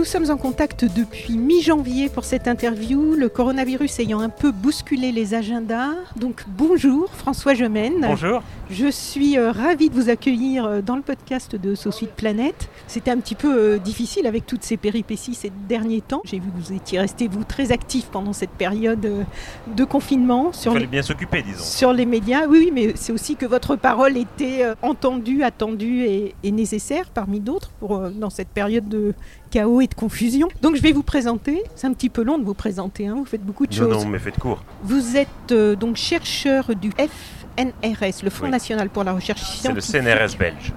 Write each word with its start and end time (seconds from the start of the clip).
Nous 0.00 0.06
sommes 0.06 0.30
en 0.30 0.38
contact 0.38 0.86
depuis 0.86 1.36
mi-janvier 1.36 2.08
pour 2.08 2.24
cette 2.24 2.48
interview, 2.48 3.14
le 3.14 3.28
coronavirus 3.28 3.98
ayant 3.98 4.20
un 4.20 4.30
peu 4.30 4.50
bousculé 4.50 5.12
les 5.12 5.34
agendas. 5.34 5.90
Donc 6.16 6.42
bonjour 6.48 7.10
François 7.12 7.52
Gemène. 7.52 8.00
Bonjour. 8.00 8.42
Je 8.70 8.90
suis 8.90 9.36
euh, 9.36 9.52
ravie 9.52 9.90
de 9.90 9.94
vous 9.94 10.08
accueillir 10.08 10.64
euh, 10.64 10.80
dans 10.80 10.96
le 10.96 11.02
podcast 11.02 11.54
de 11.54 11.74
Société 11.74 12.14
Planète. 12.16 12.70
C'était 12.86 13.10
un 13.10 13.18
petit 13.18 13.34
peu 13.34 13.54
euh, 13.54 13.78
difficile 13.78 14.26
avec 14.26 14.46
toutes 14.46 14.62
ces 14.62 14.78
péripéties 14.78 15.34
ces 15.34 15.52
derniers 15.68 16.00
temps. 16.00 16.22
J'ai 16.24 16.38
vu 16.38 16.48
que 16.50 16.56
vous 16.56 16.72
étiez 16.72 16.98
resté 16.98 17.28
vous 17.28 17.44
très 17.44 17.70
actif 17.70 18.06
pendant 18.06 18.32
cette 18.32 18.52
période 18.52 19.26
de 19.66 19.84
confinement. 19.84 20.54
Sur 20.54 20.72
Il 20.72 20.76
fallait 20.76 20.86
bien 20.86 21.02
s'occuper, 21.02 21.42
disons. 21.42 21.62
Sur 21.62 21.92
les 21.92 22.06
médias, 22.06 22.46
oui, 22.46 22.58
oui 22.60 22.70
mais 22.72 22.92
c'est 22.94 23.12
aussi 23.12 23.36
que 23.36 23.44
votre 23.44 23.76
parole 23.76 24.16
était 24.16 24.64
entendue, 24.80 25.42
attendue 25.42 26.04
et, 26.04 26.34
et 26.42 26.52
nécessaire 26.52 27.10
parmi 27.12 27.40
d'autres 27.40 27.70
pour 27.80 27.98
dans 28.08 28.30
cette 28.30 28.48
période 28.48 28.88
de 28.88 29.12
chaos 29.50 29.80
et 29.80 29.86
de 29.86 29.94
confusion. 29.94 30.48
Donc 30.62 30.76
je 30.76 30.82
vais 30.82 30.92
vous 30.92 31.02
présenter. 31.02 31.62
C'est 31.74 31.86
un 31.86 31.92
petit 31.92 32.08
peu 32.08 32.22
long 32.22 32.38
de 32.38 32.44
vous 32.44 32.54
présenter. 32.54 33.06
Hein. 33.06 33.16
Vous 33.18 33.24
faites 33.24 33.44
beaucoup 33.44 33.66
de 33.66 33.72
choses. 33.72 34.04
Non, 34.04 34.08
mais 34.08 34.18
faites 34.18 34.38
court. 34.38 34.62
Vous 34.82 35.16
êtes 35.16 35.52
donc 35.52 35.96
chercheur 35.96 36.74
du 36.74 36.90
F 36.90 37.46
NRS, 37.58 38.22
le 38.22 38.30
Fonds 38.30 38.48
national 38.48 38.88
pour 38.88 39.04
la 39.04 39.12
recherche 39.12 39.42
scientifique. 39.42 39.82
C'est 39.82 40.00
le 40.00 40.16
CNRS 40.16 40.38
belge. 40.38 40.72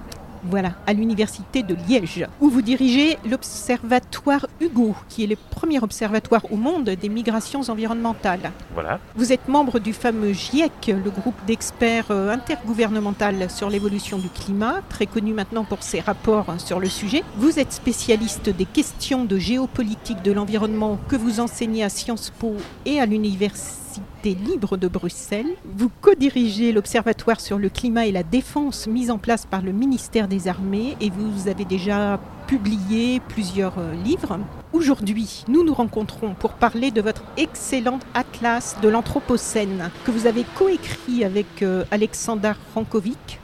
Voilà, 0.46 0.74
à 0.86 0.94
l'université 0.94 1.64
de 1.64 1.76
Liège, 1.88 2.28
où 2.42 2.50
vous 2.50 2.62
dirigez 2.62 3.18
l'observatoire 3.30 4.46
Hugo, 4.60 4.96
qui 5.08 5.24
est 5.24 5.28
le 5.28 5.36
premier 5.36 5.80
observatoire 5.82 6.52
au 6.52 6.58
monde 6.58 6.90
des 6.90 7.10
migrations 7.10 7.62
environnementales. 7.70 8.52
Voilà. 8.74 9.00
Vous 9.16 9.32
êtes 9.32 9.48
membre 9.48 9.80
du 9.80 9.94
fameux 9.94 10.34
GIEC, 10.34 10.94
le 11.04 11.10
groupe 11.10 11.46
d'experts 11.48 12.12
euh, 12.12 12.30
intergouvernemental 12.30 13.50
sur 13.50 13.70
l'évolution 13.70 14.18
du 14.18 14.30
climat, 14.30 14.82
très 14.90 15.06
connu 15.06 15.34
maintenant 15.34 15.64
pour 15.64 15.82
ses 15.82 16.02
rapports 16.02 16.50
hein, 16.50 16.60
sur 16.60 16.80
le 16.80 16.90
sujet. 16.90 17.24
Vous 17.38 17.60
êtes 17.60 17.72
spécialiste 17.72 18.50
des 18.50 18.66
questions 18.66 19.24
de 19.24 19.38
géopolitique 19.38 20.22
de 20.24 20.32
l'environnement 20.32 21.00
que 21.08 21.16
vous 21.16 21.40
enseignez 21.40 21.84
à 21.84 21.90
Sciences 21.90 22.32
Po 22.32 22.56
et 22.86 23.00
à 23.00 23.06
l'université 23.06 23.83
libre 24.32 24.78
de 24.78 24.88
Bruxelles. 24.88 25.56
Vous 25.66 25.92
co-dirigez 26.02 26.72
l'Observatoire 26.72 27.42
sur 27.42 27.60
le 27.60 27.70
climat 27.70 28.06
et 28.06 28.12
la 28.12 28.24
défense 28.24 28.88
mis 28.88 29.12
en 29.12 29.18
place 29.18 29.46
par 29.46 29.62
le 29.62 29.72
ministère 29.72 30.28
des 30.28 30.48
Armées 30.48 30.96
et 31.02 31.10
vous 31.10 31.48
avez 31.48 31.66
déjà 31.66 32.20
publié 32.48 33.20
plusieurs 33.20 33.78
euh, 33.78 33.94
livres. 34.04 34.40
Aujourd'hui, 34.72 35.44
nous 35.48 35.64
nous 35.64 35.74
rencontrons 35.74 36.34
pour 36.34 36.54
parler 36.54 36.92
de 36.92 37.02
votre 37.02 37.24
excellent 37.38 38.00
atlas 38.14 38.76
de 38.82 38.90
l'Anthropocène 38.90 39.90
que 40.06 40.12
vous 40.12 40.28
avez 40.28 40.46
coécrit 40.56 41.24
avec 41.24 41.62
euh, 41.62 41.84
Alexander 41.92 42.54
Rankovic, 42.74 43.40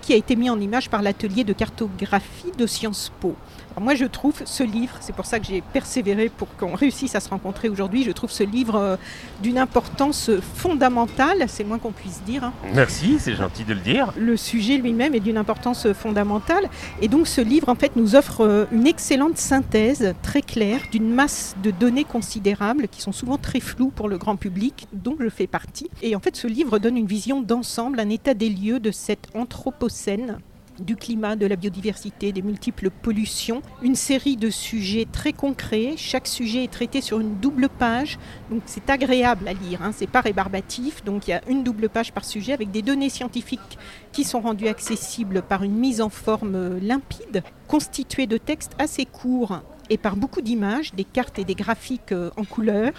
qui 0.00 0.12
a 0.12 0.16
été 0.16 0.36
mis 0.36 0.50
en 0.50 0.60
image 0.60 0.88
par 0.88 1.02
l'atelier 1.02 1.44
de 1.44 1.52
cartographie 1.52 2.52
de 2.56 2.66
Sciences 2.66 3.12
Po 3.20 3.36
moi, 3.80 3.94
je 3.94 4.04
trouve 4.04 4.34
ce 4.44 4.62
livre, 4.62 4.96
c'est 5.00 5.14
pour 5.14 5.26
ça 5.26 5.38
que 5.38 5.46
j'ai 5.46 5.60
persévéré 5.60 6.28
pour 6.28 6.48
qu'on 6.56 6.74
réussisse 6.74 7.14
à 7.14 7.20
se 7.20 7.28
rencontrer 7.28 7.68
aujourd'hui, 7.68 8.04
je 8.04 8.10
trouve 8.10 8.30
ce 8.30 8.42
livre 8.42 8.76
euh, 8.76 8.96
d'une 9.42 9.58
importance 9.58 10.30
fondamentale, 10.54 11.44
c'est 11.48 11.64
moins 11.64 11.78
qu'on 11.78 11.92
puisse 11.92 12.22
dire. 12.24 12.44
Hein. 12.44 12.52
Merci, 12.74 13.18
c'est 13.18 13.34
gentil 13.34 13.64
de 13.64 13.74
le 13.74 13.80
dire. 13.80 14.12
Le 14.16 14.36
sujet 14.36 14.76
lui-même 14.76 15.14
est 15.14 15.20
d'une 15.20 15.36
importance 15.36 15.92
fondamentale. 15.92 16.68
Et 17.00 17.08
donc 17.08 17.26
ce 17.26 17.40
livre, 17.40 17.68
en 17.68 17.74
fait, 17.74 17.96
nous 17.96 18.16
offre 18.16 18.42
euh, 18.42 18.64
une 18.72 18.86
excellente 18.86 19.38
synthèse 19.38 20.14
très 20.22 20.42
claire 20.42 20.80
d'une 20.90 21.12
masse 21.12 21.56
de 21.62 21.70
données 21.70 22.04
considérables 22.04 22.88
qui 22.88 23.00
sont 23.02 23.12
souvent 23.12 23.38
très 23.38 23.60
floues 23.60 23.92
pour 23.94 24.08
le 24.08 24.18
grand 24.18 24.36
public, 24.36 24.86
dont 24.92 25.16
je 25.18 25.28
fais 25.28 25.46
partie. 25.46 25.88
Et 26.02 26.16
en 26.16 26.20
fait, 26.20 26.36
ce 26.36 26.46
livre 26.46 26.78
donne 26.78 26.96
une 26.96 27.06
vision 27.06 27.42
d'ensemble, 27.42 28.00
un 28.00 28.10
état 28.10 28.34
des 28.34 28.48
lieux 28.48 28.80
de 28.80 28.90
cette 28.90 29.28
anthropocène 29.34 30.38
du 30.80 30.96
climat, 30.96 31.36
de 31.36 31.46
la 31.46 31.56
biodiversité, 31.56 32.32
des 32.32 32.42
multiples 32.42 32.90
pollutions. 32.90 33.62
Une 33.82 33.94
série 33.94 34.36
de 34.36 34.50
sujets 34.50 35.06
très 35.10 35.32
concrets. 35.32 35.94
Chaque 35.96 36.26
sujet 36.26 36.64
est 36.64 36.72
traité 36.72 37.00
sur 37.00 37.20
une 37.20 37.36
double 37.36 37.68
page, 37.68 38.18
c'est 38.66 38.90
agréable 38.90 39.48
à 39.48 39.52
lire. 39.52 39.82
Hein. 39.82 39.92
C'est 39.94 40.08
pas 40.08 40.20
rébarbatif, 40.20 41.04
donc 41.04 41.28
il 41.28 41.32
y 41.32 41.34
a 41.34 41.42
une 41.48 41.62
double 41.62 41.88
page 41.88 42.12
par 42.12 42.24
sujet 42.24 42.52
avec 42.52 42.70
des 42.70 42.82
données 42.82 43.10
scientifiques 43.10 43.78
qui 44.12 44.24
sont 44.24 44.40
rendues 44.40 44.68
accessibles 44.68 45.42
par 45.42 45.62
une 45.62 45.74
mise 45.74 46.00
en 46.00 46.08
forme 46.08 46.78
limpide, 46.78 47.42
constituée 47.68 48.26
de 48.26 48.36
textes 48.36 48.72
assez 48.78 49.06
courts 49.06 49.62
et 49.92 49.98
par 49.98 50.16
beaucoup 50.16 50.40
d'images, 50.40 50.94
des 50.94 51.04
cartes 51.04 51.38
et 51.38 51.44
des 51.44 51.54
graphiques 51.54 52.12
euh, 52.12 52.30
en 52.38 52.44
couleur. 52.44 52.92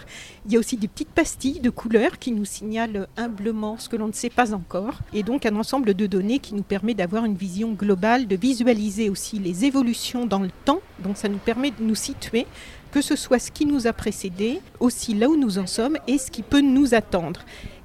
Il 0.45 0.53
y 0.53 0.57
a 0.57 0.59
aussi 0.59 0.77
des 0.77 0.87
petites 0.87 1.09
pastilles 1.09 1.59
de 1.59 1.71
couleurs 1.71 2.19
qui 2.19 2.31
nous 2.31 2.45
signalent 2.45 3.07
humblement 3.17 3.79
ce 3.79 3.89
que 3.89 3.95
l'on 3.95 4.07
ne 4.07 4.13
sait 4.13 4.29
pas 4.29 4.53
encore. 4.53 4.99
Et 5.11 5.23
donc 5.23 5.47
un 5.47 5.55
ensemble 5.55 5.95
de 5.95 6.05
données 6.05 6.37
qui 6.37 6.53
nous 6.53 6.61
permet 6.61 6.93
d'avoir 6.93 7.25
une 7.25 7.35
vision 7.35 7.71
globale, 7.71 8.27
de 8.27 8.35
visualiser 8.35 9.09
aussi 9.09 9.39
les 9.39 9.65
évolutions 9.65 10.27
dans 10.27 10.37
le 10.37 10.51
temps. 10.65 10.81
Donc 10.99 11.17
ça 11.17 11.29
nous 11.29 11.39
permet 11.39 11.71
de 11.71 11.81
nous 11.81 11.95
situer 11.95 12.45
que 12.91 13.01
ce 13.01 13.15
soit 13.15 13.39
ce 13.39 13.49
qui 13.49 13.65
nous 13.65 13.87
a 13.87 13.93
précédé, 13.93 14.61
aussi 14.79 15.15
là 15.15 15.27
où 15.27 15.35
nous 15.35 15.57
en 15.57 15.65
sommes 15.65 15.97
et 16.07 16.19
ce 16.19 16.29
qui 16.29 16.43
peut 16.43 16.61
nous 16.61 16.93
attendre. 16.93 17.39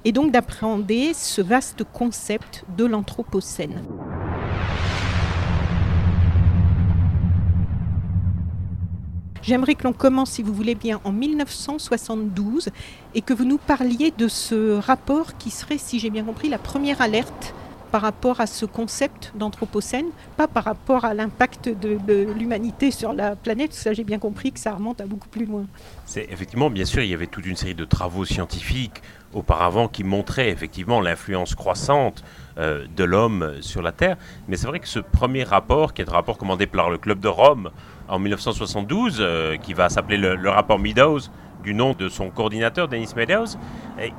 Et 0.05 0.11
donc 0.11 0.31
d'appréhender 0.31 1.15
ce 1.15 1.41
vaste 1.41 1.83
concept 1.83 2.63
de 2.77 2.85
l'Anthropocène. 2.85 3.81
J'aimerais 9.49 9.73
que 9.73 9.83
l'on 9.85 9.93
commence, 9.93 10.29
si 10.29 10.43
vous 10.43 10.53
voulez 10.53 10.75
bien, 10.75 11.01
en 11.03 11.11
1972 11.11 12.69
et 13.15 13.21
que 13.21 13.33
vous 13.33 13.45
nous 13.45 13.57
parliez 13.57 14.13
de 14.15 14.27
ce 14.27 14.77
rapport 14.77 15.37
qui 15.39 15.49
serait, 15.49 15.79
si 15.79 15.97
j'ai 15.97 16.11
bien 16.11 16.23
compris, 16.23 16.49
la 16.49 16.59
première 16.59 17.01
alerte 17.01 17.55
par 17.91 18.01
rapport 18.03 18.41
à 18.41 18.45
ce 18.45 18.67
concept 18.67 19.31
d'anthropocène, 19.33 20.05
pas 20.37 20.47
par 20.47 20.65
rapport 20.65 21.03
à 21.03 21.15
l'impact 21.15 21.67
de, 21.67 22.31
l'humanité 22.37 22.91
sur 22.91 23.11
la 23.11 23.35
planète. 23.35 23.73
Ça, 23.73 23.91
j'ai 23.91 24.03
bien 24.03 24.19
compris 24.19 24.51
que 24.51 24.59
ça 24.59 24.71
remonte 24.71 25.01
à 25.01 25.07
beaucoup 25.07 25.29
plus 25.29 25.45
loin. 25.45 25.65
C'est 26.05 26.27
effectivement, 26.29 26.69
bien 26.69 26.85
sûr, 26.85 27.01
il 27.01 27.09
y 27.09 27.15
avait 27.15 27.25
toute 27.25 27.47
une 27.47 27.55
série 27.55 27.73
de 27.73 27.85
travaux 27.85 28.25
scientifiques 28.25 29.01
auparavant 29.33 29.87
qui 29.87 30.03
montraient 30.03 30.49
effectivement 30.49 31.01
l'influence 31.01 31.55
croissante 31.55 32.23
euh, 32.59 32.85
de 32.95 33.03
l'homme 33.03 33.55
sur 33.61 33.81
la 33.81 33.93
Terre. 33.93 34.17
Mais 34.47 34.57
c'est 34.57 34.67
vrai 34.67 34.79
que 34.79 34.87
ce 34.87 34.99
premier 34.99 35.43
rapport, 35.43 35.95
qui 35.95 36.03
est 36.03 36.09
un 36.09 36.13
rapport 36.13 36.37
commandé 36.37 36.67
par 36.67 36.91
le 36.91 36.99
Club 36.99 37.19
de 37.19 37.27
Rome 37.27 37.71
en 38.09 38.19
1972, 38.19 39.17
euh, 39.19 39.57
qui 39.57 39.73
va 39.73 39.89
s'appeler 39.89 40.17
le, 40.17 40.49
rapport 40.49 40.79
Meadows, 40.79 41.19
du 41.63 41.73
nom 41.73 41.93
de 41.93 42.09
son 42.09 42.29
coordinateur, 42.29 42.87
Dennis 42.87 43.13
Meadows. 43.15 43.57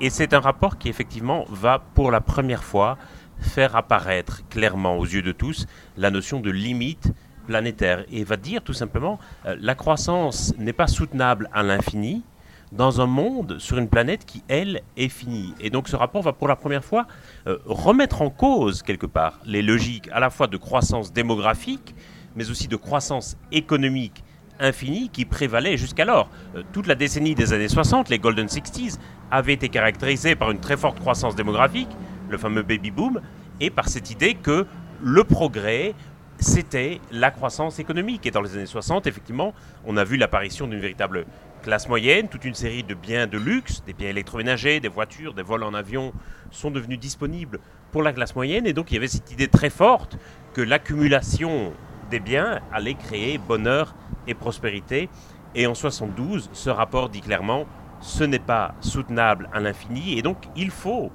Et, 0.00 0.10
c'est 0.10 0.34
un 0.34 0.40
rapport 0.40 0.78
qui, 0.78 0.88
effectivement, 0.88 1.44
va 1.48 1.82
pour 1.94 2.10
la 2.10 2.20
première 2.20 2.62
fois 2.64 2.96
faire 3.40 3.76
apparaître 3.76 4.46
clairement 4.48 4.96
aux 4.98 5.04
yeux 5.04 5.22
de 5.22 5.32
tous 5.32 5.66
la 5.96 6.10
notion 6.10 6.40
de 6.40 6.50
limite 6.50 7.12
planétaire 7.46 8.04
et 8.12 8.22
va 8.22 8.36
dire 8.36 8.62
tout 8.62 8.74
simplement 8.74 9.18
euh, 9.46 9.56
la 9.58 9.74
croissance 9.74 10.54
n'est 10.58 10.74
pas 10.74 10.86
soutenable 10.86 11.48
à 11.54 11.62
l'infini 11.62 12.22
dans 12.70 13.00
un 13.00 13.06
monde 13.06 13.58
sur 13.58 13.78
une 13.78 13.88
planète 13.88 14.26
qui 14.26 14.44
elle 14.46 14.82
est 14.98 15.08
finie 15.08 15.54
et 15.58 15.70
donc 15.70 15.88
ce 15.88 15.96
rapport 15.96 16.20
va 16.20 16.34
pour 16.34 16.48
la 16.48 16.54
première 16.54 16.84
fois 16.84 17.06
euh, 17.46 17.56
remettre 17.64 18.20
en 18.20 18.28
cause 18.28 18.82
quelque 18.82 19.06
part 19.06 19.40
les 19.46 19.62
logiques 19.62 20.10
à 20.12 20.20
la 20.20 20.28
fois 20.28 20.48
de 20.48 20.58
croissance 20.58 21.14
démographique 21.14 21.94
mais 22.36 22.50
aussi 22.50 22.68
de 22.68 22.76
croissance 22.76 23.36
économique 23.52 24.24
infinie 24.60 25.08
qui 25.08 25.24
prévalait 25.24 25.76
jusqu'alors. 25.76 26.28
Euh, 26.54 26.62
toute 26.72 26.86
la 26.86 26.94
décennie 26.94 27.34
des 27.34 27.52
années 27.52 27.68
60, 27.68 28.08
les 28.08 28.18
Golden 28.18 28.48
Sixties, 28.48 28.98
avait 29.30 29.54
été 29.54 29.68
caractérisée 29.68 30.36
par 30.36 30.50
une 30.50 30.60
très 30.60 30.76
forte 30.76 31.00
croissance 31.00 31.34
démographique, 31.34 31.88
le 32.28 32.38
fameux 32.38 32.62
baby 32.62 32.90
boom, 32.90 33.20
et 33.60 33.70
par 33.70 33.88
cette 33.88 34.10
idée 34.10 34.34
que 34.34 34.66
le 35.02 35.24
progrès, 35.24 35.94
c'était 36.38 37.00
la 37.10 37.30
croissance 37.30 37.78
économique. 37.78 38.26
Et 38.26 38.30
dans 38.30 38.42
les 38.42 38.54
années 38.56 38.66
60, 38.66 39.06
effectivement, 39.06 39.54
on 39.84 39.96
a 39.96 40.04
vu 40.04 40.16
l'apparition 40.16 40.66
d'une 40.66 40.80
véritable 40.80 41.26
classe 41.62 41.88
moyenne, 41.88 42.28
toute 42.28 42.44
une 42.44 42.54
série 42.54 42.82
de 42.82 42.94
biens 42.94 43.26
de 43.26 43.38
luxe, 43.38 43.82
des 43.86 43.92
biens 43.92 44.08
électroménagers, 44.08 44.80
des 44.80 44.88
voitures, 44.88 45.34
des 45.34 45.42
vols 45.42 45.62
en 45.62 45.74
avion 45.74 46.12
sont 46.50 46.70
devenus 46.70 46.98
disponibles 46.98 47.60
pour 47.92 48.02
la 48.02 48.12
classe 48.12 48.34
moyenne. 48.34 48.66
Et 48.66 48.72
donc 48.72 48.90
il 48.90 48.94
y 48.94 48.96
avait 48.96 49.08
cette 49.08 49.30
idée 49.30 49.48
très 49.48 49.70
forte 49.70 50.16
que 50.54 50.62
l'accumulation 50.62 51.72
des 52.10 52.20
biens 52.20 52.60
allait 52.72 52.94
créer 52.94 53.38
bonheur 53.38 53.94
et 54.26 54.34
prospérité. 54.34 55.08
Et 55.54 55.66
en 55.66 55.74
72, 55.74 56.50
ce 56.52 56.70
rapport 56.70 57.08
dit 57.08 57.20
clairement, 57.20 57.64
ce 58.00 58.24
n'est 58.24 58.38
pas 58.38 58.74
soutenable 58.80 59.48
à 59.52 59.60
l'infini, 59.60 60.18
et 60.18 60.22
donc 60.22 60.38
il 60.56 60.70
faut 60.70 61.10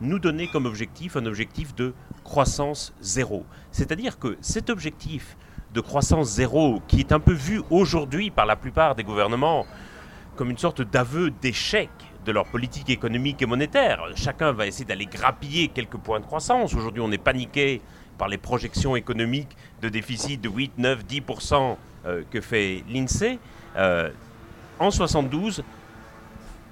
nous 0.00 0.18
donner 0.18 0.48
comme 0.48 0.66
objectif 0.66 1.16
un 1.16 1.26
objectif 1.26 1.74
de 1.74 1.94
croissance 2.24 2.94
zéro. 3.00 3.44
C'est-à-dire 3.70 4.18
que 4.18 4.36
cet 4.40 4.70
objectif 4.70 5.36
de 5.74 5.80
croissance 5.80 6.28
zéro, 6.28 6.80
qui 6.88 7.00
est 7.00 7.12
un 7.12 7.20
peu 7.20 7.32
vu 7.32 7.62
aujourd'hui 7.70 8.30
par 8.30 8.46
la 8.46 8.56
plupart 8.56 8.94
des 8.94 9.04
gouvernements 9.04 9.66
comme 10.36 10.50
une 10.50 10.58
sorte 10.58 10.82
d'aveu 10.82 11.30
d'échec 11.30 11.90
de 12.24 12.32
leur 12.32 12.46
politique 12.46 12.88
économique 12.90 13.42
et 13.42 13.46
monétaire, 13.46 14.02
chacun 14.14 14.52
va 14.52 14.66
essayer 14.66 14.84
d'aller 14.84 15.06
grappiller 15.06 15.68
quelques 15.68 15.98
points 15.98 16.20
de 16.20 16.24
croissance. 16.24 16.74
Aujourd'hui, 16.74 17.02
on 17.02 17.12
est 17.12 17.18
paniqué 17.18 17.82
par 18.16 18.28
les 18.28 18.38
projections 18.38 18.96
économiques 18.96 19.56
de 19.80 19.88
déficit 19.88 20.40
de 20.40 20.48
8, 20.48 20.72
9, 20.78 21.04
10% 21.04 21.76
que 22.30 22.40
fait 22.40 22.84
l'INSEE. 22.88 23.38
Euh, 23.76 24.10
en 24.78 24.90
72, 24.90 25.62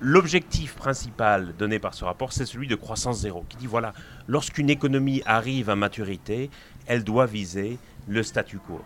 l'objectif 0.01 0.75
principal 0.75 1.55
donné 1.59 1.79
par 1.79 1.95
ce 1.95 2.05
rapport, 2.05 2.33
c'est 2.33 2.47
celui 2.47 2.67
de 2.67 2.75
croissance 2.75 3.21
zéro, 3.21 3.45
qui 3.49 3.57
dit 3.57 3.67
voilà, 3.67 3.93
lorsqu'une 4.27 4.71
économie 4.71 5.23
arrive 5.27 5.71
à 5.71 5.77
maturité, 5.77 6.51
elle 6.87 7.05
doit 7.05 7.27
viser 7.27 7.79
le 8.07 8.23
statu 8.23 8.59
quo. 8.59 8.81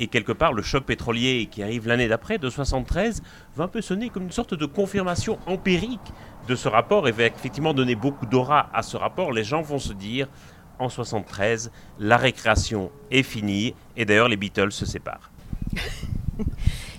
Et 0.00 0.06
quelque 0.06 0.32
part, 0.32 0.52
le 0.52 0.62
choc 0.62 0.84
pétrolier 0.84 1.48
qui 1.50 1.62
arrive 1.62 1.86
l'année 1.86 2.08
d'après, 2.08 2.38
de 2.38 2.48
73, 2.48 3.22
va 3.54 3.64
un 3.64 3.68
peu 3.68 3.82
sonner 3.82 4.08
comme 4.08 4.24
une 4.24 4.32
sorte 4.32 4.54
de 4.54 4.66
confirmation 4.66 5.38
empirique 5.46 6.00
de 6.48 6.56
ce 6.56 6.66
rapport 6.66 7.06
et 7.06 7.12
va 7.12 7.24
effectivement 7.26 7.74
donner 7.74 7.94
beaucoup 7.94 8.26
d'aura 8.26 8.70
à 8.74 8.82
ce 8.82 8.96
rapport. 8.96 9.32
Les 9.32 9.44
gens 9.44 9.62
vont 9.62 9.78
se 9.78 9.92
dire, 9.92 10.28
en 10.82 10.88
73, 10.88 11.70
la 11.98 12.16
récréation 12.16 12.90
est 13.10 13.22
finie, 13.22 13.74
et 13.96 14.04
d'ailleurs 14.04 14.28
les 14.28 14.36
Beatles 14.36 14.72
se 14.72 14.86
séparent. 14.86 15.30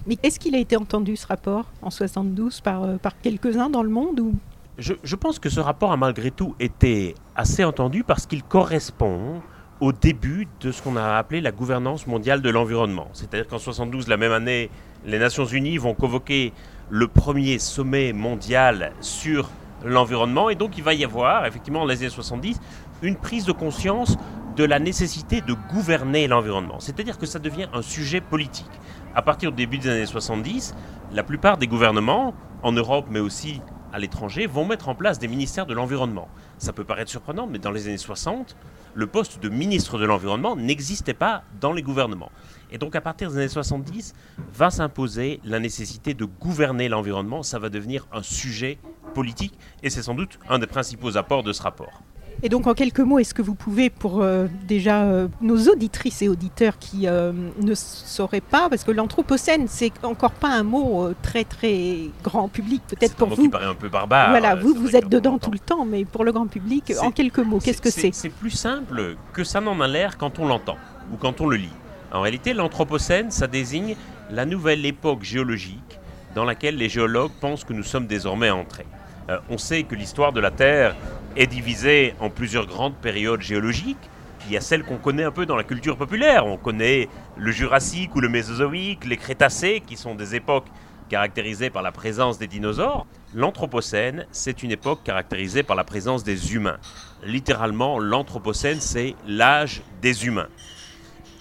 Mais 0.07 0.17
est-ce 0.23 0.39
qu'il 0.39 0.55
a 0.55 0.59
été 0.59 0.75
entendu 0.75 1.15
ce 1.15 1.27
rapport 1.27 1.65
en 1.81 1.89
72 1.89 2.61
par, 2.61 2.83
euh, 2.83 2.97
par 2.97 3.19
quelques-uns 3.21 3.69
dans 3.69 3.83
le 3.83 3.89
monde 3.89 4.19
ou? 4.19 4.35
Je, 4.77 4.93
je, 5.03 5.15
pense 5.15 5.39
que 5.39 5.49
ce 5.49 5.59
rapport 5.59 5.91
a 5.91 5.97
malgré 5.97 6.31
tout 6.31 6.55
été 6.59 7.15
assez 7.35 7.63
entendu 7.63 8.03
parce 8.03 8.25
qu'il 8.25 8.43
correspond 8.43 9.41
au 9.79 9.91
début 9.91 10.47
de 10.61 10.71
ce 10.71 10.81
qu'on 10.81 10.95
a 10.95 11.15
appelé 11.17 11.41
la 11.41 11.51
gouvernance 11.51 12.07
mondiale 12.07 12.41
de 12.41 12.49
l'environnement. 12.49 13.07
C'est-à-dire 13.13 13.47
qu'en 13.47 13.59
72, 13.59 14.07
la 14.07 14.17
même 14.17 14.31
année, 14.31 14.69
les 15.05 15.19
Nations 15.19 15.45
Unies 15.45 15.77
vont 15.77 15.93
convoquer 15.93 16.53
le 16.89 17.07
premier 17.07 17.59
sommet 17.59 18.13
mondial 18.13 18.93
sur 19.01 19.49
l'environnement 19.85 20.49
et 20.49 20.55
donc 20.55 20.77
il 20.77 20.83
va 20.83 20.93
y 20.93 21.03
avoir 21.03 21.45
effectivement 21.45 21.81
en 21.81 21.85
les 21.85 21.97
années 21.97 22.09
70 22.09 22.59
une 23.03 23.17
prise 23.17 23.45
de 23.45 23.51
conscience 23.51 24.17
de 24.55 24.63
la 24.63 24.79
nécessité 24.79 25.41
de 25.41 25.55
gouverner 25.73 26.27
l'environnement. 26.27 26.79
C'est-à-dire 26.79 27.17
que 27.17 27.25
ça 27.25 27.39
devient 27.39 27.67
un 27.73 27.81
sujet 27.81 28.21
politique. 28.21 28.69
À 29.13 29.21
partir 29.21 29.51
du 29.51 29.57
début 29.57 29.77
des 29.77 29.89
années 29.89 30.05
70, 30.05 30.73
la 31.11 31.23
plupart 31.23 31.57
des 31.57 31.67
gouvernements, 31.67 32.33
en 32.61 32.71
Europe 32.71 33.07
mais 33.09 33.19
aussi 33.19 33.61
à 33.91 33.99
l'étranger, 33.99 34.47
vont 34.47 34.65
mettre 34.65 34.89
en 34.89 34.95
place 34.95 35.19
des 35.19 35.27
ministères 35.27 35.65
de 35.65 35.73
l'environnement. 35.73 36.27
Ça 36.57 36.73
peut 36.73 36.83
paraître 36.83 37.11
surprenant, 37.11 37.45
mais 37.45 37.59
dans 37.59 37.71
les 37.71 37.87
années 37.87 37.97
60, 37.97 38.55
le 38.95 39.07
poste 39.07 39.41
de 39.41 39.49
ministre 39.49 39.99
de 39.99 40.05
l'environnement 40.05 40.55
n'existait 40.55 41.13
pas 41.13 41.43
dans 41.59 41.73
les 41.73 41.81
gouvernements. 41.81 42.31
Et 42.71 42.77
donc 42.77 42.95
à 42.95 43.01
partir 43.01 43.29
des 43.29 43.37
années 43.37 43.47
70, 43.49 44.13
va 44.53 44.69
s'imposer 44.71 45.41
la 45.43 45.59
nécessité 45.59 46.13
de 46.13 46.25
gouverner 46.25 46.89
l'environnement. 46.89 47.43
Ça 47.43 47.59
va 47.59 47.69
devenir 47.69 48.07
un 48.11 48.23
sujet 48.23 48.79
politique, 49.13 49.57
et 49.83 49.89
c'est 49.89 50.03
sans 50.03 50.15
doute 50.15 50.39
un 50.49 50.57
des 50.57 50.67
principaux 50.67 51.17
apports 51.17 51.43
de 51.43 51.53
ce 51.53 51.61
rapport. 51.61 52.01
Et 52.45 52.49
donc, 52.49 52.67
en 52.67 52.73
quelques 52.73 52.99
mots, 52.99 53.19
est-ce 53.19 53.33
que 53.33 53.41
vous 53.41 53.55
pouvez, 53.55 53.89
pour 53.89 54.21
euh, 54.21 54.47
déjà 54.67 55.03
euh, 55.03 55.29
nos 55.39 55.69
auditrices 55.69 56.21
et 56.21 56.27
auditeurs 56.27 56.77
qui 56.77 57.07
euh, 57.07 57.31
ne 57.61 57.73
sauraient 57.73 58.41
pas, 58.41 58.67
parce 58.67 58.83
que 58.83 58.91
l'anthropocène, 58.91 59.67
c'est 59.69 59.93
encore 60.03 60.33
pas 60.33 60.49
un 60.49 60.63
mot 60.63 61.09
très 61.21 61.45
très 61.45 62.09
grand 62.21 62.49
public, 62.49 62.81
peut-être 62.89 63.15
pour 63.15 63.29
vous. 63.29 63.43
qui 63.43 63.49
paraît 63.49 63.65
un 63.65 63.75
peu 63.75 63.87
barbare. 63.87 64.31
Voilà, 64.31 64.55
vous 64.55 64.73
vous 64.73 64.97
êtes 64.97 65.07
dedans 65.07 65.39
tout 65.39 65.51
le 65.51 65.59
temps, 65.59 65.85
mais 65.85 66.03
pour 66.03 66.25
le 66.25 66.33
grand 66.33 66.47
public, 66.47 66.91
en 67.01 67.11
quelques 67.11 67.39
mots, 67.39 67.59
qu'est-ce 67.59 67.81
que 67.81 67.89
c'est? 67.89 68.13
C'est 68.13 68.27
plus 68.27 68.51
simple 68.51 69.15
que 69.31 69.45
ça 69.45 69.61
n'en 69.61 69.79
a 69.79 69.87
l'air 69.87 70.17
quand 70.17 70.37
on 70.37 70.45
l'entend 70.45 70.77
ou 71.13 71.15
quand 71.15 71.39
on 71.39 71.47
le 71.47 71.55
lit. 71.55 71.73
En 72.11 72.19
réalité, 72.19 72.53
l'anthropocène, 72.53 73.31
ça 73.31 73.47
désigne 73.47 73.95
la 74.29 74.45
nouvelle 74.45 74.85
époque 74.85 75.23
géologique 75.23 75.99
dans 76.35 76.43
laquelle 76.43 76.75
les 76.75 76.89
géologues 76.89 77.31
pensent 77.39 77.63
que 77.63 77.73
nous 77.73 77.83
sommes 77.83 78.05
désormais 78.05 78.49
entrés. 78.49 78.85
Euh, 79.29 79.39
on 79.49 79.57
sait 79.57 79.83
que 79.83 79.95
l'histoire 79.95 80.33
de 80.33 80.39
la 80.39 80.51
Terre 80.51 80.95
est 81.35 81.47
divisée 81.47 82.13
en 82.19 82.29
plusieurs 82.29 82.67
grandes 82.67 82.95
périodes 82.95 83.41
géologiques. 83.41 84.09
Il 84.47 84.53
y 84.53 84.57
a 84.57 84.61
celle 84.61 84.83
qu'on 84.83 84.97
connaît 84.97 85.23
un 85.23 85.31
peu 85.31 85.45
dans 85.45 85.55
la 85.55 85.63
culture 85.63 85.97
populaire. 85.97 86.45
On 86.45 86.57
connaît 86.57 87.07
le 87.37 87.51
Jurassique 87.51 88.13
ou 88.15 88.19
le 88.19 88.27
Mésozoïque, 88.27 89.05
les 89.05 89.17
Crétacés, 89.17 89.81
qui 89.85 89.95
sont 89.95 90.15
des 90.15 90.35
époques 90.35 90.67
caractérisées 91.07 91.69
par 91.69 91.81
la 91.81 91.91
présence 91.91 92.37
des 92.37 92.47
dinosaures. 92.47 93.05
L'Anthropocène, 93.33 94.25
c'est 94.31 94.63
une 94.63 94.71
époque 94.71 94.99
caractérisée 95.03 95.63
par 95.63 95.75
la 95.75 95.83
présence 95.83 96.23
des 96.23 96.53
humains. 96.53 96.77
Littéralement, 97.25 97.99
l'Anthropocène, 97.99 98.81
c'est 98.81 99.15
l'âge 99.25 99.81
des 100.01 100.25
humains. 100.25 100.49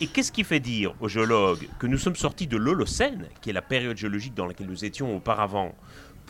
Et 0.00 0.06
qu'est-ce 0.06 0.32
qui 0.32 0.42
fait 0.44 0.60
dire 0.60 0.94
aux 1.00 1.08
géologues 1.08 1.68
que 1.78 1.86
nous 1.86 1.98
sommes 1.98 2.16
sortis 2.16 2.46
de 2.46 2.56
l'Holocène, 2.56 3.28
qui 3.40 3.50
est 3.50 3.52
la 3.52 3.62
période 3.62 3.96
géologique 3.96 4.34
dans 4.34 4.46
laquelle 4.46 4.66
nous 4.66 4.84
étions 4.84 5.14
auparavant, 5.16 5.74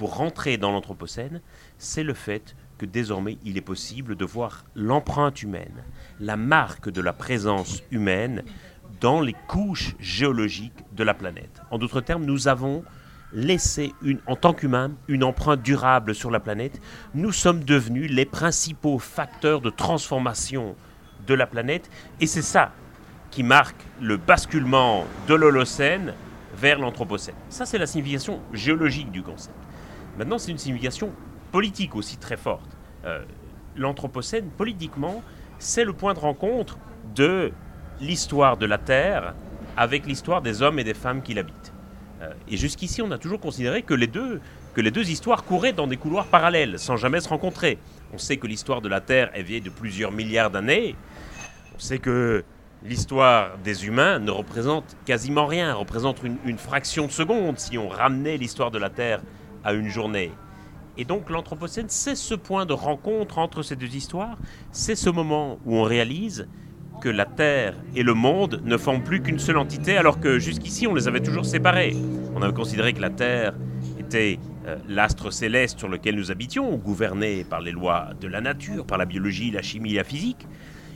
pour 0.02 0.16
rentrer 0.16 0.56
dans 0.56 0.72
l'Anthropocène, 0.72 1.40
c'est 1.78 2.02
le 2.02 2.12
fait 2.12 2.56
que 2.76 2.86
désormais 2.86 3.38
il 3.44 3.56
est 3.56 3.60
possible 3.60 4.16
de 4.16 4.24
voir 4.24 4.64
l'empreinte 4.74 5.44
humaine, 5.44 5.84
la 6.18 6.36
marque 6.36 6.90
de 6.90 7.00
la 7.00 7.12
présence 7.12 7.84
humaine 7.92 8.42
dans 9.00 9.20
les 9.20 9.36
couches 9.46 9.94
géologiques 10.00 10.82
de 10.90 11.04
la 11.04 11.14
planète. 11.14 11.62
En 11.70 11.78
d'autres 11.78 12.00
termes, 12.00 12.24
nous 12.24 12.48
avons 12.48 12.82
laissé 13.32 13.94
en 14.26 14.34
tant 14.34 14.54
qu'humains 14.54 14.90
une 15.06 15.22
empreinte 15.22 15.62
durable 15.62 16.16
sur 16.16 16.32
la 16.32 16.40
planète. 16.40 16.80
Nous 17.14 17.30
sommes 17.30 17.62
devenus 17.62 18.10
les 18.10 18.24
principaux 18.24 18.98
facteurs 18.98 19.60
de 19.60 19.70
transformation 19.70 20.74
de 21.28 21.34
la 21.34 21.46
planète 21.46 21.88
et 22.18 22.26
c'est 22.26 22.42
ça 22.42 22.72
qui 23.30 23.44
marque 23.44 23.86
le 24.00 24.16
basculement 24.16 25.04
de 25.28 25.34
l'Holocène 25.34 26.12
vers 26.56 26.80
l'Anthropocène. 26.80 27.36
Ça, 27.50 27.66
c'est 27.66 27.78
la 27.78 27.86
signification 27.86 28.40
géologique 28.52 29.12
du 29.12 29.22
concept. 29.22 29.54
Maintenant, 30.18 30.38
c'est 30.38 30.50
une 30.50 30.58
signification 30.58 31.10
politique 31.50 31.94
aussi 31.94 32.16
très 32.16 32.36
forte. 32.36 32.76
Euh, 33.04 33.22
L'Anthropocène, 33.76 34.50
politiquement, 34.50 35.22
c'est 35.58 35.84
le 35.84 35.92
point 35.92 36.12
de 36.14 36.18
rencontre 36.18 36.78
de 37.14 37.52
l'histoire 38.00 38.56
de 38.56 38.66
la 38.66 38.78
Terre 38.78 39.34
avec 39.76 40.06
l'histoire 40.06 40.42
des 40.42 40.60
hommes 40.60 40.78
et 40.78 40.84
des 40.84 40.94
femmes 40.94 41.22
qui 41.22 41.34
l'habitent. 41.34 41.72
Euh, 42.20 42.32
et 42.48 42.56
jusqu'ici, 42.56 43.00
on 43.00 43.10
a 43.10 43.18
toujours 43.18 43.40
considéré 43.40 43.82
que 43.82 43.94
les, 43.94 44.06
deux, 44.06 44.40
que 44.74 44.80
les 44.80 44.90
deux 44.90 45.10
histoires 45.10 45.44
couraient 45.44 45.72
dans 45.72 45.86
des 45.86 45.96
couloirs 45.96 46.26
parallèles, 46.26 46.78
sans 46.78 46.96
jamais 46.96 47.20
se 47.20 47.28
rencontrer. 47.28 47.78
On 48.12 48.18
sait 48.18 48.36
que 48.36 48.46
l'histoire 48.46 48.82
de 48.82 48.88
la 48.88 49.00
Terre 49.00 49.30
est 49.34 49.42
vieille 49.42 49.62
de 49.62 49.70
plusieurs 49.70 50.12
milliards 50.12 50.50
d'années. 50.50 50.94
On 51.74 51.78
sait 51.78 51.98
que 51.98 52.44
l'histoire 52.84 53.56
des 53.64 53.86
humains 53.86 54.18
ne 54.18 54.30
représente 54.30 54.96
quasiment 55.06 55.46
rien, 55.46 55.72
représente 55.72 56.22
une, 56.22 56.36
une 56.44 56.58
fraction 56.58 57.06
de 57.06 57.12
seconde 57.12 57.58
si 57.58 57.78
on 57.78 57.88
ramenait 57.88 58.36
l'histoire 58.36 58.70
de 58.70 58.78
la 58.78 58.90
Terre 58.90 59.22
à 59.64 59.72
une 59.72 59.88
journée. 59.88 60.32
Et 60.98 61.04
donc 61.04 61.30
l'Anthropocène, 61.30 61.86
c'est 61.88 62.14
ce 62.14 62.34
point 62.34 62.66
de 62.66 62.72
rencontre 62.72 63.38
entre 63.38 63.62
ces 63.62 63.76
deux 63.76 63.94
histoires, 63.94 64.36
c'est 64.70 64.94
ce 64.94 65.08
moment 65.08 65.58
où 65.64 65.76
on 65.76 65.82
réalise 65.82 66.48
que 67.00 67.08
la 67.08 67.24
Terre 67.24 67.74
et 67.96 68.02
le 68.02 68.14
monde 68.14 68.60
ne 68.64 68.76
forment 68.76 69.02
plus 69.02 69.22
qu'une 69.22 69.38
seule 69.38 69.56
entité, 69.56 69.96
alors 69.96 70.20
que 70.20 70.38
jusqu'ici 70.38 70.86
on 70.86 70.94
les 70.94 71.08
avait 71.08 71.20
toujours 71.20 71.46
séparés. 71.46 71.96
On 72.34 72.42
avait 72.42 72.52
considéré 72.52 72.92
que 72.92 73.00
la 73.00 73.10
Terre 73.10 73.54
était 73.98 74.38
euh, 74.66 74.76
l'astre 74.86 75.32
céleste 75.32 75.78
sur 75.78 75.88
lequel 75.88 76.14
nous 76.14 76.30
habitions, 76.30 76.76
gouverné 76.76 77.44
par 77.44 77.60
les 77.60 77.72
lois 77.72 78.10
de 78.20 78.28
la 78.28 78.40
nature, 78.40 78.86
par 78.86 78.98
la 78.98 79.06
biologie, 79.06 79.50
la 79.50 79.62
chimie, 79.62 79.94
la 79.94 80.04
physique 80.04 80.46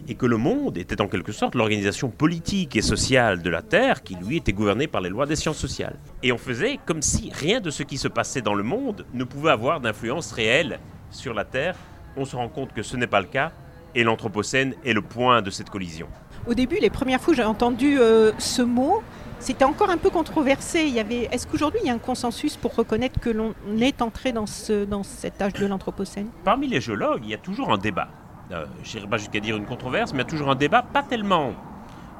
et 0.08 0.14
que 0.14 0.26
le 0.26 0.36
monde 0.36 0.78
était 0.78 1.00
en 1.00 1.08
quelque 1.08 1.32
sorte 1.32 1.54
l'organisation 1.54 2.08
politique 2.08 2.76
et 2.76 2.82
sociale 2.82 3.42
de 3.42 3.50
la 3.50 3.62
Terre 3.62 4.02
qui, 4.02 4.14
lui, 4.14 4.36
était 4.36 4.52
gouvernée 4.52 4.86
par 4.86 5.00
les 5.00 5.08
lois 5.08 5.26
des 5.26 5.36
sciences 5.36 5.58
sociales. 5.58 5.96
Et 6.22 6.32
on 6.32 6.38
faisait 6.38 6.78
comme 6.86 7.02
si 7.02 7.30
rien 7.32 7.60
de 7.60 7.70
ce 7.70 7.82
qui 7.82 7.98
se 7.98 8.08
passait 8.08 8.42
dans 8.42 8.54
le 8.54 8.62
monde 8.62 9.04
ne 9.14 9.25
pouvait 9.25 9.50
avoir 9.50 9.80
d'influence 9.80 10.32
réelle 10.32 10.78
sur 11.10 11.34
la 11.34 11.44
Terre. 11.44 11.76
On 12.16 12.25
se 12.25 12.36
rend 12.36 12.48
compte 12.48 12.72
que 12.72 12.82
ce 12.82 12.96
n'est 12.96 13.06
pas 13.06 13.20
le 13.20 13.26
cas, 13.26 13.52
et 13.94 14.04
l'Anthropocène 14.04 14.75
est 14.84 14.92
le 14.92 15.02
point 15.02 15.42
de 15.42 15.50
cette 15.50 15.70
collision. 15.70 16.08
Au 16.46 16.54
début, 16.54 16.76
les 16.80 16.90
premières 16.90 17.20
fois 17.20 17.32
que 17.32 17.36
j'ai 17.36 17.44
entendu 17.44 17.98
euh, 17.98 18.32
ce 18.38 18.62
mot, 18.62 19.02
c'était 19.38 19.64
encore 19.64 19.90
un 19.90 19.96
peu 19.96 20.10
controversé. 20.10 20.84
Il 20.84 20.94
y 20.94 21.00
avait, 21.00 21.28
est-ce 21.32 21.46
qu'aujourd'hui 21.46 21.80
il 21.82 21.88
y 21.88 21.90
a 21.90 21.94
un 21.94 21.98
consensus 21.98 22.56
pour 22.56 22.75
reconnaître 22.75 23.20
que 23.20 23.30
l'on 23.30 23.54
est 23.80 24.00
entré 24.00 24.32
dans, 24.32 24.46
ce, 24.46 24.84
dans 24.84 25.02
cet 25.02 25.42
âge 25.42 25.54
de 25.54 25.66
l'Anthropocène? 25.66 26.28
Parmi 26.44 26.68
les 26.68 26.80
géologues, 26.80 27.22
il 27.25 27.30
y 27.30 27.34
a 27.34 27.38
toujours 27.38 27.72
un 27.72 27.78
débat 27.78 28.08
euh, 28.53 28.67
je 28.83 28.97
n'irai 28.97 29.09
pas 29.09 29.17
jusqu'à 29.17 29.41
dire 29.41 29.57
une 29.57 29.67
controverse, 29.67 30.12
mais 30.12 30.19
il 30.19 30.23
y 30.25 30.26
a 30.26 30.31
toujours 30.31 30.50
un 30.50 30.55
débat, 30.55 30.83
pas 30.83 31.03
tellement 31.03 31.53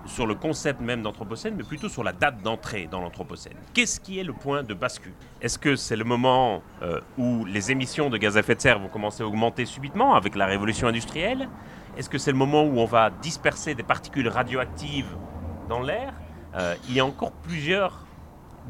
sur 0.06 0.26
le 0.26 0.35
concept 0.35 0.80
même 0.80 1.02
d'Anthropocène, 1.02 1.54
mais 1.56 1.64
plutôt 1.64 1.88
sur 1.88 2.04
la 2.04 2.12
date 2.12 2.42
d'entrée 2.42 2.88
dans 2.90 3.00
l'Anthropocène. 3.00 3.56
Qu'est-ce 3.75 4.00
qui 4.00 4.18
est 4.18 4.25
le 4.25 4.33
point 4.33 4.62
de 4.62 4.75
bascule? 4.75 5.12
Est-ce 5.40 5.59
que 5.59 5.76
c'est 5.76 5.97
le 5.97 6.04
moment 6.04 6.62
euh, 6.83 7.00
où 7.18 7.45
les 7.45 7.73
émissions 7.73 8.09
de 8.09 8.16
gaz 8.16 8.37
à 8.37 8.40
effet 8.40 8.54
de 8.54 8.61
serre 8.61 8.78
vont 8.78 8.88
commencer 8.88 9.23
à 9.23 9.26
augmenter 9.26 9.64
subitement 9.64 10.14
avec 10.14 10.37
la 10.37 10.47
révolution 10.47 10.88
industrielle? 10.88 11.49
Est-ce 11.97 12.09
que 12.09 12.18
c'est 12.18 12.30
le 12.30 12.37
moment 12.37 12.62
où 12.64 12.78
on 12.78 12.85
va 12.85 13.11
disperser 13.11 13.75
des 13.75 13.83
particules 13.83 14.28
radioactives 14.28 15.16
dans 15.68 15.80
l'air? 15.80 16.12
Euh, 16.54 16.75
Il 16.88 16.95
y 16.95 17.00
a 17.00 17.06
encore 17.06 17.33
plusieurs 17.33 18.06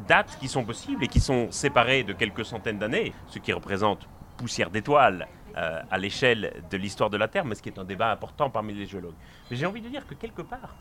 dates 0.07 0.37
qui 0.39 0.47
sont 0.47 0.63
possibles 0.63 1.03
et 1.03 1.07
qui 1.07 1.19
sont 1.19 1.51
séparées 1.51 2.03
de 2.03 2.13
quelques 2.13 2.45
centaines 2.45 2.79
d'années, 2.79 3.13
ce 3.27 3.39
qui 3.39 3.51
représente 3.53 4.07
poussière 4.37 4.69
d'étoiles, 4.69 5.27
euh, 5.57 5.81
à 5.89 5.97
l'échelle 5.97 6.53
de 6.69 6.77
l'histoire 6.77 7.09
de 7.09 7.17
la 7.17 7.27
Terre, 7.27 7.43
mais 7.43 7.55
ce 7.55 7.63
qui 7.63 7.69
est 7.69 7.79
un 7.79 7.83
débat 7.83 8.11
important 8.11 8.47
parmi 8.51 8.75
les 8.75 8.85
géologues. 8.85 9.15
Mais 9.49 9.57
j'ai 9.57 9.65
envie 9.65 9.81
de 9.81 9.89
dire 9.89 10.05
que 10.05 10.13
quelque 10.13 10.43
part, 10.43 10.75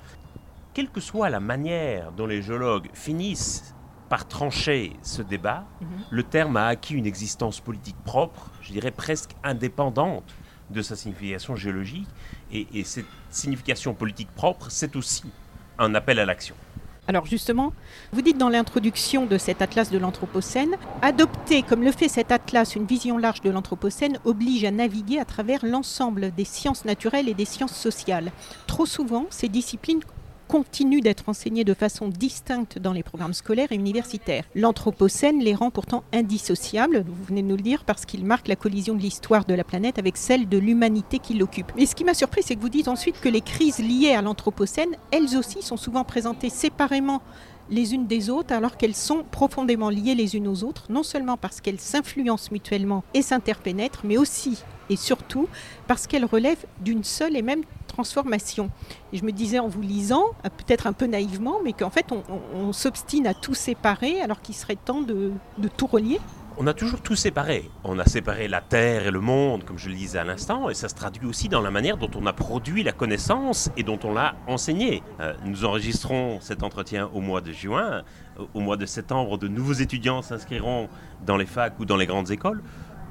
quelle 0.74 0.90
que 0.90 1.00
soit 1.00 1.30
la 1.30 1.40
manière 1.40 2.12
dont 2.12 2.26
les 2.26 2.42
géologues 2.42 2.88
finissent 2.92 3.74
par 4.10 4.28
trancher 4.28 4.92
ce 5.00 5.22
débat, 5.22 5.64
mhm. 5.80 5.88
le 6.10 6.22
terme 6.22 6.58
a 6.58 6.66
acquis 6.66 6.92
une 6.92 7.06
existence 7.06 7.58
politique 7.58 7.96
propre, 8.04 8.50
je 8.60 8.72
dirais 8.72 8.90
presque 8.90 9.30
indépendante 9.42 10.34
de 10.68 10.82
sa 10.82 10.94
signification 10.94 11.56
géologique. 11.56 12.08
Et, 12.52 12.66
et 12.74 12.84
cette 12.84 13.06
signification 13.30 13.94
politique 13.94 14.30
propre, 14.34 14.70
c'est 14.70 14.94
aussi 14.94 15.24
un 15.78 15.94
appel 15.94 16.18
à 16.18 16.26
l'action. 16.26 16.54
Alors 17.08 17.26
justement, 17.26 17.72
vous 18.12 18.20
dites 18.20 18.38
dans 18.38 18.48
l'introduction 18.48 19.26
de 19.26 19.38
cet 19.38 19.62
atlas 19.62 19.90
de 19.90 19.98
l'Anthropocène, 19.98 20.74
adopter 21.02 21.62
comme 21.62 21.84
le 21.84 21.92
fait 21.92 22.08
cet 22.08 22.32
atlas 22.32 22.74
une 22.74 22.84
vision 22.84 23.16
large 23.16 23.42
de 23.42 23.50
l'Anthropocène 23.50 24.18
oblige 24.24 24.64
à 24.64 24.72
naviguer 24.72 25.20
à 25.20 25.24
travers 25.24 25.64
l'ensemble 25.64 26.32
des 26.34 26.44
sciences 26.44 26.84
naturelles 26.84 27.28
et 27.28 27.34
des 27.34 27.44
sciences 27.44 27.76
sociales. 27.76 28.32
Trop 28.66 28.86
souvent, 28.86 29.26
ces 29.30 29.48
disciplines 29.48 30.00
continuent 30.48 31.00
d'être 31.00 31.28
enseignés 31.28 31.64
de 31.64 31.74
façon 31.74 32.08
distincte 32.08 32.78
dans 32.78 32.92
les 32.92 33.02
programmes 33.02 33.34
scolaires 33.34 33.72
et 33.72 33.74
universitaires. 33.74 34.44
L'Anthropocène 34.54 35.40
les 35.40 35.54
rend 35.54 35.70
pourtant 35.70 36.04
indissociables, 36.12 37.04
vous 37.06 37.24
venez 37.24 37.42
de 37.42 37.48
nous 37.48 37.56
le 37.56 37.62
dire, 37.62 37.84
parce 37.84 38.04
qu'il 38.04 38.24
marque 38.24 38.48
la 38.48 38.56
collision 38.56 38.94
de 38.94 39.00
l'histoire 39.00 39.44
de 39.44 39.54
la 39.54 39.64
planète 39.64 39.98
avec 39.98 40.16
celle 40.16 40.48
de 40.48 40.58
l'humanité 40.58 41.18
qui 41.18 41.34
l'occupe. 41.34 41.72
Mais 41.76 41.86
ce 41.86 41.94
qui 41.94 42.04
m'a 42.04 42.14
surpris, 42.14 42.42
c'est 42.42 42.56
que 42.56 42.60
vous 42.60 42.68
dites 42.68 42.88
ensuite 42.88 43.20
que 43.20 43.28
les 43.28 43.40
crises 43.40 43.78
liées 43.78 44.14
à 44.14 44.22
l'Anthropocène, 44.22 44.96
elles 45.10 45.36
aussi, 45.36 45.62
sont 45.62 45.76
souvent 45.76 46.04
présentées 46.04 46.50
séparément 46.50 47.22
les 47.70 47.94
unes 47.94 48.06
des 48.06 48.30
autres 48.30 48.54
alors 48.54 48.76
qu'elles 48.76 48.94
sont 48.94 49.24
profondément 49.30 49.90
liées 49.90 50.14
les 50.14 50.36
unes 50.36 50.48
aux 50.48 50.64
autres, 50.64 50.86
non 50.88 51.02
seulement 51.02 51.36
parce 51.36 51.60
qu'elles 51.60 51.80
s'influencent 51.80 52.48
mutuellement 52.52 53.04
et 53.14 53.22
s'interpénètrent, 53.22 54.02
mais 54.04 54.16
aussi 54.18 54.62
et 54.88 54.96
surtout 54.96 55.48
parce 55.86 56.06
qu'elles 56.06 56.24
relèvent 56.24 56.64
d'une 56.80 57.04
seule 57.04 57.36
et 57.36 57.42
même 57.42 57.62
transformation. 57.86 58.70
Et 59.12 59.18
je 59.18 59.24
me 59.24 59.32
disais 59.32 59.58
en 59.58 59.68
vous 59.68 59.80
lisant, 59.80 60.24
peut-être 60.42 60.86
un 60.86 60.92
peu 60.92 61.06
naïvement, 61.06 61.58
mais 61.64 61.72
qu'en 61.72 61.90
fait 61.90 62.06
on, 62.54 62.72
s'obstine 62.72 63.26
à 63.26 63.34
tout 63.34 63.54
séparer 63.54 64.20
alors 64.20 64.42
qu'il 64.42 64.54
serait 64.54 64.76
temps 64.76 65.00
de, 65.00 65.32
tout 65.76 65.86
relier. 65.86 66.20
On 66.58 66.66
a 66.66 66.72
toujours 66.72 67.02
tout 67.02 67.16
séparé. 67.16 67.70
On 67.84 67.98
a 67.98 68.06
séparé 68.06 68.48
la 68.48 68.62
Terre 68.62 69.06
et 69.06 69.10
le 69.10 69.20
monde, 69.20 69.64
comme 69.64 69.76
je 69.76 69.90
le 69.90 69.94
disais 69.94 70.18
à 70.18 70.24
l'instant, 70.24 70.70
et 70.70 70.74
ça 70.74 70.88
se 70.88 70.94
traduit 70.94 71.26
aussi 71.26 71.50
dans 71.50 71.60
la 71.60 71.70
manière 71.70 71.98
dont 71.98 72.08
on 72.16 72.24
a 72.24 72.32
produit 72.32 72.82
la 72.82 72.92
connaissance 72.92 73.70
et 73.76 73.82
dont 73.82 73.98
on 74.04 74.14
l'a 74.14 74.36
enseignée. 74.46 75.02
Euh, 75.20 75.34
nous 75.44 75.66
enregistrons 75.66 76.40
cet 76.40 76.62
entretien 76.62 77.10
au 77.12 77.20
mois 77.20 77.42
de 77.42 77.52
juin. 77.52 78.04
Au 78.54 78.60
mois 78.60 78.78
de 78.78 78.86
septembre, 78.86 79.36
de 79.36 79.48
nouveaux 79.48 79.74
étudiants 79.74 80.22
s'inscriront 80.22 80.88
dans 81.26 81.36
les 81.36 81.44
facs 81.44 81.78
ou 81.78 81.84
dans 81.84 81.98
les 81.98 82.06
grandes 82.06 82.30
écoles. 82.30 82.62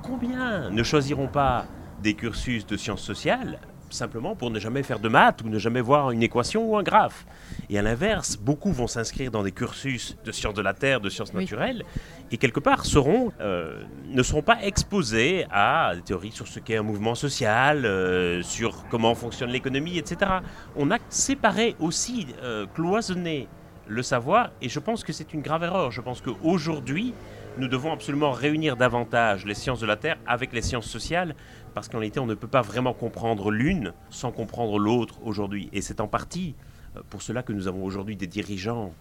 Combien 0.01 0.71
ne 0.71 0.81
choisiront 0.81 1.27
pas 1.27 1.67
des 2.01 2.15
cursus 2.15 2.65
de 2.65 2.77
sciences 2.77 3.03
sociales 3.03 3.59
simplement 3.95 4.35
pour 4.35 4.51
ne 4.51 4.59
jamais 4.59 4.83
faire 4.83 4.99
de 4.99 5.09
maths 5.09 5.41
ou 5.43 5.49
ne 5.49 5.57
jamais 5.57 5.81
voir 5.81 6.11
une 6.11 6.21
équation 6.21 6.69
ou 6.69 6.77
un 6.77 6.83
graphe. 6.83 7.25
Et 7.69 7.79
à 7.79 7.81
l'inverse, 7.81 8.37
beaucoup 8.37 8.71
vont 8.71 8.87
s'inscrire 8.87 9.31
dans 9.31 9.43
des 9.43 9.51
cursus 9.51 10.17
de 10.23 10.31
sciences 10.31 10.53
de 10.53 10.61
la 10.61 10.73
Terre, 10.73 11.01
de 11.01 11.09
sciences 11.09 11.33
naturelles, 11.33 11.83
et 12.31 12.37
quelque 12.37 12.59
part 12.59 12.85
seront, 12.85 13.31
euh, 13.39 13.81
ne 14.07 14.21
seront 14.23 14.41
pas 14.41 14.61
exposés 14.61 15.45
à 15.51 15.93
des 15.95 16.01
théories 16.01 16.31
sur 16.31 16.47
ce 16.47 16.59
qu'est 16.59 16.77
un 16.77 16.83
mouvement 16.83 17.15
social, 17.15 17.85
euh, 17.85 18.43
sur 18.43 18.85
comment 18.89 19.15
fonctionne 19.15 19.49
l'économie, 19.49 19.97
etc. 19.97 20.31
On 20.75 20.91
a 20.91 20.97
séparé 21.09 21.75
aussi, 21.79 22.27
euh, 22.43 22.65
cloisonné 22.73 23.47
le 23.87 24.03
savoir, 24.03 24.51
et 24.61 24.69
je 24.69 24.79
pense 24.79 25.03
que 25.03 25.13
c'est 25.13 25.33
une 25.33 25.41
grave 25.41 25.63
erreur. 25.63 25.91
Je 25.91 26.01
pense 26.01 26.21
qu'aujourd'hui, 26.21 27.13
nous 27.57 27.67
devons 27.67 27.93
absolument 27.93 28.31
réunir 28.31 28.75
davantage 28.75 29.45
les 29.45 29.53
sciences 29.53 29.79
de 29.79 29.85
la 29.85 29.95
Terre 29.95 30.17
avec 30.27 30.51
les 30.51 30.61
sciences 30.61 30.87
sociales 30.87 31.35
parce 31.75 31.89
qu'en 31.89 31.99
réalité, 31.99 32.21
on 32.21 32.25
ne 32.25 32.33
peut 32.33 32.47
pas 32.47 32.61
vraiment 32.61 32.93
comprendre 32.93 33.51
l'une 33.51 33.93
sans 34.09 34.31
comprendre 34.31 34.79
l'autre 34.79 35.19
aujourd'hui. 35.23 35.69
Et 35.73 35.81
c'est 35.81 35.99
en 35.99 36.07
partie 36.07 36.55
euh, 36.95 37.01
pour 37.09 37.21
cela 37.21 37.43
que 37.43 37.51
nous 37.51 37.67
avons 37.67 37.83
aujourd'hui 37.83 38.15
des 38.15 38.27
dirigeants 38.27 38.93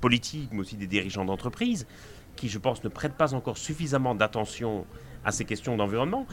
politiques, 0.00 0.50
mais 0.52 0.60
aussi 0.60 0.76
des 0.76 0.88
dirigeants 0.88 1.24
d'entreprise, 1.24 1.86
qui, 2.34 2.48
je 2.48 2.58
pense, 2.58 2.82
ne 2.82 2.88
prêtent 2.88 3.16
pas 3.16 3.34
encore 3.34 3.56
suffisamment 3.56 4.16
d'attention 4.16 4.84
à 5.24 5.30
ces 5.30 5.44
questions 5.44 5.76
d'environnement, 5.76 6.26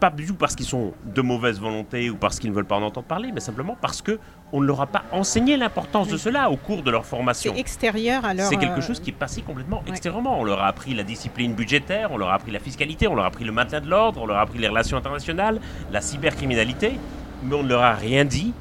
pas 0.00 0.10
du 0.10 0.26
tout 0.26 0.34
parce 0.34 0.56
qu'ils 0.56 0.66
sont 0.66 0.94
de 1.04 1.20
mauvaise 1.20 1.60
volonté 1.60 2.08
ou 2.08 2.16
parce 2.16 2.38
qu'ils 2.38 2.50
ne 2.50 2.54
veulent 2.54 2.64
pas 2.64 2.76
en 2.76 2.82
entendre 2.82 3.06
parler, 3.06 3.30
mais 3.32 3.40
simplement 3.40 3.76
parce 3.80 4.00
que 4.00 4.18
on 4.52 4.60
ne 4.60 4.66
leur 4.66 4.80
a 4.80 4.86
pas 4.86 5.04
enseigné 5.12 5.56
l'importance 5.58 6.08
de 6.08 6.16
cela 6.16 6.50
au 6.50 6.56
cours 6.56 6.82
de 6.82 6.90
leur 6.90 7.04
formation. 7.04 7.52
C'est 7.54 7.60
extérieur 7.60 8.24
alors. 8.24 8.48
C'est 8.48 8.56
quelque 8.56 8.78
euh, 8.78 8.82
chose 8.82 8.98
qui 8.98 9.10
est 9.10 9.14
passé 9.14 9.42
complètement 9.42 9.82
extérieurement. 9.86 10.40
On 10.40 10.44
leur 10.44 10.60
a 10.60 10.66
appris 10.66 10.94
la 10.94 11.04
discipline 11.04 11.52
budgétaire, 11.52 12.10
on 12.12 12.16
leur 12.16 12.30
a 12.30 12.34
appris 12.34 12.50
la 12.50 12.58
fiscalité, 12.58 13.06
on 13.06 13.14
leur 13.14 13.26
a 13.26 13.28
appris 13.28 13.44
le 13.44 13.52
maintien 13.52 13.80
de 13.80 13.88
l'ordre, 13.88 14.22
on 14.22 14.26
leur 14.26 14.38
a 14.38 14.40
appris 14.40 14.58
les 14.58 14.68
relations 14.68 14.96
internationales, 14.96 15.60
la 15.92 16.00
cybercriminalité, 16.00 16.98
mais 17.44 17.54
on 17.54 17.62
ne 17.62 17.68
leur 17.68 17.82
a 17.82 17.92
rien 17.92 18.24
dit 18.24 18.54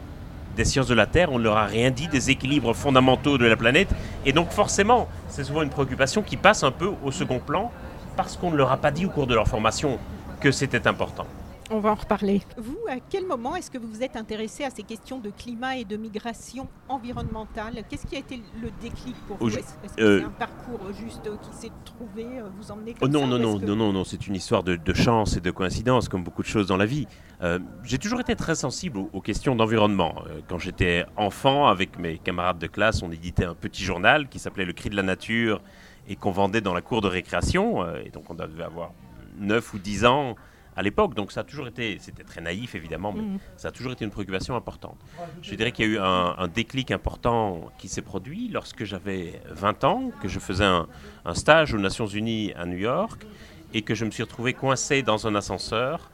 des 0.57 0.65
sciences 0.65 0.87
de 0.87 0.93
la 0.93 1.05
Terre, 1.05 1.31
on 1.31 1.39
ne 1.39 1.43
leur 1.43 1.55
a 1.55 1.65
rien 1.65 1.89
dit 1.89 2.09
des 2.09 2.31
équilibres 2.31 2.75
fondamentaux 2.75 3.37
de 3.37 3.45
la 3.45 3.55
planète. 3.55 3.89
Et 4.25 4.33
donc 4.33 4.51
forcément, 4.51 5.07
c'est 5.29 5.45
souvent 5.45 5.61
une 5.61 5.69
préoccupation 5.69 6.21
qui 6.21 6.35
passe 6.35 6.63
un 6.63 6.71
peu 6.71 6.91
au 7.01 7.11
second 7.11 7.39
plan 7.39 7.71
parce 8.17 8.35
qu'on 8.35 8.51
ne 8.51 8.57
leur 8.57 8.69
a 8.71 8.77
pas 8.77 8.91
dit 8.91 9.05
au 9.05 9.09
cours 9.09 9.27
de 9.27 9.33
leur 9.33 9.47
formation 9.47 9.97
que 10.39 10.51
c'était 10.51 10.87
important. 10.87 11.27
On 11.71 11.79
va 11.79 11.91
en 11.91 11.95
reparler. 11.95 12.41
Vous, 12.57 12.79
à 12.89 12.95
quel 13.11 13.27
moment 13.27 13.55
est-ce 13.55 13.69
que 13.69 13.77
vous 13.77 13.87
vous 13.87 14.01
êtes 14.01 14.15
intéressé 14.15 14.63
à 14.63 14.71
ces 14.71 14.81
questions 14.81 15.19
de 15.19 15.29
climat 15.29 15.77
et 15.77 15.85
de 15.85 15.97
migration 15.97 16.67
environnementale? 16.87 17.83
Qu'est-ce 17.87 18.07
qui 18.07 18.15
a 18.15 18.19
été 18.19 18.41
le 18.59 18.71
déclic 18.81 19.15
pour 19.27 19.37
vous? 19.37 19.49
Est-ce 19.49 19.75
que 19.75 19.87
c'est 19.95 20.01
euh, 20.01 20.25
un 20.25 20.31
parcours 20.31 20.79
juste 20.99 21.29
qui 21.43 21.55
s'est 21.55 21.71
trouvé, 21.85 22.25
euh, 22.25 22.49
vous 22.57 22.71
emmenez 22.71 22.95
comme 22.95 23.07
oh 23.07 23.11
non, 23.11 23.21
ça, 23.21 23.27
non, 23.27 23.37
non, 23.37 23.59
non, 23.59 23.75
non, 23.75 23.93
non, 23.93 24.03
c'est 24.03 24.25
une 24.25 24.33
histoire 24.33 24.63
de, 24.63 24.79
chance 24.95 25.37
et 25.37 25.41
de 25.41 25.51
coïncidence, 25.51 26.09
comme 26.09 26.23
beaucoup 26.23 26.41
de 26.41 26.47
choses 26.47 26.65
dans 26.65 26.77
la 26.77 26.87
vie. 26.87 27.05
Euh, 27.43 27.59
j'ai 27.83 27.99
toujours 27.99 28.19
été 28.19 28.35
très 28.35 28.55
sensible 28.55 28.97
aux, 29.13 29.21
questions 29.21 29.55
d'environnement. 29.55 30.23
Quand 30.47 30.57
j'étais 30.57 31.05
enfant, 31.17 31.67
avec 31.67 31.99
mes 31.99 32.17
camarades 32.17 32.57
de 32.57 32.67
classe, 32.67 33.03
on 33.03 33.11
éditait 33.11 33.45
un 33.45 33.53
petit 33.53 33.83
journal 33.83 34.27
qui 34.27 34.39
s'appelait 34.39 34.65
Le 34.65 34.73
Cri 34.73 34.89
de 34.89 34.95
la 34.95 35.03
Nature 35.03 35.61
et 36.07 36.15
qu'on 36.15 36.31
vendait 36.31 36.61
dans 36.61 36.73
la 36.73 36.81
cour 36.81 37.01
de 37.01 37.07
récréation. 37.07 37.85
et 37.97 38.09
donc 38.09 38.27
on 38.31 38.33
devait 38.33 38.63
avoir 38.63 38.91
9 39.39 39.73
ou 39.73 39.79
10 39.79 40.05
ans 40.05 40.35
à 40.75 40.81
l'époque. 40.81 41.13
Donc 41.13 41.31
ça 41.31 41.41
a 41.41 41.43
toujours 41.43 41.67
été, 41.67 41.97
c'était 41.99 42.23
très 42.23 42.41
naïf 42.41 42.73
évidemment, 42.75 43.11
mais 43.11 43.21
mm. 43.21 43.39
ça 43.57 43.67
a 43.67 43.71
toujours 43.71 43.91
été 43.91 44.05
une 44.05 44.11
préoccupation 44.11 44.55
importante. 44.55 44.97
Je 45.41 45.53
dirais 45.55 45.71
qu'il 45.71 45.85
y 45.85 45.89
a 45.89 45.91
eu 45.91 45.99
un, 45.99 46.47
déclic 46.47 46.91
important 46.91 47.69
qui 47.77 47.87
s'est 47.87 48.01
produit 48.01 48.47
lorsque 48.47 48.85
j'avais 48.85 49.41
20 49.49 49.83
ans, 49.83 50.11
que 50.21 50.27
je 50.27 50.39
faisais 50.39 50.65
un, 50.65 50.87
stage 51.33 51.73
aux 51.73 51.79
Nations 51.79 52.07
Unies 52.07 52.53
à 52.53 52.65
New 52.65 52.77
York 52.77 53.25
et 53.73 53.81
que 53.81 53.93
je 53.93 54.05
me 54.05 54.11
suis 54.11 54.23
retrouvé 54.23 54.53
coincé 54.53 55.03
dans 55.03 55.27
un 55.27 55.35
ascenseur 55.35 56.09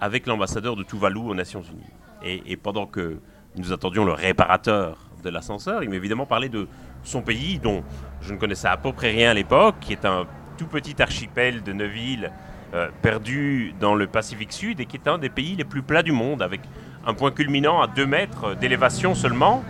avec 0.00 0.26
l'ambassadeur 0.26 0.76
de 0.76 0.82
Tuvalu 0.82 1.18
aux 1.20 1.34
Nations 1.34 1.62
Unies. 1.62 1.92
Et, 2.22 2.52
et 2.52 2.56
pendant 2.56 2.86
que 2.86 3.18
nous 3.56 3.72
attendions 3.72 4.04
le 4.04 4.12
réparateur 4.12 4.98
de 5.24 5.30
l'ascenseur, 5.30 5.82
il 5.82 5.90
m'a 5.90 5.96
évidemment 5.96 6.26
parlé 6.26 6.48
de 6.48 6.68
son 7.02 7.22
pays 7.22 7.58
dont 7.58 7.82
je 8.20 8.34
ne 8.34 8.38
connaissais 8.38 8.68
à 8.68 8.76
peu 8.76 8.92
près 8.92 9.10
rien 9.10 9.30
à 9.30 9.34
l'époque, 9.34 9.76
qui 9.80 9.92
est 9.92 10.04
un 10.04 10.26
tout 10.58 10.66
petit 10.66 11.00
archipel 11.00 11.62
de 11.62 11.72
neuf 11.72 11.96
îles 11.96 12.30
perdu 13.02 13.74
dans 13.80 13.94
le 13.94 14.06
Pacifique 14.06 14.52
Sud 14.52 14.80
et 14.80 14.86
qui 14.86 14.96
est 14.96 15.08
un 15.08 15.18
des 15.18 15.28
pays 15.28 15.56
les 15.56 15.64
plus 15.64 15.82
plats 15.82 16.02
du 16.02 16.12
monde, 16.12 16.42
avec 16.42 16.60
un 17.06 17.14
point 17.14 17.30
culminant 17.30 17.80
à 17.82 17.86
2 17.86 18.06
mètres 18.06 18.54
d'élévation 18.54 19.14
seulement, 19.14 19.64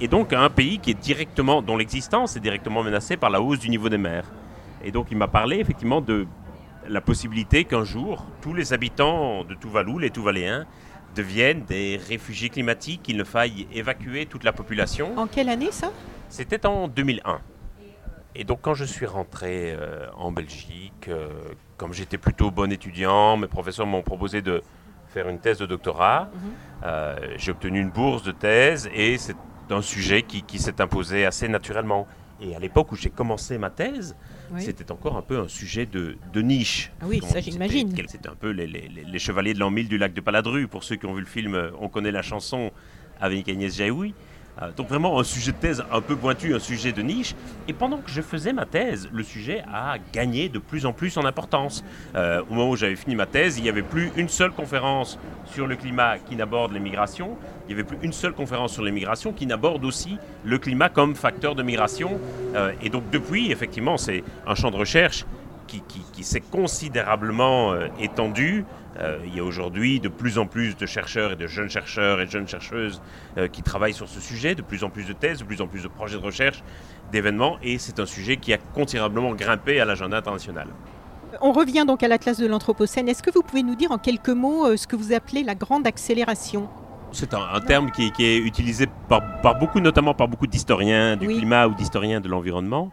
et 0.00 0.08
donc 0.08 0.32
un 0.32 0.48
pays 0.48 0.78
qui 0.78 0.90
est 0.90 1.00
directement, 1.00 1.60
dont 1.60 1.76
l'existence 1.76 2.36
est 2.36 2.40
directement 2.40 2.82
menacée 2.82 3.16
par 3.16 3.28
la 3.28 3.42
hausse 3.42 3.58
du 3.58 3.68
niveau 3.68 3.88
des 3.88 3.98
mers. 3.98 4.24
Et 4.82 4.92
donc 4.92 5.08
il 5.10 5.16
m'a 5.18 5.28
parlé 5.28 5.58
effectivement 5.58 6.00
de 6.00 6.26
la 6.88 7.00
possibilité 7.00 7.64
qu'un 7.64 7.84
jour, 7.84 8.24
tous 8.40 8.54
les 8.54 8.72
habitants 8.72 9.44
de 9.44 9.54
Tuvalu, 9.54 10.00
les 10.00 10.10
Tuvaléens, 10.10 10.66
deviennent 11.14 11.64
des 11.64 12.00
réfugiés 12.08 12.48
climatiques, 12.48 13.02
qu'il 13.02 13.16
ne 13.16 13.24
faille 13.24 13.66
évacuer 13.72 14.26
toute 14.26 14.44
la 14.44 14.52
population. 14.52 15.18
En 15.18 15.26
quelle 15.26 15.48
année 15.48 15.72
ça? 15.72 15.92
C'était 16.28 16.64
en 16.66 16.88
2001. 16.88 17.40
Et 18.36 18.44
donc 18.44 18.60
quand 18.62 18.74
je 18.74 18.84
suis 18.84 19.06
rentré 19.06 19.72
euh, 19.72 20.06
en 20.16 20.32
Belgique, 20.32 21.08
euh, 21.08 21.28
comme 21.80 21.94
j'étais 21.94 22.18
plutôt 22.18 22.50
bon 22.50 22.70
étudiant, 22.70 23.38
mes 23.38 23.46
professeurs 23.46 23.86
m'ont 23.86 24.02
proposé 24.02 24.42
de 24.42 24.62
faire 25.08 25.30
une 25.30 25.38
thèse 25.38 25.56
de 25.56 25.64
doctorat. 25.64 26.28
Mhm. 26.30 26.40
Euh, 26.84 27.16
j'ai 27.38 27.52
obtenu 27.52 27.80
une 27.80 27.88
bourse 27.88 28.22
de 28.22 28.32
thèse 28.32 28.90
et 28.94 29.16
c'est 29.16 29.34
un 29.70 29.80
sujet 29.80 30.22
qui, 30.22 30.58
s'est 30.58 30.78
imposé 30.82 31.24
assez 31.24 31.48
naturellement. 31.48 32.06
Et 32.42 32.54
à 32.54 32.58
l'époque 32.58 32.92
où 32.92 32.96
j'ai 32.96 33.08
commencé 33.08 33.56
ma 33.56 33.70
thèse, 33.70 34.14
c'était 34.58 34.92
encore 34.92 35.16
un 35.16 35.22
peu 35.22 35.38
un 35.38 35.48
sujet 35.48 35.86
de, 35.86 36.18
niche. 36.42 36.92
Ah 37.00 37.06
oui, 37.08 37.22
ça 37.26 37.40
j'imagine. 37.40 37.94
C'était 38.08 38.28
un 38.28 38.34
peu 38.34 38.50
les, 38.50 39.18
chevaliers 39.18 39.54
de 39.54 39.58
l'an 39.58 39.70
1000 39.70 39.88
du 39.88 39.96
lac 39.96 40.12
de 40.12 40.20
Paladru. 40.20 40.68
Pour 40.68 40.84
ceux 40.84 40.96
qui 40.96 41.06
ont 41.06 41.14
vu 41.14 41.20
le 41.20 41.26
film, 41.26 41.58
on 41.80 41.88
connaît 41.88 42.12
la 42.12 42.22
chanson 42.22 42.72
avec 43.22 43.48
Agnès 43.48 43.74
Jaoui. 43.74 44.14
Euh, 44.60 44.70
donc 44.76 44.88
vraiment 44.88 45.18
un 45.18 45.24
sujet 45.24 45.52
de 45.52 45.56
thèse 45.56 45.84
un 45.92 46.00
peu 46.00 46.16
pointu, 46.16 46.54
un 46.54 46.58
sujet 46.58 46.92
de 46.92 47.02
niche. 47.02 47.34
Et 47.68 47.72
pendant 47.72 47.98
que 47.98 48.10
je 48.10 48.20
faisais 48.20 48.52
ma 48.52 48.66
thèse, 48.66 49.08
le 49.12 49.22
sujet 49.22 49.62
a 49.72 49.96
gagné 50.12 50.48
de 50.48 50.58
plus 50.58 50.86
en 50.86 50.92
plus 50.92 51.16
en 51.16 51.24
importance. 51.24 51.84
Euh, 52.14 52.42
au 52.50 52.54
moment 52.54 52.70
où 52.70 52.76
j'avais 52.76 52.96
fini 52.96 53.14
ma 53.14 53.26
thèse, 53.26 53.58
il 53.58 53.62
n'y 53.62 53.68
avait 53.68 53.82
plus 53.82 54.10
une 54.16 54.28
seule 54.28 54.52
conférence 54.52 55.18
sur 55.46 55.66
le 55.66 55.76
climat 55.76 56.18
qui 56.18 56.36
n'aborde 56.36 56.72
les 56.72 56.80
migrations. 56.80 57.36
Il 57.68 57.74
n'y 57.74 57.80
avait 57.80 57.88
plus 57.88 57.98
une 58.02 58.12
seule 58.12 58.32
conférence 58.32 58.72
sur 58.72 58.82
les 58.82 58.92
migrations 58.92 59.32
qui 59.32 59.46
n'aborde 59.46 59.84
aussi 59.84 60.18
le 60.44 60.58
climat 60.58 60.88
comme 60.88 61.14
facteur 61.14 61.54
de 61.54 61.62
migration. 61.62 62.20
Euh, 62.54 62.72
et 62.82 62.90
donc 62.90 63.08
depuis, 63.10 63.50
effectivement, 63.50 63.96
c'est 63.96 64.24
un 64.46 64.54
champ 64.54 64.70
de 64.70 64.76
recherche 64.76 65.24
qui, 65.78 66.02
qui 66.12 66.24
s'est 66.24 66.40
considérablement 66.40 67.74
étendu. 67.98 68.64
Euh, 68.98 69.18
il 69.24 69.34
y 69.34 69.40
a 69.40 69.44
aujourd'hui 69.44 70.00
de 70.00 70.08
plus 70.08 70.38
en 70.38 70.46
plus 70.46 70.76
de 70.76 70.84
chercheurs 70.84 71.32
et 71.32 71.36
de 71.36 71.46
jeunes 71.46 71.70
chercheurs 71.70 72.20
et 72.20 72.26
de 72.26 72.30
jeunes 72.30 72.48
chercheuses 72.48 73.00
euh, 73.38 73.46
qui 73.46 73.62
travaillent 73.62 73.94
sur 73.94 74.08
ce 74.08 74.20
sujet, 74.20 74.54
de 74.54 74.62
plus 74.62 74.82
en 74.84 74.90
plus 74.90 75.06
de 75.06 75.12
thèses, 75.12 75.38
de 75.38 75.44
plus 75.44 75.60
en 75.60 75.68
plus 75.68 75.82
de 75.82 75.88
projets 75.88 76.18
de 76.18 76.22
recherche, 76.22 76.62
d'événements, 77.12 77.56
et 77.62 77.78
c'est 77.78 78.00
un 78.00 78.06
sujet 78.06 78.36
qui 78.36 78.52
a 78.52 78.58
considérablement 78.58 79.32
grimpé 79.32 79.80
à 79.80 79.84
l'agenda 79.84 80.18
international. 80.18 80.68
On 81.40 81.52
revient 81.52 81.84
donc 81.86 82.02
à 82.02 82.08
l'Atlas 82.08 82.38
de 82.38 82.46
l'Anthropocène. 82.46 83.08
Est-ce 83.08 83.22
que 83.22 83.30
vous 83.30 83.42
pouvez 83.42 83.62
nous 83.62 83.76
dire 83.76 83.92
en 83.92 83.98
quelques 83.98 84.28
mots 84.28 84.66
euh, 84.66 84.76
ce 84.76 84.86
que 84.86 84.96
vous 84.96 85.12
appelez 85.12 85.44
la 85.44 85.54
grande 85.54 85.86
accélération? 85.86 86.68
C'est 87.12 87.34
un, 87.34 87.60
terme 87.60 87.90
qui, 87.90 88.12
est 88.20 88.38
utilisé 88.38 88.86
par, 89.08 89.58
beaucoup, 89.58 89.80
notamment 89.80 90.14
par 90.14 90.28
beaucoup 90.28 90.46
d'historiens 90.46 91.16
du 91.16 91.26
climat 91.26 91.66
ou 91.66 91.74
d'historiens 91.74 92.20
de 92.20 92.28
l'environnement, 92.28 92.92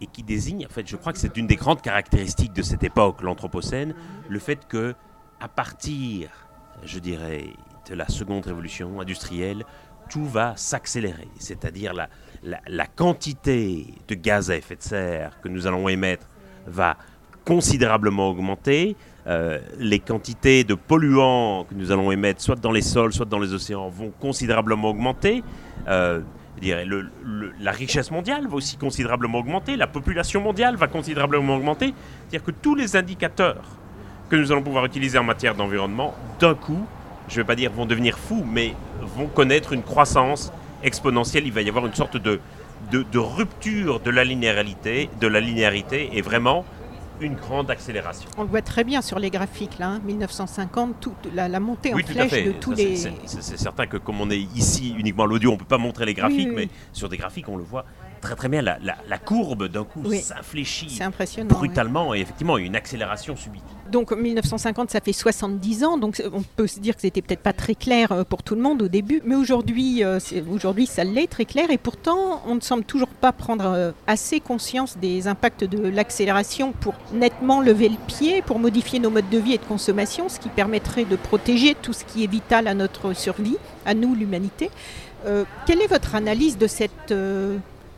et 0.00 0.06
qui 0.06 0.22
désigne, 0.22 0.66
en 0.66 0.72
fait, 0.72 0.86
je 0.86 0.96
crois 0.96 1.12
que 1.12 1.18
c'est 1.18 1.36
une 1.36 1.46
des 1.46 1.56
grandes 1.56 1.82
caractéristiques 1.82 2.52
de 2.52 2.62
cette 2.62 2.84
époque, 2.84 3.22
l'Anthropocène, 3.22 3.94
le 4.28 4.38
fait 4.38 4.66
que, 4.68 4.94
à 5.40 5.48
partir, 5.48 6.30
je 6.84 6.98
dirais, 6.98 7.46
de 7.88 7.94
la 7.94 8.08
seconde 8.08 8.46
révolution 8.46 9.00
industrielle, 9.00 9.64
tout 10.08 10.26
va 10.26 10.56
s'accélérer, 10.56 11.28
c'est-à-dire 11.38 11.92
la, 11.92 12.08
la, 12.42 12.86
quantité 12.86 13.94
de 14.06 14.14
gaz 14.14 14.50
à 14.50 14.56
effet 14.56 14.76
de 14.76 14.82
serre 14.82 15.40
que 15.40 15.48
nous 15.48 15.66
allons 15.66 15.88
émettre 15.88 16.26
va 16.66 16.96
considérablement 17.44 18.28
augmenter. 18.28 18.96
Euh, 19.26 19.58
les 19.78 19.98
quantités 19.98 20.62
de 20.62 20.74
polluants 20.74 21.64
que 21.64 21.74
nous 21.74 21.90
allons 21.90 22.12
émettre, 22.12 22.40
soit 22.40 22.60
dans 22.60 22.70
les 22.70 22.82
sols, 22.82 23.12
soit 23.12 23.26
dans 23.26 23.40
les 23.40 23.52
océans, 23.52 23.88
vont 23.88 24.12
considérablement 24.20 24.90
augmenter. 24.90 25.42
Euh, 25.88 26.20
la 26.62 27.70
richesse 27.70 28.10
mondiale 28.10 28.46
va 28.48 28.56
aussi 28.56 28.76
considérablement 28.76 29.38
augmenter, 29.38 29.76
la 29.76 29.86
population 29.86 30.40
mondiale 30.40 30.76
va 30.76 30.86
considérablement 30.88 31.56
augmenter. 31.56 31.92
C'est-à-dire 32.28 32.44
que 32.44 32.50
tous 32.50 32.74
les 32.74 32.96
indicateurs 32.96 33.64
que 34.30 34.36
nous 34.36 34.50
allons 34.52 34.62
pouvoir 34.62 34.84
utiliser 34.84 35.18
en 35.18 35.24
matière 35.24 35.54
d'environnement, 35.54 36.14
d'un 36.40 36.54
coup, 36.54 36.86
je 37.28 37.34
ne 37.34 37.36
vais 37.42 37.46
pas 37.46 37.54
dire 37.56 37.70
vont 37.72 37.86
devenir 37.86 38.18
fous, 38.18 38.44
mais 38.50 38.74
vont 39.16 39.26
connaître 39.26 39.72
une 39.72 39.82
croissance 39.82 40.52
exponentielle. 40.82 41.46
Il 41.46 41.52
va 41.52 41.62
y 41.62 41.68
avoir 41.68 41.86
une 41.86 41.94
sorte 41.94 42.16
de, 42.16 42.40
de, 42.90 43.04
de 43.10 43.18
rupture 43.18 44.00
de 44.00 44.10
la 44.10 44.24
linéarité, 44.24 45.10
de 45.20 45.26
la 45.26 45.40
linéarité 45.40 46.10
et 46.12 46.22
vraiment 46.22 46.64
une 47.20 47.34
grande 47.34 47.70
accélération. 47.70 48.28
On 48.36 48.42
le 48.42 48.48
voit 48.48 48.62
très 48.62 48.84
bien 48.84 49.02
sur 49.02 49.18
les 49.18 49.30
graphiques, 49.30 49.78
là, 49.78 49.98
1950, 50.04 50.90
hein. 50.90 50.96
toute 51.00 51.34
la, 51.34 51.48
montée 51.60 51.94
en 51.94 51.98
flèche 51.98 52.44
de 52.44 52.52
tous 52.52 52.72
les... 52.72 52.96
C'est 52.96 53.58
certain 53.58 53.86
que 53.86 53.96
comme 53.96 54.20
on 54.20 54.30
est 54.30 54.38
ici 54.38 54.94
uniquement 54.98 55.24
à 55.24 55.26
l'audio, 55.26 55.50
on 55.50 55.54
ne 55.54 55.58
peut 55.58 55.64
pas 55.64 55.78
montrer 55.78 56.04
les 56.06 56.14
graphiques, 56.14 56.52
mais 56.54 56.68
sur 56.92 57.08
des 57.08 57.16
graphiques, 57.16 57.48
on 57.48 57.56
le 57.56 57.64
voit 57.64 57.84
très 58.20 58.34
très 58.34 58.48
bien. 58.48 58.62
La, 58.62 58.78
la, 58.82 59.18
courbe 59.18 59.68
d'un 59.68 59.84
coup 59.84 60.04
s'infléchit 60.12 60.98
brutalement 61.48 62.14
et 62.14 62.20
effectivement, 62.20 62.58
une 62.58 62.76
accélération 62.76 63.36
subite. 63.36 63.64
Donc 63.90 64.12
1950, 64.12 64.90
ça 64.90 65.00
fait 65.00 65.12
70 65.12 65.84
ans, 65.84 65.96
donc 65.96 66.22
on 66.32 66.42
peut 66.42 66.66
se 66.66 66.80
dire 66.80 66.94
que 66.94 67.02
c'était 67.02 67.22
peut-être 67.22 67.40
pas 67.40 67.52
très 67.52 67.74
clair 67.74 68.10
euh, 68.12 68.24
pour 68.24 68.42
tout 68.42 68.54
le 68.54 68.60
monde 68.60 68.82
au 68.82 68.88
début, 68.88 69.22
mais 69.24 69.34
aujourd'hui, 69.34 70.02
euh, 70.02 70.18
aujourd'hui 70.50 70.86
ça 70.86 71.04
l'est 71.04 71.26
très 71.26 71.44
clair, 71.44 71.70
et 71.70 71.78
pourtant 71.78 72.42
on 72.46 72.56
ne 72.56 72.60
semble 72.60 72.84
toujours 72.84 73.08
pas 73.08 73.32
prendre 73.32 73.66
euh, 73.66 73.92
assez 74.06 74.40
conscience 74.40 74.98
des 74.98 75.28
impacts 75.28 75.64
de 75.64 75.88
l'accélération 75.88 76.72
pour 76.72 76.94
nettement 77.12 77.60
lever 77.60 77.88
le 77.88 77.96
pied, 78.06 78.42
pour 78.42 78.58
modifier 78.58 78.98
nos 78.98 79.10
modes 79.10 79.30
de 79.30 79.38
vie 79.38 79.54
et 79.54 79.58
de 79.58 79.64
consommation, 79.64 80.28
ce 80.28 80.40
qui 80.40 80.48
permettrait 80.48 81.04
de 81.04 81.16
protéger 81.16 81.76
tout 81.80 81.92
ce 81.92 82.04
qui 82.04 82.24
est 82.24 82.30
vital 82.30 82.66
à 82.66 82.74
notre 82.74 83.14
survie, 83.14 83.56
à 83.84 83.94
nous 83.94 84.14
l'humanité. 84.14 84.70
quelle 85.66 85.80
est 85.80 85.86
votre 85.86 86.14
analyse 86.14 86.58
de 86.58 86.66
cette 86.66 87.12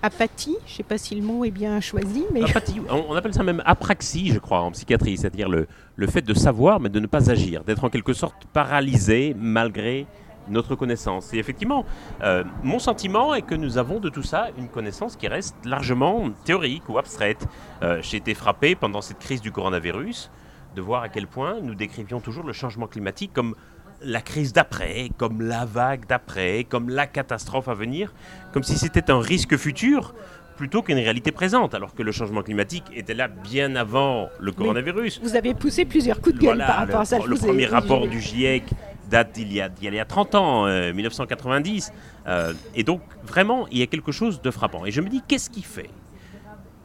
apathie, 0.03 0.57
je 0.67 0.73
ne 0.73 0.77
sais 0.77 0.83
pas 0.83 0.99
si 0.99 1.15
le 1.15 1.23
mot 1.23 1.45
est 1.45 1.51
bien 1.51 1.81
choisi, 1.81 2.25
mais... 2.33 2.43
on 2.91 3.15
appelle 3.15 3.35
ça 3.35 3.43
même 3.43 3.63
apraxie, 3.65 4.29
je 4.33 4.39
crois, 4.39 4.61
en 4.61 4.71
psychiatrie, 4.71 5.17
c'est-à-dire 5.17 5.49
le, 5.49 5.67
le 5.97 6.07
fait 6.07 6.23
de 6.23 6.35
savoir 6.35 6.81
mais 6.81 6.89
de 6.89 7.01
ne 7.01 7.07
pas 7.07 7.31
agir, 7.31 7.65
d'être 7.65 7.85
en 7.85 7.91
quelque 7.91 8.13
sorte 8.13 8.47
paralysé 8.53 9.35
malgré 9.37 10.07
notre 10.51 10.75
connaissance. 10.75 11.33
Et 11.35 11.39
effectivement, 11.39 11.85
euh, 12.23 12.45
mon 12.63 12.79
sentiment 12.79 13.35
est 13.35 13.43
que 13.43 13.55
nous 13.55 13.79
avons 13.79 14.01
de 14.01 14.09
tout 14.09 14.23
ça 14.23 14.49
une 14.57 14.69
connaissance 14.69 15.17
qui 15.17 15.29
reste 15.29 15.57
largement 15.65 16.31
théorique 16.45 16.89
ou 16.89 16.99
abstraite. 16.99 17.47
Euh, 17.83 18.01
j'ai 18.03 18.17
été 18.17 18.35
frappé 18.35 18.75
pendant 18.75 19.01
cette 19.01 19.19
crise 19.19 19.41
du 19.41 19.53
coronavirus 19.53 20.31
de 20.75 20.81
voir 20.81 21.03
à 21.03 21.09
quel 21.09 21.27
point 21.27 21.61
nous 21.61 21.75
décrivions 21.75 22.21
toujours 22.21 22.45
le 22.45 22.53
changement 22.53 22.87
climatique 22.87 23.33
comme 23.33 23.55
la 24.03 24.21
crise 24.21 24.53
d'après, 24.53 25.11
comme 25.17 25.43
la 25.43 25.65
vague 25.65 26.07
d'après, 26.07 26.65
comme 26.65 26.89
la 26.89 27.07
catastrophe 27.07 27.69
à 27.69 27.75
venir, 27.75 28.13
comme 28.53 28.63
si 28.63 28.77
c'était 28.79 29.11
un 29.11 29.21
risque 29.21 29.57
futur 29.57 30.15
plutôt 30.57 30.83
qu'une 30.83 30.99
réalité 30.99 31.31
présente, 31.31 31.75
alors 31.75 31.95
que 31.95 32.03
le 32.03 32.11
changement 32.11 32.43
climatique 32.43 32.85
était 32.95 33.15
là 33.15 33.29
bien 33.29 33.77
avant 33.77 34.29
le 34.41 34.51
coronavirus. 34.51 35.21
vous 35.23 35.37
avez 35.37 35.55
poussé 35.55 35.85
plusieurs 35.85 36.21
coups 36.21 36.35
de 36.35 36.41
gueule 36.41 36.59
par 36.59 36.79
rapport 36.79 37.01
à 37.01 37.05
ça. 37.05 37.19
Le 37.25 37.37
premier 37.37 37.67
rapport 37.67 38.09
du 38.09 38.21
GIEC 38.21 38.65
date 39.09 39.33
d'il 39.33 39.53
y, 39.53 39.61
a 39.61 40.05
30 40.05 40.35
ans, 40.35 40.67
1990. 40.67 41.93
Euh, 42.27 42.31
euh, 42.31 42.53
et 42.75 42.83
donc, 42.83 43.01
vraiment, 43.25 43.67
il 43.71 43.79
y 43.79 43.83
a 43.83 43.87
quelque 43.87 44.13
chose 44.13 44.43
de 44.43 44.51
frappant. 44.51 44.85
Et 44.85 44.91
je 44.91 45.01
me 45.01 45.09
dis, 45.09 45.23
qu'est-ce 45.27 45.49
qui 45.49 45.63
fait 45.63 45.91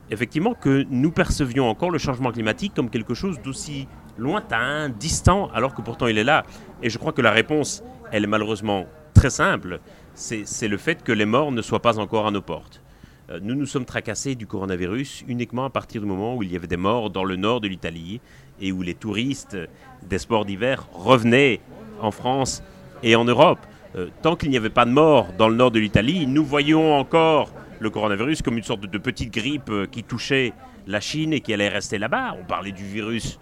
effectivement 0.09 0.53
que 0.53 0.85
nous 0.89 1.11
percevions 1.11 1.67
encore 1.67 1.89
le 1.89 1.97
changement 1.97 2.31
climatique 2.31 2.73
comme 2.75 2.89
quelque 2.89 3.13
chose 3.13 3.41
d'aussi 3.41 3.87
lointain, 4.17 4.89
distant, 4.89 5.49
alors 5.53 5.73
que 5.73 5.81
pourtant 5.81 6.07
il 6.07 6.17
est 6.17 6.23
là? 6.23 6.43
Et 6.83 6.89
je 6.89 6.97
crois 6.97 7.13
que 7.13 7.21
la 7.21 7.31
réponse, 7.31 7.81
elle 8.11 8.25
est 8.25 8.27
malheureusement 8.27 8.85
très 9.13 9.29
simple, 9.29 9.79
c'est 10.13 10.67
le 10.67 10.77
fait 10.77 11.01
que 11.01 11.13
les 11.13 11.25
morts 11.25 11.53
ne 11.53 11.61
soient 11.61 11.81
pas 11.81 11.97
encore 11.97 12.27
à 12.27 12.31
nos 12.31 12.41
portes. 12.41 12.81
Euh, 13.29 13.39
nous 13.41 13.55
nous 13.55 13.65
sommes 13.65 13.85
tracassés 13.85 14.35
du 14.35 14.47
coronavirus 14.47 15.23
uniquement 15.29 15.63
à 15.63 15.69
partir 15.69 16.01
du 16.01 16.07
moment 16.07 16.35
où 16.35 16.43
il 16.43 16.51
y 16.51 16.57
avait 16.57 16.67
des 16.67 16.75
morts 16.75 17.09
dans 17.09 17.23
le 17.23 17.37
nord 17.37 17.61
de 17.61 17.69
l'Italie 17.69 18.19
et 18.59 18.73
où 18.73 18.81
les 18.81 18.95
touristes 18.95 19.57
des 20.03 20.17
sports 20.17 20.43
d'hiver 20.43 20.89
revenaient 20.91 21.61
en 22.01 22.11
France 22.11 22.61
et 23.01 23.15
en 23.15 23.23
Europe. 23.23 23.59
Euh, 23.95 24.09
tant 24.21 24.35
qu'il 24.35 24.49
n'y 24.49 24.57
avait 24.57 24.69
pas 24.69 24.83
de 24.83 24.91
morts 24.91 25.27
dans 25.37 25.47
le 25.47 25.55
nord 25.55 25.71
de 25.71 25.79
l'Italie, 25.79 26.27
nous 26.27 26.43
voyions 26.43 26.99
encore 26.99 27.49
le 27.79 27.89
coronavirus 27.89 28.41
comme 28.41 28.57
une 28.57 28.63
sorte 28.63 28.81
de 28.81 28.97
petite 28.97 29.33
grippe 29.33 29.69
euh, 29.69 29.85
qui 29.85 30.03
touchait 30.03 30.51
la 30.85 30.99
Chine 30.99 31.31
et 31.31 31.39
qui 31.39 31.53
allait 31.53 31.69
rester 31.69 31.97
là-bas. 31.97 32.35
On 32.41 32.43
parlait 32.43 32.73
du 32.73 32.83
virus 32.83 33.39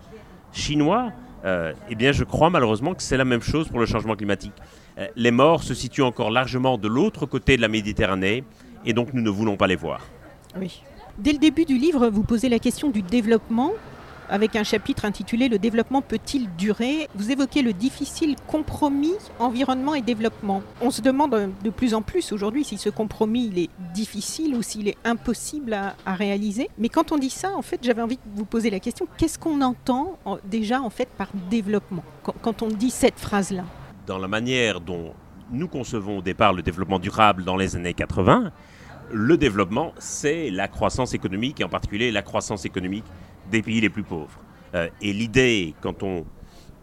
chinois. 0.53 1.11
Euh, 1.45 1.73
eh 1.89 1.95
bien, 1.95 2.11
je 2.11 2.23
crois 2.23 2.49
malheureusement 2.49 2.93
que 2.93 3.01
c'est 3.01 3.17
la 3.17 3.25
même 3.25 3.41
chose 3.41 3.67
pour 3.67 3.79
le 3.79 3.85
changement 3.85 4.15
climatique. 4.15 4.53
Euh, 4.97 5.07
les 5.15 5.31
morts 5.31 5.63
se 5.63 5.73
situent 5.73 6.03
encore 6.03 6.31
largement 6.31 6.77
de 6.77 6.87
l'autre 6.87 7.25
côté 7.25 7.57
de 7.57 7.61
la 7.61 7.67
Méditerranée 7.67 8.43
et 8.85 8.93
donc 8.93 9.13
nous 9.13 9.21
ne 9.21 9.29
voulons 9.29 9.57
pas 9.57 9.67
les 9.67 9.75
voir. 9.75 10.01
Oui. 10.59 10.83
Dès 11.17 11.33
le 11.33 11.39
début 11.39 11.65
du 11.65 11.77
livre, 11.77 12.07
vous 12.09 12.23
posez 12.23 12.49
la 12.49 12.59
question 12.59 12.89
du 12.89 13.01
développement 13.01 13.71
avec 14.31 14.55
un 14.55 14.63
chapitre 14.63 15.05
intitulé 15.05 15.49
Le 15.49 15.59
développement 15.59 16.01
peut-il 16.01 16.49
durer? 16.55 17.07
Vous 17.13 17.31
évoquez 17.31 17.61
le 17.61 17.73
difficile 17.73 18.35
compromis 18.47 19.13
environnement 19.37 19.93
et 19.93 20.01
développement. 20.01 20.63
On 20.81 20.89
se 20.89 21.01
demande 21.01 21.51
de 21.63 21.69
plus 21.69 21.93
en 21.93 22.01
plus 22.01 22.31
aujourd'hui 22.31 22.63
si 22.63 22.77
ce 22.77 22.89
compromis 22.89 23.47
il 23.47 23.59
est 23.59 23.69
difficile 23.93 24.55
ou 24.55 24.63
s'il 24.63 24.87
est 24.87 24.97
impossible 25.03 25.73
à, 25.73 26.15
réaliser. 26.15 26.69
Mais 26.77 26.89
quand 26.89 27.11
on 27.11 27.17
dit 27.17 27.29
ça, 27.29 27.51
en 27.55 27.61
fait, 27.61 27.79
j'avais 27.83 28.01
envie 28.01 28.17
de 28.17 28.21
vous 28.35 28.45
poser 28.45 28.69
la 28.69 28.79
question 28.79 29.07
qu'est-ce 29.17 29.37
qu'on 29.37 29.61
entend 29.61 30.17
déjà 30.45 30.81
en 30.81 30.89
fait 30.89 31.09
par 31.09 31.27
développement 31.49 32.03
quand, 32.41 32.61
on 32.61 32.67
dit 32.67 32.89
cette 32.89 33.19
phrase-là? 33.19 33.63
Dans 34.07 34.17
la 34.17 34.27
manière 34.27 34.79
dont 34.79 35.13
nous 35.51 35.67
concevons 35.67 36.19
au 36.19 36.21
départ 36.21 36.53
le 36.53 36.61
développement 36.61 36.99
durable 36.99 37.43
dans 37.43 37.57
les 37.57 37.75
années 37.75 37.93
80, 37.93 38.51
le 39.11 39.37
développement, 39.37 39.91
c'est 39.99 40.49
la 40.49 40.69
croissance 40.69 41.13
économique, 41.13 41.59
et 41.59 41.63
en 41.65 41.69
particulier 41.69 42.11
la 42.11 42.21
croissance 42.21 42.63
économique 42.63 43.03
des 43.51 43.61
pays 43.61 43.81
les 43.81 43.89
plus 43.89 44.03
pauvres. 44.03 44.39
Euh, 44.73 44.89
et 45.01 45.13
l'idée, 45.13 45.75
quand 45.81 46.01
on 46.01 46.25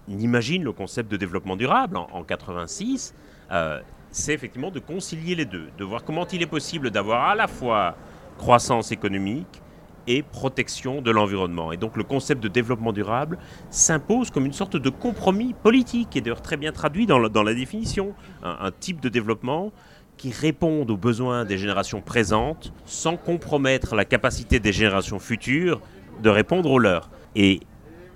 imagine 0.09 0.63
le 0.63 0.73
concept 0.73 1.11
de 1.11 1.17
développement 1.17 1.57
durable 1.57 1.97
en, 1.97 2.07
1986, 2.07 2.29
86, 2.29 3.15
euh, 3.51 3.81
c'est 4.11 4.33
effectivement 4.33 4.71
de 4.71 4.79
concilier 4.79 5.35
les 5.35 5.45
deux, 5.45 5.69
de 5.77 5.85
voir 5.85 6.05
comment 6.05 6.27
il 6.29 6.43
est 6.43 6.47
possible 6.47 6.91
d'avoir 6.91 7.29
à 7.29 7.35
la 7.35 7.47
fois 7.47 7.97
croissance 8.37 8.93
économique 8.93 9.61
et 10.07 10.23
protection 10.23 11.03
de 11.03 11.11
l'environnement. 11.11 11.73
Et 11.73 11.77
donc 11.77 11.97
le 11.97 12.05
concept 12.05 12.43
de 12.43 12.49
développement 12.49 12.93
durable 12.93 13.39
s'impose 13.69 14.31
comme 14.31 14.47
une 14.47 14.55
sorte 14.55 14.77
de 14.77 14.89
compromis 14.89 15.55
politique, 15.55 16.17
et 16.17 16.23
d'ailleurs 16.23 16.41
très 16.41 16.57
bien 16.57 16.73
traduit 16.73 17.05
dans 17.05 17.19
la, 17.19 17.55
définition, 17.55 18.15
un, 18.43 18.57
un, 18.61 18.71
type 18.71 19.01
de 19.01 19.11
développement 19.11 19.71
qui 20.17 20.33
répond 20.33 20.87
aux 20.89 20.97
besoins 20.97 21.45
des 21.45 21.59
générations 21.59 22.01
présentes 22.01 22.73
sans 22.87 23.17
compromettre 23.17 23.95
la 23.95 24.05
capacité 24.05 24.59
des 24.59 24.73
générations 24.73 25.19
futures 25.19 25.81
de 26.23 26.31
répondre 26.31 26.71
aux 26.71 26.79
leurs. 26.79 27.11
Et 27.35 27.61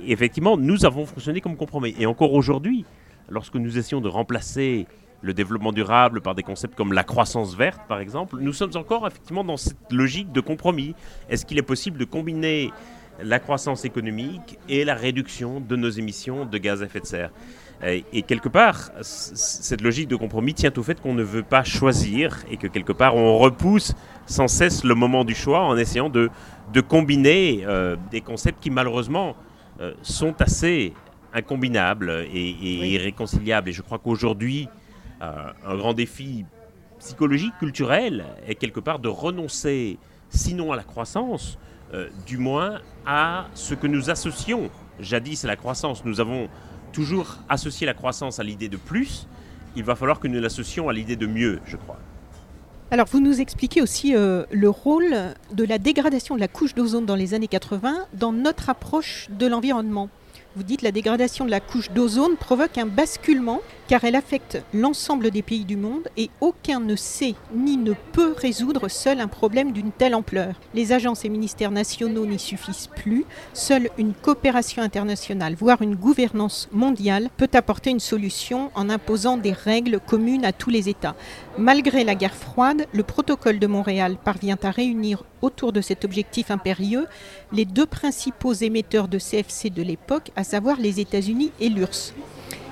effectivement, 0.06 0.56
nous 0.56 0.84
avons 0.84 1.06
fonctionné 1.06 1.40
comme 1.40 1.56
compromis. 1.56 1.94
Et 1.98 2.06
encore 2.06 2.32
aujourd'hui, 2.32 2.84
lorsque 3.28 3.54
nous 3.54 3.78
essayons 3.78 4.00
de 4.00 4.08
remplacer 4.08 4.86
le 5.20 5.34
développement 5.34 5.72
durable 5.72 6.20
par 6.20 6.34
des 6.34 6.42
concepts 6.42 6.74
comme 6.74 6.92
la 6.92 7.04
croissance 7.04 7.54
verte, 7.54 7.80
par 7.88 8.00
exemple, 8.00 8.38
nous 8.40 8.52
sommes 8.52 8.72
encore 8.74 9.06
effectivement 9.06 9.44
dans 9.44 9.56
cette 9.56 9.92
logique 9.92 10.32
de 10.32 10.40
compromis. 10.40 10.94
Est-ce 11.28 11.46
qu'il 11.46 11.58
est 11.58 11.62
possible 11.62 11.98
de 11.98 12.04
combiner 12.04 12.72
la 13.22 13.38
croissance 13.38 13.84
économique 13.84 14.58
et 14.68 14.84
la 14.84 14.94
réduction 14.94 15.60
de 15.60 15.76
nos 15.76 15.90
émissions 15.90 16.44
de 16.44 16.58
gaz 16.58 16.82
à 16.82 16.86
effet 16.86 17.00
de 17.00 17.06
serre? 17.06 17.30
Et, 17.84 18.22
quelque 18.22 18.48
part, 18.48 18.92
cette 19.00 19.80
logique 19.80 20.06
de 20.06 20.14
compromis 20.14 20.54
tient 20.54 20.70
au 20.76 20.84
fait 20.84 21.00
qu'on 21.00 21.14
ne 21.14 21.24
veut 21.24 21.42
pas 21.42 21.64
choisir 21.64 22.38
et 22.48 22.56
que 22.56 22.68
quelque 22.68 22.92
part 22.92 23.16
on 23.16 23.38
repousse 23.38 23.94
sans 24.26 24.46
cesse 24.46 24.84
le 24.84 24.94
moment 24.94 25.24
du 25.24 25.34
choix 25.34 25.62
en 25.64 25.76
essayant 25.76 26.08
de, 26.08 26.30
de 26.72 26.80
combiner 26.80 27.64
euh, 27.66 27.96
des 28.10 28.20
concepts 28.20 28.62
qui 28.62 28.70
malheureusement 28.70 29.36
euh, 29.80 29.92
sont 30.02 30.40
assez 30.40 30.94
incombinables 31.34 32.26
et, 32.32 32.90
irréconciliables. 32.92 33.68
Et 33.68 33.72
je 33.72 33.82
crois 33.82 33.98
qu'aujourd'hui, 33.98 34.68
euh, 35.20 35.52
un 35.66 35.76
grand 35.76 35.92
défi 35.92 36.44
psychologique, 36.98 37.52
culturel, 37.58 38.24
est 38.46 38.54
quelque 38.54 38.80
part 38.80 38.98
de 38.98 39.08
renoncer, 39.08 39.98
sinon 40.28 40.72
à 40.72 40.76
la 40.76 40.84
croissance, 40.84 41.58
du 42.26 42.38
moins 42.38 42.80
à 43.04 43.48
ce 43.52 43.74
que 43.74 43.86
nous 43.86 44.08
associons 44.08 44.70
jadis 44.98 45.44
à 45.44 45.48
la 45.48 45.56
croissance. 45.56 46.06
Nous 46.06 46.20
avons 46.20 46.48
toujours 46.92 47.38
associé 47.48 47.86
la 47.86 47.92
croissance 47.92 48.38
à 48.38 48.44
l'idée 48.44 48.68
de 48.68 48.78
plus. 48.78 49.26
Il 49.76 49.84
va 49.84 49.96
falloir 49.96 50.20
que 50.20 50.28
nous 50.28 50.40
l'associons 50.40 50.88
à 50.88 50.92
l'idée 50.92 51.16
de 51.16 51.26
mieux, 51.26 51.60
je 51.66 51.76
crois. 51.76 51.98
Alors, 52.92 53.06
vous 53.10 53.20
nous 53.20 53.40
expliquez 53.40 53.80
aussi 53.80 54.14
euh, 54.14 54.44
le 54.50 54.68
rôle 54.68 55.16
de 55.54 55.64
la 55.64 55.78
dégradation 55.78 56.34
de 56.34 56.40
la 56.40 56.46
couche 56.46 56.74
d'ozone 56.74 57.06
dans 57.06 57.14
les 57.16 57.32
années 57.32 57.48
80 57.48 58.04
dans 58.12 58.32
notre 58.32 58.68
approche 58.68 59.28
de 59.30 59.46
l'environnement. 59.46 60.10
Vous 60.56 60.62
dites 60.62 60.82
la 60.82 60.92
dégradation 60.92 61.46
de 61.46 61.50
la 61.50 61.60
couche 61.60 61.90
d'ozone 61.92 62.36
provoque 62.36 62.76
un 62.76 62.84
basculement 62.84 63.62
car 63.92 64.04
elle 64.04 64.16
affecte 64.16 64.56
l'ensemble 64.72 65.30
des 65.30 65.42
pays 65.42 65.66
du 65.66 65.76
monde 65.76 66.08
et 66.16 66.30
aucun 66.40 66.80
ne 66.80 66.96
sait 66.96 67.34
ni 67.54 67.76
ne 67.76 67.92
peut 68.12 68.34
résoudre 68.38 68.88
seul 68.88 69.20
un 69.20 69.28
problème 69.28 69.72
d'une 69.72 69.92
telle 69.92 70.14
ampleur. 70.14 70.54
Les 70.72 70.92
agences 70.92 71.26
et 71.26 71.28
ministères 71.28 71.70
nationaux 71.70 72.24
n'y 72.24 72.38
suffisent 72.38 72.86
plus. 72.86 73.26
Seule 73.52 73.90
une 73.98 74.14
coopération 74.14 74.82
internationale, 74.82 75.54
voire 75.54 75.82
une 75.82 75.94
gouvernance 75.94 76.70
mondiale, 76.72 77.28
peut 77.36 77.50
apporter 77.52 77.90
une 77.90 78.00
solution 78.00 78.70
en 78.74 78.88
imposant 78.88 79.36
des 79.36 79.52
règles 79.52 80.00
communes 80.00 80.46
à 80.46 80.54
tous 80.54 80.70
les 80.70 80.88
États. 80.88 81.14
Malgré 81.58 82.02
la 82.02 82.14
guerre 82.14 82.34
froide, 82.34 82.86
le 82.94 83.02
protocole 83.02 83.58
de 83.58 83.66
Montréal 83.66 84.16
parvient 84.24 84.56
à 84.62 84.70
réunir 84.70 85.22
autour 85.42 85.70
de 85.70 85.82
cet 85.82 86.06
objectif 86.06 86.50
impérieux 86.50 87.04
les 87.52 87.66
deux 87.66 87.84
principaux 87.84 88.54
émetteurs 88.54 89.08
de 89.08 89.18
CFC 89.18 89.68
de 89.68 89.82
l'époque, 89.82 90.30
à 90.34 90.44
savoir 90.44 90.80
les 90.80 90.98
États-Unis 90.98 91.52
et 91.60 91.68
l'URSS. 91.68 92.14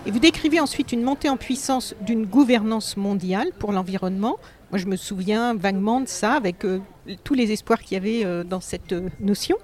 Et 0.07 0.11
vous 0.11 0.19
décrivez 0.19 0.61
ensuite 0.61 0.93
une 0.93 1.03
montée 1.03 1.29
en 1.29 1.37
puissance 1.37 1.95
d'une 2.01 2.25
gouvernance 2.25 2.97
mondiale 2.97 3.49
pour 3.59 3.71
l'environnement. 3.71 4.39
Moi, 4.71 4.79
je 4.79 4.87
me 4.87 4.97
souviens 4.97 5.53
vaguement 5.53 6.01
de 6.01 6.09
ça, 6.09 6.33
avec 6.33 6.65
euh, 6.65 6.81
tous 7.23 7.35
les 7.35 7.53
espoirs 7.53 7.81
qu'il 7.81 7.97
y 7.97 7.97
avait 7.99 8.25
euh, 8.25 8.43
dans 8.43 8.61
cette 8.63 8.93
euh, 8.95 9.11
notion, 9.21 9.59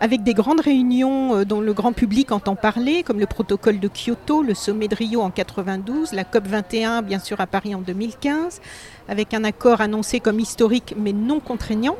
avec 0.00 0.24
des 0.24 0.34
grandes 0.34 0.60
réunions 0.60 1.44
dont 1.44 1.60
le 1.60 1.72
grand 1.72 1.92
public 1.92 2.32
entend 2.32 2.56
parler, 2.56 3.04
comme 3.04 3.20
le 3.20 3.26
protocole 3.26 3.78
de 3.78 3.88
Kyoto, 3.88 4.42
le 4.42 4.54
sommet 4.54 4.88
de 4.88 4.96
Rio 4.96 5.20
en 5.20 5.30
92, 5.30 6.12
la 6.14 6.24
COP 6.24 6.48
21, 6.48 7.02
bien 7.02 7.20
sûr, 7.20 7.40
à 7.40 7.46
Paris 7.46 7.72
en 7.72 7.80
2015, 7.80 8.60
avec 9.08 9.34
un 9.34 9.44
accord 9.44 9.80
annoncé 9.80 10.18
comme 10.18 10.40
historique 10.40 10.94
mais 10.98 11.12
non 11.12 11.38
contraignant, 11.38 11.96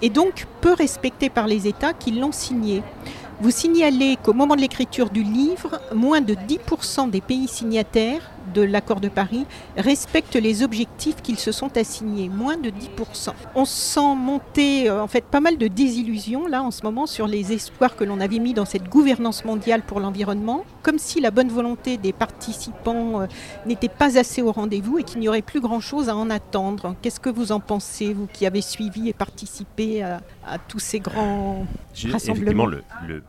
et 0.00 0.08
donc 0.08 0.46
peu 0.62 0.72
respecté 0.72 1.28
par 1.28 1.46
les 1.46 1.66
États 1.66 1.92
qui 1.92 2.12
l'ont 2.12 2.32
signé. 2.32 2.82
Vous 3.38 3.50
signalez 3.50 4.16
qu'au 4.22 4.32
moment 4.32 4.56
de 4.56 4.62
l'écriture 4.62 5.10
du 5.10 5.22
livre, 5.22 5.78
moins 5.94 6.22
de 6.22 6.34
10% 6.34 7.10
des 7.10 7.20
pays 7.20 7.48
signataires 7.48 8.30
de 8.54 8.62
l'accord 8.62 9.00
de 9.00 9.08
Paris 9.08 9.46
respectent 9.76 10.36
les 10.36 10.62
objectifs 10.62 11.22
qu'ils 11.22 11.38
se 11.38 11.52
sont 11.52 11.76
assignés, 11.76 12.28
moins 12.28 12.56
de 12.56 12.70
10%. 12.70 13.32
On 13.54 13.64
sent 13.64 14.14
monter 14.16 14.88
euh, 14.88 15.02
en 15.02 15.08
fait 15.08 15.24
pas 15.24 15.40
mal 15.40 15.58
de 15.58 15.68
désillusions 15.68 16.46
là 16.46 16.62
en 16.62 16.70
ce 16.70 16.82
moment 16.82 17.06
sur 17.06 17.26
les 17.26 17.52
espoirs 17.52 17.96
que 17.96 18.04
l'on 18.04 18.20
avait 18.20 18.38
mis 18.38 18.54
dans 18.54 18.64
cette 18.64 18.88
gouvernance 18.88 19.44
mondiale 19.44 19.82
pour 19.82 20.00
l'environnement, 20.00 20.64
comme 20.82 20.98
si 20.98 21.20
la 21.20 21.30
bonne 21.30 21.48
volonté 21.48 21.96
des 21.96 22.12
participants 22.12 23.22
euh, 23.22 23.26
n'était 23.66 23.88
pas 23.88 24.18
assez 24.18 24.42
au 24.42 24.52
rendez-vous 24.52 24.98
et 24.98 25.02
qu'il 25.02 25.20
n'y 25.20 25.28
aurait 25.28 25.42
plus 25.42 25.60
grand-chose 25.60 26.08
à 26.08 26.16
en 26.16 26.30
attendre. 26.30 26.94
Qu'est-ce 27.02 27.20
que 27.20 27.30
vous 27.30 27.52
en 27.52 27.60
pensez, 27.60 28.12
vous 28.12 28.26
qui 28.32 28.46
avez 28.46 28.62
suivi 28.62 29.08
et 29.08 29.12
participé 29.12 30.02
à, 30.02 30.20
tous 30.68 30.78
ces 30.78 31.00
grands 31.00 31.66
rassemblements? 32.10 32.66
le 32.66 32.82
le, 33.06 33.22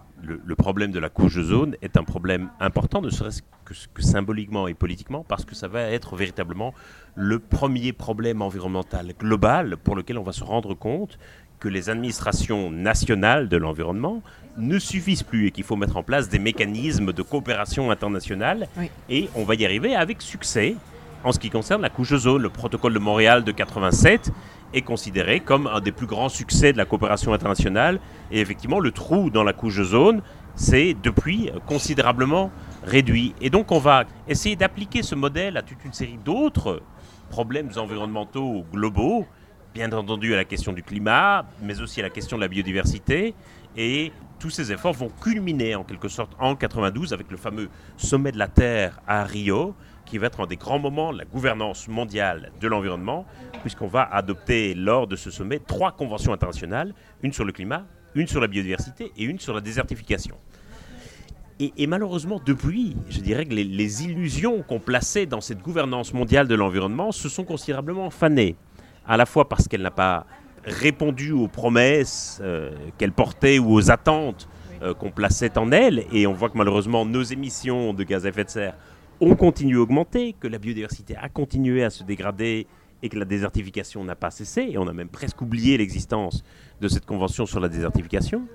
problème 0.57 0.91
de 0.91 0.99
la 0.99 1.09
couche 1.09 1.39
zone 1.39 1.75
est 1.81 1.97
un 1.97 2.03
problème 2.03 2.49
important, 2.59 3.01
ne 3.01 3.09
serait-ce 3.09 3.41
que, 3.63 4.01
symboliquement 4.01 4.67
et 4.67 4.73
politiquement, 4.73 5.23
parce 5.27 5.45
que 5.45 5.55
ça 5.55 5.67
va 5.67 5.81
être 5.81 6.15
véritablement 6.15 6.73
le 7.15 7.39
premier 7.39 7.93
problème 7.93 8.41
environnemental 8.41 9.13
global 9.19 9.77
pour 9.77 9.95
lequel 9.95 10.17
on 10.17 10.23
va 10.23 10.33
se 10.33 10.43
rendre 10.43 10.73
compte 10.73 11.17
que 11.59 11.67
les 11.67 11.89
administrations 11.89 12.69
nationales 12.69 13.49
de 13.49 13.57
l'environnement 13.57 14.21
ne 14.57 14.79
suffisent 14.79 15.23
plus 15.23 15.47
et 15.47 15.51
qu'il 15.51 15.63
faut 15.63 15.75
mettre 15.75 15.97
en 15.97 16.03
place 16.03 16.29
des 16.29 16.39
mécanismes 16.39 17.13
de 17.13 17.21
coopération 17.21 17.89
internationale. 17.91 18.67
Et 19.09 19.29
on 19.35 19.43
va 19.43 19.55
y 19.55 19.65
arriver 19.65 19.95
avec 19.95 20.21
succès 20.21 20.75
en 21.23 21.31
ce 21.31 21.39
qui 21.39 21.49
concerne 21.49 21.81
la 21.81 21.89
couche 21.89 22.15
zone. 22.15 22.41
Le 22.41 22.49
protocole 22.49 22.93
de 22.93 22.99
Montréal 22.99 23.43
de 23.43 23.51
87 23.51 24.31
est 24.73 24.81
considéré 24.81 25.39
comme 25.39 25.67
un 25.67 25.79
des 25.79 25.91
plus 25.91 26.07
grands 26.07 26.29
succès 26.29 26.73
de 26.73 26.77
la 26.77 26.85
coopération 26.85 27.33
internationale. 27.33 27.99
Et 28.31 28.39
effectivement, 28.39 28.79
le 28.79 28.91
trou 28.91 29.29
dans 29.29 29.43
la 29.43 29.53
couche 29.53 29.81
zone 29.81 30.21
s'est 30.55 30.95
depuis 31.01 31.51
considérablement 31.65 32.51
réduit. 32.83 33.33
Et 33.41 33.49
donc, 33.49 33.71
on 33.71 33.79
va 33.79 34.05
essayer 34.27 34.55
d'appliquer 34.55 35.03
ce 35.03 35.15
modèle 35.15 35.57
à 35.57 35.61
toute 35.61 35.83
une 35.85 35.93
série 35.93 36.19
d'autres 36.23 36.81
problèmes 37.29 37.69
environnementaux 37.75 38.65
globaux, 38.71 39.25
bien 39.73 39.91
entendu 39.91 40.33
à 40.33 40.37
la 40.37 40.45
question 40.45 40.73
du 40.73 40.83
climat, 40.83 41.45
mais 41.61 41.81
aussi 41.81 41.99
à 41.99 42.03
la 42.03 42.09
question 42.09 42.37
de 42.37 42.41
la 42.41 42.47
biodiversité. 42.47 43.35
Et 43.75 44.11
tous 44.39 44.49
ces 44.49 44.71
efforts 44.71 44.93
vont 44.93 45.11
culminer 45.21 45.75
en 45.75 45.83
quelque 45.83 46.07
sorte 46.07 46.31
en 46.39 46.55
92 46.55 47.13
avec 47.13 47.29
le 47.31 47.37
fameux 47.37 47.69
sommet 47.97 48.31
de 48.31 48.37
la 48.37 48.47
Terre 48.47 48.99
à 49.07 49.23
Rio, 49.23 49.75
qui 50.07 50.17
va 50.17 50.27
être 50.27 50.41
un 50.41 50.47
des 50.47 50.55
grands 50.55 50.79
moments 50.79 51.13
de 51.13 51.19
la 51.19 51.25
gouvernance 51.25 51.87
mondiale 51.87 52.51
de 52.59 52.67
l'environnement, 52.67 53.25
puisqu'on 53.61 53.87
va 53.87 54.03
adopter 54.03 54.73
lors 54.73 55.05
de 55.05 55.15
ce 55.15 55.29
sommet 55.29 55.59
trois 55.59 55.91
conventions 55.91 56.33
internationales, 56.33 56.93
une 57.21 57.33
sur 57.33 57.45
le 57.45 57.51
climat, 57.51 57.85
une 58.15 58.27
sur 58.27 58.41
la 58.41 58.47
biodiversité 58.47 59.11
et 59.15 59.23
une 59.23 59.39
sur 59.39 59.53
la 59.53 59.61
désertification. 59.61 60.35
Et, 61.59 61.87
malheureusement, 61.87 62.39
depuis, 62.45 62.95
je 63.09 63.19
dirais 63.19 63.43
que 63.45 63.53
les, 63.55 64.03
illusions 64.03 64.61
qu'on 64.61 64.79
plaçait 64.79 65.25
dans 65.25 65.41
cette 65.41 65.59
gouvernance 65.59 66.13
mondiale 66.13 66.47
de 66.47 66.53
l'environnement 66.53 67.11
se 67.11 67.29
sont 67.29 67.45
considérablement 67.45 68.11
fanées, 68.11 68.55
à 69.07 69.17
la 69.17 69.25
fois 69.25 69.49
parce 69.49 69.67
qu'elle 69.67 69.81
n'a 69.81 69.89
pas 69.89 70.27
répondu 70.63 71.31
aux 71.31 71.47
promesses 71.47 72.39
euh, 72.43 72.71
qu'elle 72.99 73.11
portait 73.11 73.57
ou 73.57 73.73
aux 73.73 73.89
attentes 73.89 74.47
euh, 74.83 74.93
qu'on 74.93 75.09
plaçait 75.09 75.57
en 75.57 75.71
elle, 75.71 76.05
et 76.11 76.27
on 76.27 76.33
voit 76.33 76.49
que 76.49 76.57
malheureusement 76.59 77.05
nos 77.05 77.23
émissions 77.23 77.91
de 77.93 78.03
gaz 78.03 78.27
à 78.27 78.29
effet 78.29 78.43
de 78.43 78.49
serre 78.49 78.75
ont 79.19 79.35
continué 79.35 79.77
à 79.77 79.81
augmenter, 79.81 80.33
que 80.39 80.47
la 80.47 80.57
biodiversité 80.57 81.15
a 81.15 81.29
continué 81.29 81.83
à 81.83 81.89
se 81.89 82.03
dégrader 82.03 82.67
et 83.03 83.09
que 83.09 83.17
la 83.17 83.25
désertification 83.25 84.03
n'a 84.03 84.15
pas 84.15 84.31
cessé, 84.31 84.67
et 84.71 84.77
on 84.77 84.87
a 84.87 84.93
même 84.93 85.09
presque 85.09 85.41
oublié 85.41 85.77
l'existence 85.77 86.43
de 86.81 86.87
cette 86.87 87.05
convention 87.05 87.45
sur 87.45 87.59
la 87.59 87.69
désertification 87.69 88.47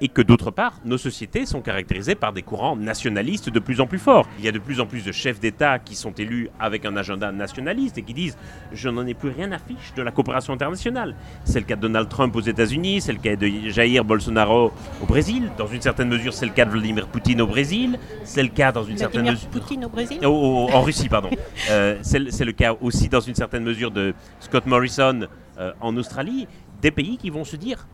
et 0.00 0.08
que 0.08 0.22
d'autre 0.22 0.50
part, 0.50 0.74
nos 0.84 0.98
sociétés 0.98 1.46
sont 1.46 1.60
caractérisées 1.60 2.14
par 2.14 2.32
des 2.32 2.42
courants 2.42 2.76
nationalistes 2.76 3.50
de 3.50 3.58
plus 3.58 3.80
en 3.80 3.86
plus 3.86 3.98
forts. 3.98 4.28
Il 4.38 4.44
y 4.44 4.48
a 4.48 4.52
de 4.52 4.58
plus 4.58 4.80
en 4.80 4.86
plus 4.86 5.04
de 5.04 5.12
chefs 5.12 5.40
d'État 5.40 5.78
qui 5.78 5.94
sont 5.94 6.12
élus 6.12 6.50
avec 6.60 6.84
un 6.84 6.96
agenda 6.96 7.32
nationaliste 7.32 7.98
et 7.98 8.02
qui 8.02 8.14
disent 8.14 8.36
je 8.72 8.88
n'en 8.88 9.06
ai 9.06 9.14
plus 9.14 9.30
rien 9.30 9.50
à 9.52 9.58
fiche 9.58 9.94
de 9.96 10.02
la 10.02 10.10
coopération 10.10 10.52
internationale. 10.52 11.14
C'est 11.44 11.60
le 11.60 11.66
cas 11.66 11.76
de 11.76 11.80
Donald 11.80 12.08
Trump 12.08 12.34
aux 12.36 12.40
États-Unis, 12.40 13.00
c'est 13.00 13.12
le 13.12 13.18
cas 13.18 13.36
de 13.36 13.48
Jair 13.70 14.04
Bolsonaro 14.04 14.72
au 15.02 15.06
Brésil, 15.06 15.50
dans 15.56 15.66
une 15.66 15.82
certaine 15.82 16.08
mesure 16.08 16.32
c'est 16.32 16.46
le 16.46 16.52
cas 16.52 16.64
de 16.64 16.70
Vladimir 16.70 17.08
Poutine 17.08 17.40
au 17.40 17.46
Brésil, 17.46 17.98
c'est 18.24 18.42
le 18.42 18.48
cas 18.48 18.72
dans 18.72 18.84
une 18.84 18.98
certaine 18.98 19.30
mesure... 19.30 19.48
Poutine 19.48 19.84
au 19.84 19.88
Brésil? 19.88 20.24
En 20.24 20.82
Russie, 20.82 21.08
pardon. 21.08 21.30
Euh, 21.70 21.98
c'est 22.02 22.44
le 22.44 22.52
cas 22.52 22.74
aussi 22.80 23.08
dans 23.08 23.20
une 23.20 23.34
certaine 23.34 23.64
mesure 23.64 23.90
de 23.90 24.14
Scott 24.40 24.66
Morrison 24.66 25.26
euh, 25.58 25.72
en 25.80 25.96
Australie, 25.96 26.46
des 26.80 26.90
pays 26.90 27.16
qui 27.16 27.30
vont 27.30 27.44
se 27.44 27.56
dire 27.56 27.86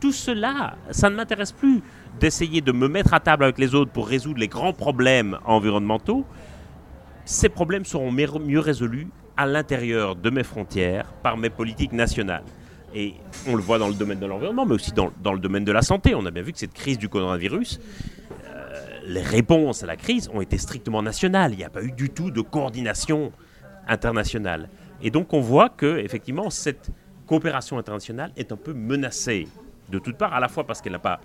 tout 0.00 0.12
cela, 0.12 0.76
ça 0.90 1.10
ne 1.10 1.16
m'intéresse 1.16 1.52
plus 1.52 1.82
d'essayer 2.20 2.60
de 2.60 2.72
me 2.72 2.88
mettre 2.88 3.14
à 3.14 3.20
table 3.20 3.44
avec 3.44 3.58
les 3.58 3.74
autres 3.74 3.90
pour 3.90 4.08
résoudre 4.08 4.38
les 4.38 4.48
grands 4.48 4.72
problèmes 4.72 5.38
environnementaux. 5.44 6.24
Ces 7.24 7.48
problèmes 7.48 7.84
seront 7.84 8.10
mieux 8.10 8.60
résolus 8.60 9.08
à 9.36 9.46
l'intérieur 9.46 10.16
de 10.16 10.30
mes 10.30 10.42
frontières 10.42 11.12
par 11.22 11.36
mes 11.36 11.50
politiques 11.50 11.92
nationales. 11.92 12.44
Et 12.94 13.14
on 13.46 13.54
le 13.54 13.62
voit 13.62 13.78
dans 13.78 13.88
le 13.88 13.94
domaine 13.94 14.18
de 14.18 14.26
l'environnement, 14.26 14.64
mais 14.64 14.74
aussi 14.74 14.92
dans, 14.92 15.32
le 15.32 15.38
domaine 15.38 15.64
de 15.64 15.72
la 15.72 15.82
santé. 15.82 16.14
On 16.14 16.24
a 16.26 16.30
bien 16.30 16.42
vu 16.42 16.52
que 16.52 16.58
cette 16.58 16.72
crise 16.72 16.98
du 16.98 17.08
coronavirus, 17.08 17.78
euh, 18.46 19.00
les 19.06 19.20
réponses 19.20 19.82
à 19.82 19.86
la 19.86 19.96
crise 19.96 20.30
ont 20.32 20.40
été 20.40 20.58
strictement 20.58 21.02
nationales. 21.02 21.52
Il 21.52 21.58
n'y 21.58 21.64
a 21.64 21.70
pas 21.70 21.82
eu 21.82 21.92
du 21.92 22.10
tout 22.10 22.30
de 22.30 22.40
coordination 22.40 23.30
internationale. 23.86 24.68
Et 25.02 25.10
donc 25.10 25.32
on 25.32 25.40
voit 25.40 25.68
que 25.68 25.98
effectivement 25.98 26.50
cette 26.50 26.90
coopération 27.26 27.78
internationale 27.78 28.32
est 28.36 28.52
un 28.52 28.56
peu 28.56 28.72
menacée 28.72 29.46
de 29.88 29.98
toutes 29.98 30.16
parts, 30.16 30.34
à 30.34 30.40
la 30.40 30.48
fois 30.48 30.64
parce 30.64 30.80
qu'elle 30.80 30.92
n'a 30.92 30.98
pas 30.98 31.20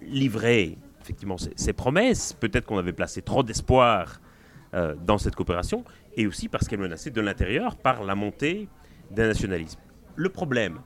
livré 0.00 0.78
effectivement 1.00 1.36
ses, 1.38 1.72
promesses, 1.74 2.32
peut-être 2.32 2.64
qu'on 2.64 2.78
avait 2.78 2.94
placé 2.94 3.20
trop 3.20 3.42
d'espoir 3.42 4.20
euh, 4.72 4.94
dans 5.04 5.18
cette 5.18 5.34
coopération, 5.34 5.84
et 6.16 6.26
aussi 6.26 6.48
parce 6.48 6.66
qu'elle 6.66 6.80
menaçait 6.80 7.10
de 7.10 7.20
l'intérieur 7.20 7.76
par 7.76 8.04
la 8.04 8.14
montée 8.14 8.68
d'un 9.10 9.26
nationalisme. 9.26 9.78
Le 10.16 10.30
problème 10.30 10.80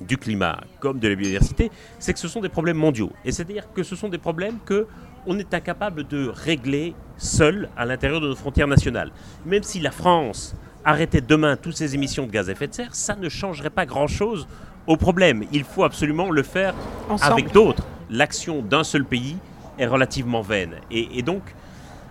du 0.00 0.18
climat 0.18 0.60
comme 0.80 0.98
de 0.98 1.08
la 1.08 1.14
biodiversité, 1.14 1.70
c'est 1.98 2.12
que 2.12 2.18
ce 2.18 2.28
sont 2.28 2.40
des 2.40 2.48
problèmes 2.48 2.76
mondiaux. 2.76 3.12
Et 3.24 3.32
c'est-à-dire 3.32 3.72
que 3.72 3.82
ce 3.82 3.96
sont 3.96 4.08
des 4.08 4.18
problèmes 4.18 4.58
que 4.64 4.86
on 5.26 5.38
est 5.38 5.54
incapable 5.54 6.06
de 6.06 6.28
régler 6.28 6.94
seul 7.16 7.68
à 7.76 7.84
l'intérieur 7.84 8.20
de 8.20 8.28
nos 8.28 8.34
frontières 8.34 8.66
nationales. 8.66 9.12
Même 9.46 9.62
si 9.62 9.78
la 9.80 9.92
France 9.92 10.54
arrêtait 10.84 11.20
demain 11.20 11.56
toutes 11.56 11.76
ses 11.76 11.94
émissions 11.94 12.26
de 12.26 12.32
gaz 12.32 12.48
à 12.48 12.52
effet 12.52 12.66
de 12.66 12.74
serre, 12.74 12.94
ça 12.94 13.14
ne 13.14 13.28
changerait 13.28 13.70
pas 13.70 13.86
grand-chose 13.86 14.48
au 14.86 14.96
problème. 14.96 15.44
Il 15.52 15.64
faut 15.64 15.84
absolument 15.84 16.30
le 16.30 16.42
faire 16.42 16.74
avec 17.20 17.52
d'autres. 17.52 17.84
L'action 18.10 18.62
d'un 18.62 18.84
seul 18.84 19.04
pays 19.04 19.36
est 19.78 19.86
relativement 19.86 20.42
vaine. 20.42 20.74
Et, 20.90 21.22
donc, 21.22 21.42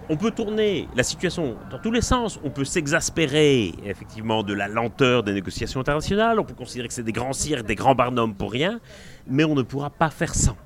on 0.09 0.17
peut 0.17 0.31
tourner 0.31 0.87
la 0.95 1.03
situation 1.03 1.55
dans 1.69 1.77
tous 1.79 1.91
les 1.91 2.01
sens. 2.01 2.39
On 2.43 2.49
peut 2.49 2.65
s'exaspérer, 2.65 3.73
effectivement, 3.85 4.43
de 4.43 4.53
la 4.53 4.67
lenteur 4.67 5.23
des 5.23 5.33
négociations 5.33 5.79
internationales. 5.79 6.39
On 6.39 6.43
peut 6.43 6.53
considérer 6.53 6.87
que 6.87 6.93
c'est 6.93 7.03
des 7.03 7.11
grands 7.11 7.33
cirques, 7.33 7.65
des 7.65 7.75
grands 7.75 7.95
barnums 7.95 8.33
pour 8.33 8.51
rien. 8.51 8.79
Mais 9.27 9.43
on 9.43 9.55
ne 9.55 9.61
pourra 9.61 9.89
pas 9.89 10.09
faire 10.09 10.33
sans. 10.33 10.57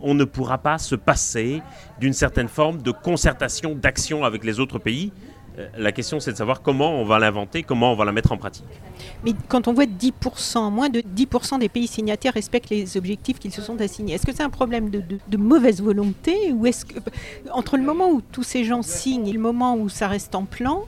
On 0.00 0.14
ne 0.14 0.24
pourra 0.24 0.58
pas 0.58 0.78
se 0.78 0.94
passer 0.94 1.60
d'une 1.98 2.12
certaine 2.12 2.48
forme 2.48 2.82
de 2.82 2.92
concertation, 2.92 3.74
d'action 3.74 4.24
avec 4.24 4.44
les 4.44 4.60
autres 4.60 4.78
pays. 4.78 5.12
Euh, 5.58 5.68
la 5.76 5.92
question, 5.92 6.20
c'est 6.20 6.32
de 6.32 6.36
savoir 6.36 6.62
comment 6.62 7.00
on 7.00 7.04
va 7.04 7.18
l'inventer, 7.18 7.62
comment 7.62 7.92
on 7.92 7.96
va 7.96 8.04
la 8.04 8.12
mettre 8.12 8.32
en 8.32 8.36
pratique. 8.36 8.64
Mais 9.24 9.32
quand 9.48 9.68
on 9.68 9.72
voit 9.72 9.86
10%, 9.86 10.70
moins 10.70 10.88
de 10.88 11.00
10% 11.00 11.58
des 11.58 11.68
pays 11.68 11.86
signataires 11.86 12.34
respectent 12.34 12.70
les 12.70 12.96
objectifs 12.96 13.38
qu'ils 13.38 13.52
se 13.52 13.62
sont 13.62 13.80
assignés, 13.80 14.14
est-ce 14.14 14.26
que 14.26 14.34
c'est 14.34 14.42
un 14.42 14.50
problème 14.50 14.90
de, 14.90 15.02
de, 15.26 15.36
mauvaise 15.36 15.82
volonté 15.82 16.52
ou 16.52 16.66
est-ce 16.66 16.84
que, 16.84 16.98
entre 17.52 17.76
le 17.76 17.82
moment 17.82 18.08
où 18.10 18.20
tous 18.20 18.42
ces 18.42 18.64
gens 18.64 18.82
signent 18.82 19.26
et 19.26 19.32
le 19.32 19.40
moment 19.40 19.76
où 19.76 19.88
ça 19.88 20.06
reste 20.06 20.34
en 20.34 20.44
plan, 20.44 20.84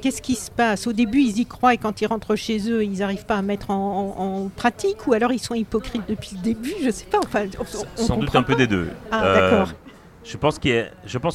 qu'est-ce 0.00 0.22
qui 0.22 0.34
se 0.36 0.50
passe? 0.50 0.86
Au 0.86 0.92
début, 0.92 1.20
ils 1.20 1.38
y 1.40 1.46
croient 1.46 1.74
et 1.74 1.78
quand 1.78 2.00
ils 2.00 2.06
rentrent 2.06 2.36
chez 2.36 2.70
eux, 2.70 2.84
ils 2.84 2.98
n'arrivent 2.98 3.26
pas 3.26 3.36
à 3.36 3.42
mettre 3.42 3.70
en, 3.70 4.50
pratique 4.54 5.06
ou 5.06 5.12
alors 5.12 5.32
ils 5.32 5.40
sont 5.40 5.54
hypocrites 5.54 6.02
depuis 6.08 6.36
le 6.36 6.42
début? 6.42 6.74
Je 6.80 6.86
ne 6.86 6.90
sais 6.92 7.06
pas. 7.06 7.18
Enfin, 7.18 7.46
Sans 7.96 8.16
doute 8.16 8.36
un 8.36 8.42
peu 8.42 8.54
des 8.54 8.66
deux. 8.66 8.90
Ah, 9.10 9.34
d'accord. 9.34 9.68
Je 10.24 10.38
pense 10.38 10.58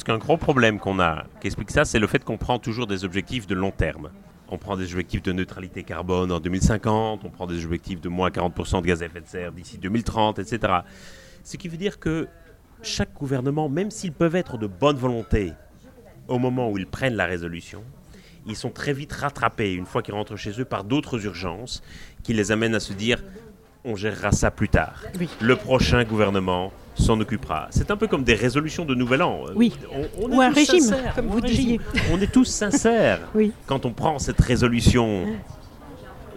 qu'un 0.04 0.18
gros 0.18 0.36
problème 0.36 0.80
qu'on 0.80 0.98
a, 0.98 1.24
qui 1.40 1.46
explique 1.46 1.70
ça, 1.70 1.84
c'est 1.84 2.00
le 2.00 2.08
fait 2.08 2.24
qu'on 2.24 2.36
prend 2.36 2.58
toujours 2.58 2.88
des 2.88 3.04
objectifs 3.04 3.46
de 3.46 3.54
long 3.54 3.70
terme. 3.70 4.10
On 4.48 4.58
prend 4.58 4.76
des 4.76 4.92
objectifs 4.92 5.22
de 5.22 5.30
neutralité 5.30 5.84
carbone 5.84 6.32
en 6.32 6.40
2050, 6.40 7.24
on 7.24 7.30
prend 7.30 7.46
des 7.46 7.64
objectifs 7.64 8.00
de 8.00 8.08
moins 8.08 8.30
40% 8.30 8.82
de 8.82 8.86
gaz 8.88 9.00
à 9.02 9.06
effet 9.06 9.20
de 9.20 9.26
serre 9.28 9.52
d'ici 9.52 9.78
2030, 9.78 10.40
etc. 10.40 10.72
Ce 11.44 11.56
qui 11.56 11.68
veut 11.68 11.76
dire 11.76 12.00
que 12.00 12.26
chaque 12.82 13.12
gouvernement, 13.14 13.68
même 13.68 13.92
s'ils 13.92 14.12
peuvent 14.12 14.34
être 14.34 14.58
de 14.58 14.66
bonne 14.66 14.96
volonté 14.96 15.52
au 16.26 16.40
moment 16.40 16.68
où 16.68 16.76
ils 16.76 16.86
prennent 16.88 17.14
la 17.14 17.26
résolution, 17.26 17.84
ils 18.46 18.56
sont 18.56 18.70
très 18.70 18.92
vite 18.92 19.12
rattrapés, 19.12 19.72
une 19.72 19.86
fois 19.86 20.02
qu'ils 20.02 20.14
rentrent 20.14 20.36
chez 20.36 20.60
eux, 20.60 20.64
par 20.64 20.82
d'autres 20.82 21.24
urgences 21.26 21.80
qui 22.24 22.32
les 22.32 22.50
amènent 22.50 22.74
à 22.74 22.80
se 22.80 22.92
dire 22.92 23.22
on 23.84 23.96
gérera 23.96 24.32
ça 24.32 24.50
plus 24.50 24.68
tard. 24.68 25.02
Le 25.40 25.56
prochain 25.56 26.04
gouvernement 26.04 26.72
s'en 26.94 27.18
occupera. 27.20 27.68
C'est 27.70 27.90
un 27.90 27.96
peu 27.96 28.06
comme 28.06 28.24
des 28.24 28.34
résolutions 28.34 28.84
de 28.84 28.94
Nouvel 28.94 29.22
An. 29.22 29.44
Oui. 29.54 29.72
On, 30.20 30.30
Ou 30.36 30.40
un 30.40 30.50
régime, 30.50 30.94
comme 31.14 31.26
vous 31.26 31.40
disiez. 31.40 31.80
On 32.12 32.20
est 32.20 32.30
tous 32.30 32.44
sincères 32.44 33.20
quand 33.66 33.86
on 33.86 33.92
prend 33.92 34.18
cette 34.18 34.40
résolution 34.40 35.26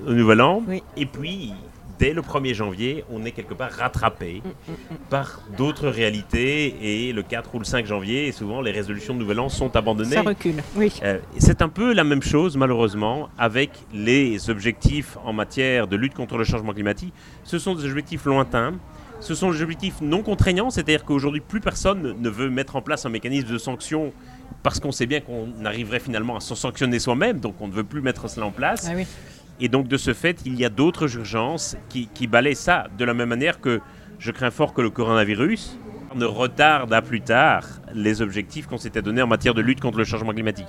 au 0.06 0.14
Nouvel 0.14 0.42
An. 0.42 0.64
Et 0.98 1.06
puis, 1.06 1.54
dès 2.00 2.14
le 2.14 2.22
1er 2.22 2.54
janvier, 2.54 3.06
on 3.12 3.24
est 3.26 3.32
quelque 3.32 3.54
part 3.54 3.72
rattrapé 3.72 4.42
mm, 4.44 4.48
mm, 4.48 4.74
mm. 4.74 4.98
par 5.10 5.42
d'autres 5.58 5.88
réalités. 5.88 6.76
Et 6.82 7.14
le 7.14 7.24
4 7.24 7.56
ou 7.56 7.60
le 7.60 7.66
5 7.66 7.86
janvier, 7.86 8.32
souvent, 8.32 8.62
les 8.62 8.72
résolutions 8.72 9.14
de 9.14 9.20
Nouvel 9.20 9.40
An 9.40 9.50
sont 9.50 9.76
abandonnées. 9.76 10.16
Ça 10.16 10.22
recule, 10.22 10.64
oui. 10.76 10.92
Euh, 11.04 11.20
c'est 11.38 11.62
un 11.62 11.70
peu 11.70 11.94
la 11.94 12.04
même 12.04 12.22
chose, 12.22 12.58
malheureusement, 12.58 13.30
avec 13.38 13.72
les 13.94 14.50
objectifs 14.50 15.18
en 15.24 15.34
matière 15.34 15.88
de 15.88 15.96
lutte 15.96 16.14
contre 16.14 16.38
le 16.38 16.44
changement 16.44 16.74
climatique. 16.74 17.14
Ce 17.44 17.60
sont 17.60 17.76
des 17.76 17.86
objectifs 17.86 18.26
lointains. 18.26 18.74
Ce 19.20 19.36
sont 19.36 19.52
des 19.52 19.62
objectifs 19.62 20.02
non 20.02 20.22
contraignants, 20.22 20.70
c'est-à-dire 20.70 21.06
qu'aujourd'hui, 21.06 21.40
plus 21.40 21.62
personne 21.62 22.16
ne 22.20 22.30
veut 22.30 22.50
mettre 22.50 22.76
en 22.76 22.82
place 22.82 23.06
un 23.06 23.10
mécanisme 23.10 23.48
de 23.48 23.58
sanction 23.58 24.12
parce 24.64 24.82
qu'on 24.82 24.92
sait 24.92 25.06
bien 25.06 25.22
qu'on 25.22 25.48
arriverait 25.64 26.02
finalement 26.02 26.36
à 26.36 26.40
s'en 26.42 26.56
sanctionner 26.56 27.00
soi-même, 27.00 27.40
donc 27.40 27.56
on 27.62 27.68
ne 27.68 27.74
veut 27.74 27.86
plus 27.86 28.02
mettre 28.02 28.30
cela 28.30 28.46
en 28.46 28.52
place. 28.52 28.88
Ah 28.90 28.94
oui. 28.96 29.06
Et 29.60 29.70
donc, 29.70 29.88
de 29.88 29.98
ce 29.98 30.14
fait, 30.14 30.40
il 30.46 30.56
y 30.60 30.66
a 30.66 30.70
d'autres 30.70 31.16
urgences 31.16 31.78
qui, 31.90 32.08
qui 32.08 32.28
balayent 32.28 32.56
ça, 32.56 32.88
de 32.98 33.06
la 33.06 33.14
même 33.14 33.30
manière 33.30 33.62
que 33.62 33.82
je 34.20 34.32
crains 34.32 34.52
fort 34.52 34.74
que 34.74 34.82
le 34.82 34.90
coronavirus 34.90 35.78
ne 36.16 36.26
retarde 36.26 36.94
à 36.94 37.02
plus 37.02 37.22
tard 37.22 37.68
les 37.94 38.22
objectifs 38.22 38.68
qu'on 38.68 38.78
s'était 38.78 39.02
donnés 39.02 39.22
en 39.22 39.28
matière 39.28 39.54
de 39.54 39.62
lutte 39.62 39.82
contre 39.82 39.98
le 39.98 40.04
changement 40.04 40.32
climatique. 40.32 40.68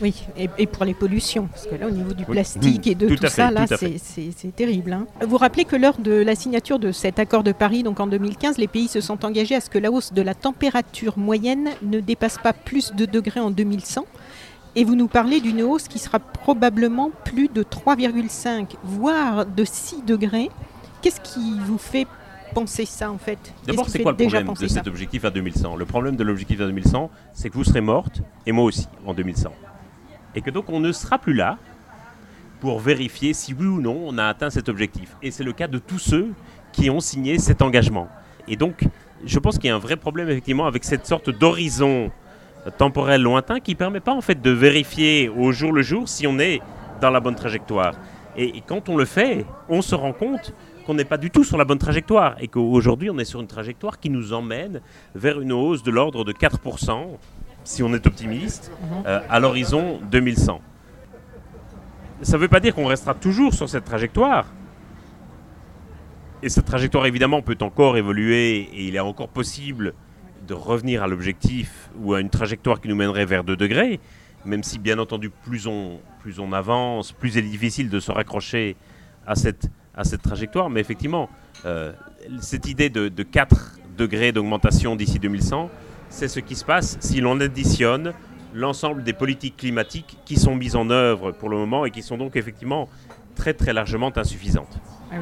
Oui, 0.00 0.14
et, 0.36 0.66
pour 0.66 0.84
les 0.84 0.94
pollutions, 0.94 1.46
parce 1.46 1.66
que 1.66 1.74
là, 1.74 1.86
au 1.86 1.90
niveau 1.90 2.12
du 2.12 2.24
plastique 2.24 2.86
et 2.86 2.94
de 2.94 3.14
tout, 3.14 3.26
ça, 3.26 3.50
là, 3.50 3.66
c'est 3.66 4.56
terrible. 4.56 4.92
Hein. 4.92 5.06
Vous 5.26 5.36
rappelez 5.36 5.64
que 5.64 5.76
lors 5.76 5.98
de 5.98 6.12
la 6.12 6.34
signature 6.34 6.78
de 6.78 6.92
cet 6.92 7.18
accord 7.18 7.42
de 7.42 7.52
Paris, 7.52 7.82
donc 7.82 8.00
en 8.00 8.06
2015, 8.06 8.58
les 8.58 8.68
pays 8.68 8.88
se 8.88 9.00
sont 9.00 9.24
engagés 9.24 9.54
à 9.54 9.60
ce 9.60 9.70
que 9.70 9.78
la 9.78 9.92
hausse 9.92 10.12
de 10.12 10.22
la 10.22 10.34
température 10.34 11.18
moyenne 11.18 11.70
ne 11.82 12.00
dépasse 12.00 12.38
pas 12.38 12.52
plus 12.52 12.92
de 12.94 13.04
degrés 13.04 13.40
en 13.40 13.50
2100 13.50 14.06
et 14.74 14.84
vous 14.84 14.94
nous 14.94 15.08
parlez 15.08 15.40
d'une 15.40 15.62
hausse 15.62 15.88
qui 15.88 15.98
sera 15.98 16.18
probablement 16.18 17.10
plus 17.24 17.48
de 17.48 17.62
3,5, 17.62 18.76
voire 18.82 19.46
de 19.46 19.64
6 19.64 20.02
degrés. 20.02 20.50
Qu'est-ce 21.00 21.20
qui 21.20 21.58
vous 21.60 21.78
fait 21.78 22.06
penser 22.54 22.84
ça 22.84 23.10
en 23.10 23.18
fait? 23.18 23.52
D'abord, 23.66 23.88
c'est 23.88 24.02
quoi 24.02 24.12
le 24.12 24.16
problème 24.16 24.52
de 24.54 24.66
cet 24.68 24.86
objectif 24.86 25.24
à 25.24 25.30
2100 25.30 25.76
Le 25.76 25.84
problème 25.84 26.16
de 26.16 26.24
l'objectif 26.24 26.60
à 26.60 26.66
2100, 26.66 27.10
c'est 27.32 27.50
que 27.50 27.54
vous 27.54 27.64
serez 27.64 27.80
morte, 27.80 28.22
et 28.46 28.52
moi 28.52 28.64
aussi, 28.64 28.88
en 29.06 29.14
2100. 29.14 29.52
Et 30.34 30.40
que 30.40 30.50
donc 30.50 30.70
on 30.70 30.80
ne 30.80 30.92
sera 30.92 31.18
plus 31.18 31.34
là 31.34 31.58
pour 32.60 32.78
vérifier 32.78 33.34
si 33.34 33.52
oui 33.52 33.66
ou 33.66 33.80
non 33.80 34.00
on 34.06 34.16
a 34.18 34.24
atteint 34.24 34.50
cet 34.50 34.68
objectif. 34.68 35.16
Et 35.22 35.30
c'est 35.30 35.44
le 35.44 35.52
cas 35.52 35.68
de 35.68 35.78
tous 35.78 35.98
ceux 35.98 36.32
qui 36.72 36.88
ont 36.88 37.00
signé 37.00 37.38
cet 37.38 37.60
engagement. 37.60 38.08
Et 38.48 38.56
donc, 38.56 38.84
je 39.24 39.38
pense 39.38 39.58
qu'il 39.58 39.68
y 39.68 39.70
a 39.70 39.76
un 39.76 39.80
vrai 39.80 39.96
problème 39.96 40.28
effectivement 40.28 40.66
avec 40.66 40.84
cette 40.84 41.06
sorte 41.06 41.30
d'horizon 41.30 42.10
temporel 42.70 43.22
lointain 43.22 43.60
qui 43.60 43.72
ne 43.72 43.76
permet 43.76 44.00
pas 44.00 44.12
en 44.12 44.20
fait 44.20 44.40
de 44.40 44.50
vérifier 44.50 45.28
au 45.28 45.52
jour 45.52 45.72
le 45.72 45.82
jour 45.82 46.08
si 46.08 46.26
on 46.26 46.38
est 46.38 46.60
dans 47.00 47.10
la 47.10 47.20
bonne 47.20 47.34
trajectoire. 47.34 47.94
Et, 48.36 48.62
quand 48.66 48.88
on 48.88 48.96
le 48.96 49.04
fait, 49.04 49.44
on 49.68 49.82
se 49.82 49.94
rend 49.94 50.12
compte 50.12 50.54
qu'on 50.86 50.94
n'est 50.94 51.04
pas 51.04 51.18
du 51.18 51.30
tout 51.30 51.44
sur 51.44 51.58
la 51.58 51.64
bonne 51.64 51.78
trajectoire 51.78 52.36
et 52.40 52.48
qu'aujourd'hui 52.48 53.10
on 53.10 53.18
est 53.18 53.24
sur 53.24 53.40
une 53.40 53.46
trajectoire 53.46 54.00
qui 54.00 54.10
nous 54.10 54.32
emmène 54.32 54.80
vers 55.14 55.40
une 55.40 55.52
hausse 55.52 55.82
de 55.82 55.90
l'ordre 55.90 56.24
de 56.24 56.32
4%, 56.32 57.18
si 57.64 57.82
on 57.82 57.92
est 57.94 58.06
optimiste, 58.06 58.72
euh, 59.06 59.20
à 59.28 59.38
l'horizon 59.38 60.00
2100. 60.10 60.60
Ça 62.22 62.36
ne 62.36 62.42
veut 62.42 62.48
pas 62.48 62.60
dire 62.60 62.74
qu'on 62.74 62.86
restera 62.86 63.14
toujours 63.14 63.52
sur 63.52 63.68
cette 63.68 63.84
trajectoire. 63.84 64.46
Et 66.42 66.48
cette 66.48 66.64
trajectoire 66.64 67.06
évidemment 67.06 67.42
peut 67.42 67.58
encore 67.60 67.96
évoluer 67.96 68.68
et 68.72 68.86
il 68.86 68.96
est 68.96 69.00
encore 69.00 69.28
possible 69.28 69.94
de 70.46 70.54
revenir 70.54 71.02
à 71.02 71.06
l'objectif 71.06 71.90
ou 72.00 72.14
à 72.14 72.20
une 72.20 72.30
trajectoire 72.30 72.80
qui 72.80 72.88
nous 72.88 72.96
mènerait 72.96 73.26
vers 73.26 73.44
2 73.44 73.56
degrés, 73.56 74.00
même 74.44 74.62
si 74.62 74.78
bien 74.78 74.98
entendu 74.98 75.30
plus 75.30 75.66
on, 75.66 76.00
plus 76.20 76.40
on 76.40 76.52
avance, 76.52 77.12
plus 77.12 77.36
il 77.36 77.46
est 77.46 77.50
difficile 77.50 77.88
de 77.88 78.00
se 78.00 78.10
raccrocher 78.10 78.76
à 79.26 79.34
cette, 79.34 79.70
à 79.94 80.04
cette 80.04 80.22
trajectoire. 80.22 80.70
Mais 80.70 80.80
effectivement, 80.80 81.28
euh, 81.64 81.92
cette 82.40 82.66
idée 82.66 82.90
de, 82.90 83.08
de 83.08 83.22
4 83.22 83.78
degrés 83.96 84.32
d'augmentation 84.32 84.96
d'ici 84.96 85.18
2100, 85.18 85.70
c'est 86.08 86.28
ce 86.28 86.40
qui 86.40 86.56
se 86.56 86.64
passe 86.64 86.96
si 87.00 87.20
l'on 87.20 87.40
additionne 87.40 88.12
l'ensemble 88.54 89.02
des 89.02 89.12
politiques 89.12 89.56
climatiques 89.56 90.18
qui 90.24 90.36
sont 90.36 90.54
mises 90.54 90.76
en 90.76 90.90
œuvre 90.90 91.32
pour 91.32 91.48
le 91.48 91.56
moment 91.56 91.86
et 91.86 91.90
qui 91.90 92.02
sont 92.02 92.18
donc 92.18 92.36
effectivement 92.36 92.88
très 93.34 93.54
très 93.54 93.72
largement 93.72 94.12
insuffisantes. 94.16 94.78
Ah. 95.10 95.16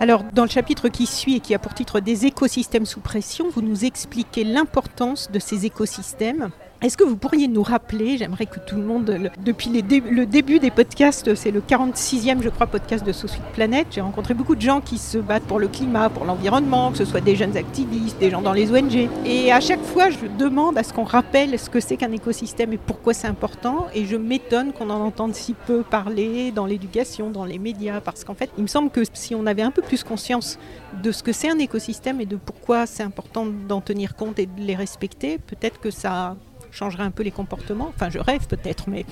Alors, 0.00 0.22
dans 0.32 0.44
le 0.44 0.48
chapitre 0.48 0.88
qui 0.88 1.06
suit 1.06 1.36
et 1.36 1.40
qui 1.40 1.54
a 1.54 1.58
pour 1.58 1.74
titre 1.74 1.98
Des 1.98 2.24
écosystèmes 2.24 2.86
sous 2.86 3.00
pression, 3.00 3.50
vous 3.50 3.62
nous 3.62 3.84
expliquez 3.84 4.44
l'importance 4.44 5.28
de 5.32 5.40
ces 5.40 5.66
écosystèmes 5.66 6.50
est-ce 6.80 6.96
que 6.96 7.02
vous 7.02 7.16
pourriez 7.16 7.48
nous 7.48 7.64
rappeler, 7.64 8.18
j'aimerais 8.18 8.46
que 8.46 8.60
tout 8.60 8.76
le 8.76 8.82
monde, 8.82 9.30
depuis 9.44 9.70
le 9.70 10.26
début 10.26 10.60
des 10.60 10.70
podcasts, 10.70 11.34
c'est 11.34 11.50
le 11.50 11.60
46e, 11.60 12.40
je 12.40 12.48
crois, 12.50 12.68
podcast 12.68 13.04
de 13.04 13.10
Sous 13.10 13.26
Planète, 13.52 13.88
j'ai 13.90 14.00
rencontré 14.00 14.32
beaucoup 14.32 14.54
de 14.54 14.60
gens 14.60 14.80
qui 14.80 14.96
se 14.96 15.18
battent 15.18 15.42
pour 15.42 15.58
le 15.58 15.66
climat, 15.66 16.08
pour 16.08 16.24
l'environnement, 16.24 16.92
que 16.92 16.98
ce 16.98 17.04
soit 17.04 17.20
des 17.20 17.34
jeunes 17.34 17.56
activistes, 17.56 18.20
des 18.20 18.30
gens 18.30 18.42
dans 18.42 18.52
les 18.52 18.70
ONG. 18.70 19.08
Et 19.26 19.52
à 19.52 19.60
chaque 19.60 19.82
fois, 19.82 20.10
je 20.10 20.26
demande 20.38 20.78
à 20.78 20.84
ce 20.84 20.92
qu'on 20.92 21.02
rappelle 21.02 21.58
ce 21.58 21.68
que 21.68 21.80
c'est 21.80 21.96
qu'un 21.96 22.12
écosystème 22.12 22.72
et 22.72 22.78
pourquoi 22.78 23.12
c'est 23.12 23.26
important. 23.26 23.88
Et 23.92 24.04
je 24.04 24.16
m'étonne 24.16 24.72
qu'on 24.72 24.90
en 24.90 25.00
entende 25.00 25.34
si 25.34 25.54
peu 25.54 25.82
parler 25.82 26.52
dans 26.52 26.66
l'éducation, 26.66 27.30
dans 27.30 27.44
les 27.44 27.58
médias, 27.58 28.00
parce 28.00 28.22
qu'en 28.22 28.34
fait, 28.34 28.50
il 28.56 28.62
me 28.62 28.68
semble 28.68 28.90
que 28.90 29.02
si 29.14 29.34
on 29.34 29.46
avait 29.46 29.62
un 29.62 29.72
peu 29.72 29.82
plus 29.82 30.04
conscience 30.04 30.60
de 31.02 31.10
ce 31.10 31.24
que 31.24 31.32
c'est 31.32 31.50
un 31.50 31.58
écosystème 31.58 32.20
et 32.20 32.26
de 32.26 32.36
pourquoi 32.36 32.86
c'est 32.86 33.02
important 33.02 33.46
d'en 33.68 33.80
tenir 33.80 34.14
compte 34.14 34.38
et 34.38 34.46
de 34.46 34.60
les 34.60 34.76
respecter, 34.76 35.38
peut-être 35.38 35.80
que 35.80 35.90
ça 35.90 36.36
changerait 36.70 37.02
un 37.02 37.10
peu 37.10 37.22
les 37.22 37.30
comportements. 37.30 37.90
Enfin, 37.94 38.10
je 38.10 38.18
rêve 38.18 38.46
peut-être, 38.46 38.88
mais... 38.88 39.04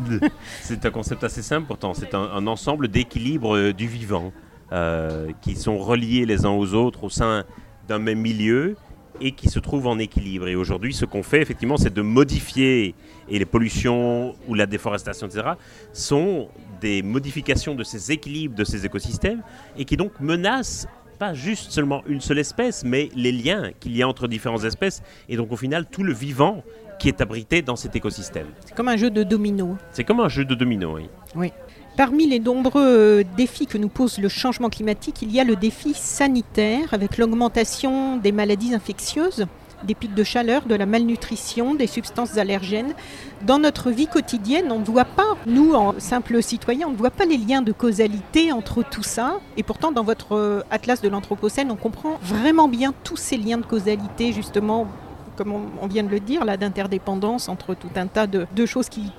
c'est 0.60 0.84
un 0.86 0.90
concept 0.90 1.24
assez 1.24 1.42
simple 1.42 1.66
pourtant. 1.66 1.94
C'est 1.94 2.14
un, 2.14 2.46
ensemble 2.46 2.88
d'équilibres 2.88 3.56
euh, 3.56 3.72
du 3.72 3.86
vivant 3.86 4.32
euh, 4.72 5.30
qui 5.40 5.56
sont 5.56 5.78
reliés 5.78 6.26
les 6.26 6.44
uns 6.44 6.50
aux 6.50 6.74
autres 6.74 7.04
au 7.04 7.10
sein 7.10 7.44
d'un 7.88 7.98
même 7.98 8.20
milieu 8.20 8.76
et 9.20 9.32
qui 9.32 9.48
se 9.48 9.58
trouvent 9.58 9.86
en 9.86 9.98
équilibre. 9.98 10.48
Et 10.48 10.56
aujourd'hui, 10.56 10.94
ce 10.94 11.04
qu'on 11.04 11.22
fait, 11.22 11.40
effectivement, 11.40 11.76
c'est 11.76 11.92
de 11.92 12.02
modifier, 12.02 12.94
et 13.28 13.38
les 13.38 13.44
pollutions 13.44 14.34
ou 14.48 14.54
la 14.54 14.66
déforestation, 14.66 15.26
etc., 15.26 15.50
sont 15.92 16.48
des 16.80 17.02
modifications 17.02 17.74
de 17.74 17.84
ces 17.84 18.10
équilibres 18.10 18.56
de 18.56 18.64
ces 18.64 18.84
écosystèmes, 18.84 19.42
et 19.76 19.84
qui 19.84 19.96
donc 19.96 20.12
menacent 20.20 20.88
pas 21.18 21.34
juste 21.34 21.70
seulement 21.70 22.02
une 22.08 22.20
seule 22.20 22.38
espèce, 22.38 22.84
mais 22.84 23.08
les 23.14 23.30
liens 23.30 23.70
qu'il 23.78 23.96
y 23.96 24.02
a 24.02 24.08
entre 24.08 24.26
différentes 24.26 24.64
espèces, 24.64 25.02
et 25.28 25.36
donc 25.36 25.52
au 25.52 25.56
final 25.56 25.86
tout 25.86 26.02
le 26.02 26.12
vivant 26.12 26.64
qui 27.02 27.08
est 27.08 27.20
abrité 27.20 27.62
dans 27.62 27.74
cet 27.74 27.96
écosystème. 27.96 28.46
C'est 28.64 28.76
comme 28.76 28.86
un 28.86 28.96
jeu 28.96 29.10
de 29.10 29.24
domino. 29.24 29.76
C'est 29.90 30.04
comme 30.04 30.20
un 30.20 30.28
jeu 30.28 30.44
de 30.44 30.54
domino, 30.54 30.94
oui. 30.94 31.08
Oui. 31.34 31.52
Parmi 31.96 32.28
les 32.28 32.38
nombreux 32.38 33.24
défis 33.36 33.66
que 33.66 33.76
nous 33.76 33.88
pose 33.88 34.18
le 34.18 34.28
changement 34.28 34.68
climatique, 34.68 35.20
il 35.20 35.32
y 35.32 35.40
a 35.40 35.44
le 35.44 35.56
défi 35.56 35.94
sanitaire 35.94 36.94
avec 36.94 37.18
l'augmentation 37.18 38.18
des 38.18 38.30
maladies 38.30 38.72
infectieuses. 38.72 39.46
des 39.82 39.96
pics 39.96 40.14
de 40.14 40.22
chaleur, 40.22 40.66
de 40.66 40.76
la 40.76 40.86
malnutrition, 40.86 41.74
des 41.74 41.88
substances 41.88 42.38
allergènes. 42.38 42.94
Dans 43.44 43.58
notre 43.58 43.90
vie 43.90 44.06
quotidienne, 44.06 44.70
on 44.70 44.78
ne 44.78 44.84
voit 44.84 45.04
pas, 45.04 45.36
nous, 45.46 45.74
en 45.74 45.98
simples 45.98 46.40
citoyens, 46.40 46.86
on 46.86 46.92
ne 46.92 46.96
voit 46.96 47.10
pas 47.10 47.24
les 47.24 47.36
liens 47.36 47.62
de 47.62 47.72
causalité 47.72 48.52
entre 48.52 48.84
tout 48.84 49.02
ça. 49.02 49.40
Et 49.56 49.64
pourtant, 49.64 49.90
dans 49.90 50.04
votre 50.04 50.36
euh, 50.36 50.60
atlas 50.70 51.00
de 51.00 51.08
l'Anthropocène, 51.08 51.72
on 51.72 51.76
comprend 51.76 52.18
vraiment 52.22 52.68
bien 52.68 52.94
tous 53.02 53.16
ces 53.16 53.36
liens 53.36 53.58
de 53.58 53.66
causalité, 53.66 54.32
justement, 54.32 54.86
comme 55.36 55.52
on, 55.80 55.86
vient 55.86 56.02
de 56.02 56.08
le 56.08 56.20
dire, 56.20 56.44
là, 56.44 56.56
d'interdépendance 56.56 57.48
entre 57.48 57.74
tout 57.74 57.90
un 57.96 58.06
tas 58.06 58.26
de, 58.26 58.66
choses 58.66 58.88
qui, 58.88 59.12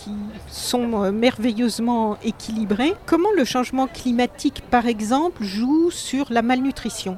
sont 0.48 1.04
euh, 1.04 1.12
merveilleusement 1.12 2.18
équilibrées. 2.24 2.94
Comment 3.06 3.30
le 3.36 3.44
changement 3.46 3.88
climatique, 3.88 4.62
par 4.70 4.86
exemple, 4.86 5.44
joue 5.44 5.92
sur 5.92 6.32
la 6.32 6.42
malnutrition? 6.42 7.18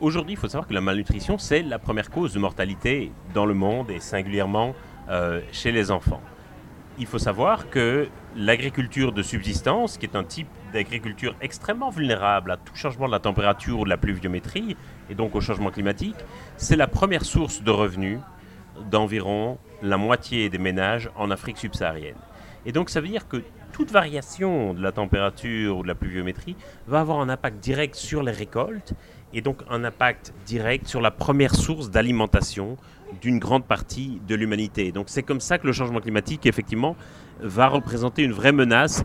Aujourd'hui, 0.00 0.34
il 0.34 0.36
faut 0.36 0.48
savoir 0.48 0.66
que 0.66 0.74
la 0.74 0.80
malnutrition, 0.80 1.38
c'est 1.38 1.62
la 1.62 1.78
première 1.78 2.10
cause 2.10 2.34
de 2.34 2.38
mortalité 2.38 3.12
dans 3.32 3.46
le 3.46 3.54
monde 3.54 3.90
et 3.90 4.00
singulièrement 4.00 4.74
euh, 5.08 5.40
chez 5.52 5.72
les 5.72 5.90
enfants. 5.90 6.20
Il 6.96 7.06
faut 7.06 7.18
savoir 7.18 7.70
que 7.70 8.08
l'agriculture 8.36 9.10
de 9.10 9.22
subsistance, 9.22 9.98
qui 9.98 10.06
est 10.06 10.14
un 10.14 10.22
type 10.22 10.46
d'agriculture 10.72 11.34
extrêmement 11.40 11.90
vulnérable 11.90 12.52
à 12.52 12.56
tout 12.56 12.76
changement 12.76 13.06
de 13.06 13.12
la 13.12 13.18
température 13.18 13.80
ou 13.80 13.84
de 13.84 13.90
la 13.90 13.96
pluviométrie, 13.96 14.76
et 15.10 15.16
donc 15.16 15.34
au 15.34 15.40
changement 15.40 15.70
climatique, 15.70 16.16
c'est 16.56 16.76
la 16.76 16.86
première 16.86 17.24
source 17.24 17.62
de 17.62 17.70
revenus 17.72 18.20
d'environ 18.90 19.58
la 19.82 19.96
moitié 19.96 20.48
des 20.48 20.58
ménages 20.58 21.10
en 21.16 21.32
Afrique 21.32 21.58
subsaharienne. 21.58 22.16
Et 22.64 22.70
donc 22.70 22.90
ça 22.90 23.00
veut 23.00 23.08
dire 23.08 23.26
que 23.26 23.42
toute 23.72 23.90
variation 23.90 24.72
de 24.72 24.80
la 24.80 24.92
température 24.92 25.78
ou 25.78 25.82
de 25.82 25.88
la 25.88 25.96
pluviométrie 25.96 26.54
va 26.86 27.00
avoir 27.00 27.18
un 27.18 27.28
impact 27.28 27.58
direct 27.58 27.96
sur 27.96 28.22
les 28.22 28.30
récoltes 28.30 28.94
et 29.34 29.40
donc 29.40 29.62
un 29.68 29.84
impact 29.84 30.32
direct 30.46 30.86
sur 30.86 31.00
la 31.00 31.10
première 31.10 31.54
source 31.54 31.90
d'alimentation 31.90 32.76
d'une 33.20 33.38
grande 33.38 33.64
partie 33.64 34.20
de 34.26 34.34
l'humanité. 34.34 34.92
Donc 34.92 35.06
c'est 35.08 35.22
comme 35.22 35.40
ça 35.40 35.58
que 35.58 35.66
le 35.66 35.72
changement 35.72 36.00
climatique, 36.00 36.46
effectivement, 36.46 36.96
va 37.40 37.68
représenter 37.68 38.22
une 38.22 38.32
vraie 38.32 38.52
menace 38.52 39.04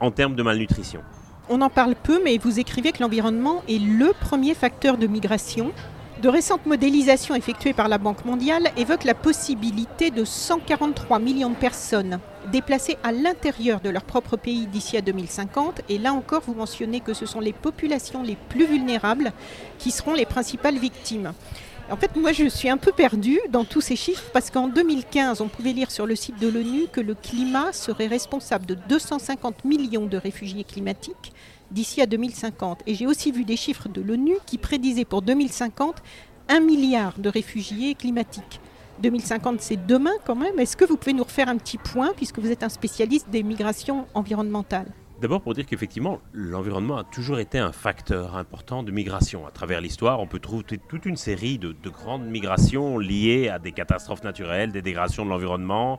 en 0.00 0.10
termes 0.10 0.34
de 0.34 0.42
malnutrition. 0.42 1.00
On 1.48 1.60
en 1.62 1.70
parle 1.70 1.94
peu, 1.94 2.20
mais 2.22 2.36
vous 2.38 2.60
écrivez 2.60 2.92
que 2.92 3.02
l'environnement 3.02 3.62
est 3.68 3.78
le 3.78 4.12
premier 4.20 4.54
facteur 4.54 4.98
de 4.98 5.06
migration. 5.06 5.72
De 6.22 6.28
récentes 6.28 6.66
modélisations 6.66 7.36
effectuées 7.36 7.72
par 7.72 7.86
la 7.86 7.96
Banque 7.96 8.24
mondiale 8.24 8.72
évoquent 8.76 9.04
la 9.04 9.14
possibilité 9.14 10.10
de 10.10 10.24
143 10.24 11.20
millions 11.20 11.50
de 11.50 11.54
personnes 11.54 12.18
déplacées 12.50 12.98
à 13.04 13.12
l'intérieur 13.12 13.80
de 13.80 13.88
leur 13.88 14.02
propre 14.02 14.36
pays 14.36 14.66
d'ici 14.66 14.96
à 14.96 15.00
2050. 15.00 15.82
Et 15.88 15.96
là 15.96 16.12
encore, 16.12 16.42
vous 16.44 16.54
mentionnez 16.54 16.98
que 16.98 17.14
ce 17.14 17.24
sont 17.24 17.38
les 17.38 17.52
populations 17.52 18.24
les 18.24 18.36
plus 18.48 18.66
vulnérables 18.66 19.32
qui 19.78 19.92
seront 19.92 20.14
les 20.14 20.26
principales 20.26 20.78
victimes. 20.78 21.34
En 21.88 21.96
fait, 21.96 22.16
moi, 22.16 22.32
je 22.32 22.48
suis 22.48 22.68
un 22.68 22.78
peu 22.78 22.90
perdue 22.90 23.40
dans 23.50 23.64
tous 23.64 23.80
ces 23.80 23.94
chiffres 23.96 24.24
parce 24.32 24.50
qu'en 24.50 24.66
2015, 24.66 25.40
on 25.40 25.46
pouvait 25.46 25.72
lire 25.72 25.92
sur 25.92 26.04
le 26.04 26.16
site 26.16 26.40
de 26.40 26.48
l'ONU 26.48 26.88
que 26.92 27.00
le 27.00 27.14
climat 27.14 27.72
serait 27.72 28.08
responsable 28.08 28.66
de 28.66 28.74
250 28.74 29.64
millions 29.64 30.06
de 30.06 30.16
réfugiés 30.16 30.64
climatiques 30.64 31.32
d'ici 31.70 32.00
à 32.00 32.06
2050. 32.06 32.82
Et 32.86 32.94
j'ai 32.94 33.06
aussi 33.06 33.32
vu 33.32 33.44
des 33.44 33.56
chiffres 33.56 33.88
de 33.88 34.00
l'ONU 34.00 34.34
qui 34.46 34.58
prédisaient 34.58 35.04
pour 35.04 35.22
2050 35.22 36.02
un 36.48 36.60
milliard 36.60 37.18
de 37.18 37.28
réfugiés 37.28 37.94
climatiques. 37.94 38.60
2050, 39.00 39.60
c'est 39.60 39.86
demain 39.86 40.14
quand 40.26 40.34
même. 40.34 40.58
Est-ce 40.58 40.76
que 40.76 40.84
vous 40.84 40.96
pouvez 40.96 41.12
nous 41.12 41.24
refaire 41.24 41.48
un 41.48 41.56
petit 41.56 41.78
point 41.78 42.12
puisque 42.16 42.38
vous 42.38 42.50
êtes 42.50 42.62
un 42.62 42.68
spécialiste 42.68 43.30
des 43.30 43.42
migrations 43.42 44.06
environnementales? 44.14 44.92
D'abord 45.20 45.40
pour 45.40 45.52
dire 45.52 45.66
qu'effectivement, 45.66 46.20
l'environnement 46.32 46.96
a 46.96 47.02
toujours 47.02 47.40
été 47.40 47.58
un 47.58 47.72
facteur 47.72 48.36
important 48.36 48.84
de 48.84 48.92
migration. 48.92 49.48
À 49.48 49.50
travers 49.50 49.80
l'histoire, 49.80 50.20
on 50.20 50.28
peut 50.28 50.38
trouver 50.38 50.62
toute 50.62 51.06
une 51.06 51.16
série 51.16 51.58
de, 51.58 51.74
grandes 51.90 52.24
migrations 52.24 52.98
liées 52.98 53.48
à 53.48 53.58
des 53.58 53.72
catastrophes 53.72 54.22
naturelles, 54.22 54.70
des 54.70 54.82
dégradations 54.82 55.24
de 55.24 55.30
l'environnement. 55.30 55.98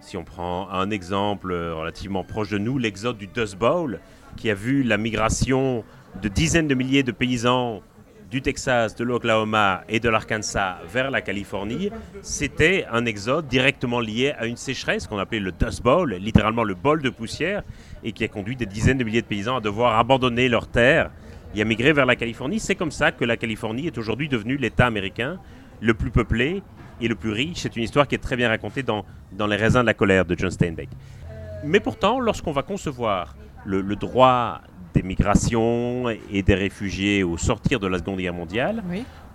Si 0.00 0.18
on 0.18 0.24
prend 0.24 0.68
un 0.68 0.90
exemple 0.90 1.54
relativement 1.54 2.24
proche 2.24 2.50
de 2.50 2.58
nous, 2.58 2.76
l'exode 2.76 3.16
du 3.16 3.26
Dust 3.26 3.56
Bowl, 3.56 4.00
qui 4.38 4.50
a 4.50 4.54
vu 4.54 4.84
la 4.84 4.96
migration 4.96 5.84
de 6.22 6.28
dizaines 6.28 6.68
de 6.68 6.74
milliers 6.74 7.02
de 7.02 7.12
paysans 7.12 7.82
du 8.30 8.40
Texas, 8.40 8.94
de 8.94 9.04
l'Oklahoma 9.04 9.82
et 9.88 10.00
de 10.00 10.08
l'Arkansas 10.08 10.78
vers 10.86 11.10
la 11.10 11.22
Californie, 11.22 11.90
c'était 12.22 12.86
un 12.92 13.04
exode 13.04 13.48
directement 13.48 14.00
lié 14.00 14.34
à 14.38 14.46
une 14.46 14.56
sécheresse 14.56 15.06
qu'on 15.06 15.18
appelait 15.18 15.40
le 15.40 15.50
Dust 15.50 15.82
Bowl, 15.82 16.14
littéralement 16.14 16.62
le 16.62 16.74
bol 16.74 17.02
de 17.02 17.10
poussière, 17.10 17.62
et 18.04 18.12
qui 18.12 18.24
a 18.24 18.28
conduit 18.28 18.54
des 18.54 18.66
dizaines 18.66 18.98
de 18.98 19.04
milliers 19.04 19.22
de 19.22 19.26
paysans 19.26 19.56
à 19.56 19.60
devoir 19.60 19.98
abandonner 19.98 20.48
leurs 20.48 20.68
terres 20.68 21.10
et 21.54 21.62
à 21.62 21.64
migrer 21.64 21.92
vers 21.92 22.06
la 22.06 22.16
Californie. 22.16 22.60
C'est 22.60 22.74
comme 22.74 22.92
ça 22.92 23.12
que 23.12 23.24
la 23.24 23.36
Californie 23.36 23.86
est 23.86 23.98
aujourd'hui 23.98 24.28
devenue 24.28 24.56
l'État 24.56 24.86
américain 24.86 25.38
le 25.80 25.94
plus 25.94 26.10
peuplé 26.10 26.62
et 27.00 27.08
le 27.08 27.14
plus 27.14 27.32
riche. 27.32 27.58
C'est 27.58 27.76
une 27.76 27.82
histoire 27.82 28.06
qui 28.06 28.14
est 28.14 28.18
très 28.18 28.36
bien 28.36 28.48
racontée 28.48 28.82
dans, 28.82 29.04
dans 29.32 29.46
Les 29.46 29.56
raisins 29.56 29.80
de 29.80 29.86
la 29.86 29.94
colère 29.94 30.24
de 30.26 30.38
John 30.38 30.50
Steinbeck. 30.50 30.90
Mais 31.64 31.80
pourtant, 31.80 32.20
lorsqu'on 32.20 32.52
va 32.52 32.62
concevoir 32.62 33.34
le, 33.68 33.82
le 33.82 33.96
droit 33.96 34.62
des 34.94 35.02
migrations 35.02 36.08
et 36.08 36.42
des 36.42 36.54
réfugiés 36.54 37.22
au 37.22 37.36
sortir 37.36 37.78
de 37.78 37.86
la 37.86 37.98
Seconde 37.98 38.18
Guerre 38.18 38.32
mondiale, 38.32 38.82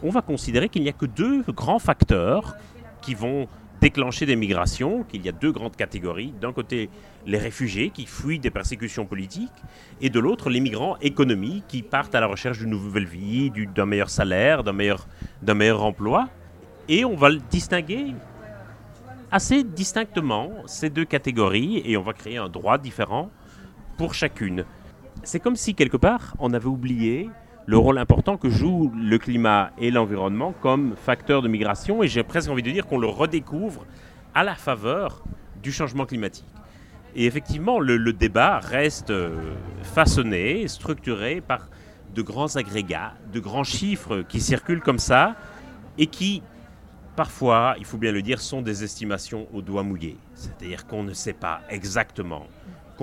on 0.01 0.09
va 0.09 0.21
considérer 0.21 0.69
qu'il 0.69 0.81
n'y 0.81 0.89
a 0.89 0.93
que 0.93 1.05
deux 1.05 1.43
grands 1.43 1.79
facteurs 1.79 2.55
qui 3.01 3.13
vont 3.13 3.47
déclencher 3.79 4.25
des 4.25 4.35
migrations, 4.35 5.03
qu'il 5.03 5.23
y 5.23 5.29
a 5.29 5.31
deux 5.31 5.51
grandes 5.51 5.75
catégories. 5.75 6.33
D'un 6.41 6.51
côté, 6.51 6.89
les 7.27 7.37
réfugiés 7.37 7.91
qui 7.91 8.05
fuient 8.05 8.39
des 8.39 8.49
persécutions 8.49 9.05
politiques, 9.05 9.51
et 10.01 10.09
de 10.09 10.19
l'autre, 10.19 10.49
les 10.49 10.61
migrants 10.61 10.97
économiques 11.01 11.65
qui 11.67 11.83
partent 11.83 12.15
à 12.15 12.19
la 12.19 12.27
recherche 12.27 12.59
d'une 12.59 12.71
nouvelle 12.71 13.05
vie, 13.05 13.51
d'un 13.75 13.85
meilleur 13.85 14.09
salaire, 14.09 14.63
d'un 14.63 14.73
meilleur, 14.73 15.05
meilleur 15.45 15.83
emploi. 15.83 16.29
Et 16.87 17.05
on 17.05 17.15
va 17.15 17.29
le 17.29 17.39
distinguer 17.51 18.15
assez 19.31 19.63
distinctement, 19.63 20.49
ces 20.65 20.89
deux 20.89 21.05
catégories, 21.05 21.81
et 21.85 21.97
on 21.97 22.03
va 22.03 22.13
créer 22.13 22.37
un 22.37 22.49
droit 22.49 22.77
différent 22.77 23.29
pour 23.97 24.13
chacune 24.13 24.65
c'est 25.23 25.39
comme 25.39 25.56
si 25.56 25.73
quelque 25.73 25.97
part 25.97 26.36
on 26.39 26.53
avait 26.53 26.67
oublié 26.67 27.29
le 27.65 27.77
rôle 27.77 27.97
important 27.97 28.38
que 28.38 28.49
joue 28.49 28.91
le 28.93 29.17
climat 29.17 29.71
et 29.77 29.89
l'environnement 29.89 30.53
comme 30.62 30.95
facteur 30.95 31.41
de 31.41 31.47
migration 31.47 32.03
et 32.03 32.08
j'ai 32.08 32.23
presque 32.23 32.49
envie 32.49 32.63
de 32.63 32.71
dire 32.71 32.86
qu'on 32.86 32.97
le 32.97 33.08
redécouvre 33.08 33.86
à 34.36 34.43
la 34.43 34.56
faveur 34.56 35.23
du 35.62 35.71
changement 35.71 36.06
climatique. 36.06 36.45
Et 37.15 37.25
effectivement, 37.25 37.79
le, 37.79 38.12
débat 38.12 38.60
reste 38.60 39.12
euh, 39.12 39.53
façonné, 39.84 40.67
structuré 40.67 41.41
par 41.41 41.69
de 42.13 42.21
grands 42.21 42.56
agrégats, 42.56 43.13
de 43.32 43.39
grands 43.39 43.63
chiffres 43.63 44.23
qui 44.27 44.41
circulent 44.41 44.82
comme 44.82 44.99
ça 44.99 45.36
et 45.97 46.08
qui, 46.08 46.41
parfois, 47.15 47.75
il 47.77 47.86
faut 47.86 47.97
bien 47.97 48.12
le 48.12 48.23
dire, 48.23 48.41
sont 48.41 48.62
des 48.62 48.84
estimations 48.84 49.47
au 49.53 49.62
doigt 49.62 49.84
mouillé. 49.84 50.17
C'est-à-dire 50.34 50.86
qu'on 50.88 51.03
ne 51.03 51.13
sait 51.13 51.34
pas 51.34 51.62
exactement 51.69 52.47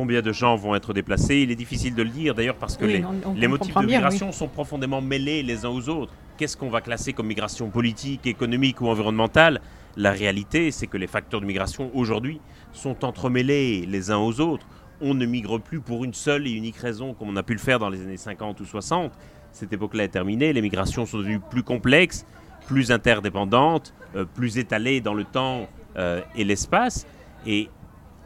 combien 0.00 0.22
de 0.22 0.32
gens 0.32 0.56
vont 0.56 0.74
être 0.74 0.94
déplacés. 0.94 1.40
Il 1.40 1.50
est 1.50 1.56
difficile 1.56 1.94
de 1.94 2.02
le 2.02 2.08
dire 2.08 2.34
d'ailleurs 2.34 2.56
parce 2.56 2.78
que 2.78 2.86
les, 2.86 3.02
motifs 3.48 3.74
de 3.74 3.84
migration 3.84 4.32
sont 4.32 4.48
profondément 4.48 5.02
mêlés 5.02 5.42
les 5.42 5.66
uns 5.66 5.68
aux 5.68 5.90
autres. 5.90 6.14
Qu'est-ce 6.38 6.56
qu'on 6.56 6.70
va 6.70 6.80
classer 6.80 7.12
comme 7.12 7.26
migration 7.26 7.68
politique, 7.68 8.26
économique 8.26 8.80
ou 8.80 8.88
environnementale? 8.88 9.60
La 9.98 10.12
réalité, 10.12 10.70
c'est 10.70 10.86
que 10.86 10.96
les 10.96 11.06
facteurs 11.06 11.42
de 11.42 11.44
migration 11.44 11.90
aujourd'hui 11.92 12.40
sont 12.72 13.04
entremêlés 13.04 13.84
les 13.86 14.10
uns 14.10 14.16
aux 14.16 14.40
autres. 14.40 14.66
On 15.02 15.12
ne 15.12 15.26
migre 15.26 15.60
plus 15.60 15.80
pour 15.80 16.02
une 16.02 16.14
seule 16.14 16.46
et 16.46 16.52
unique 16.52 16.78
raison 16.78 17.12
comme 17.12 17.28
on 17.28 17.36
a 17.36 17.42
pu 17.42 17.52
le 17.52 17.58
faire 17.58 17.78
dans 17.78 17.90
les 17.90 18.00
années 18.00 18.16
50 18.16 18.58
ou 18.60 18.64
60. 18.64 19.12
Cette 19.52 19.70
époque-là 19.74 20.04
est 20.04 20.08
terminée. 20.08 20.54
Les 20.54 20.62
migrations 20.62 21.04
sont 21.04 21.18
devenues 21.18 21.40
plus 21.40 21.62
complexes, 21.62 22.24
plus 22.66 22.90
interdépendantes, 22.90 23.92
euh, 24.16 24.24
plus 24.24 24.56
étalées 24.56 25.02
dans 25.02 25.12
le 25.12 25.24
temps 25.24 25.68
euh, 25.98 26.22
et 26.34 26.44
l'espace. 26.44 27.06
Et 27.46 27.68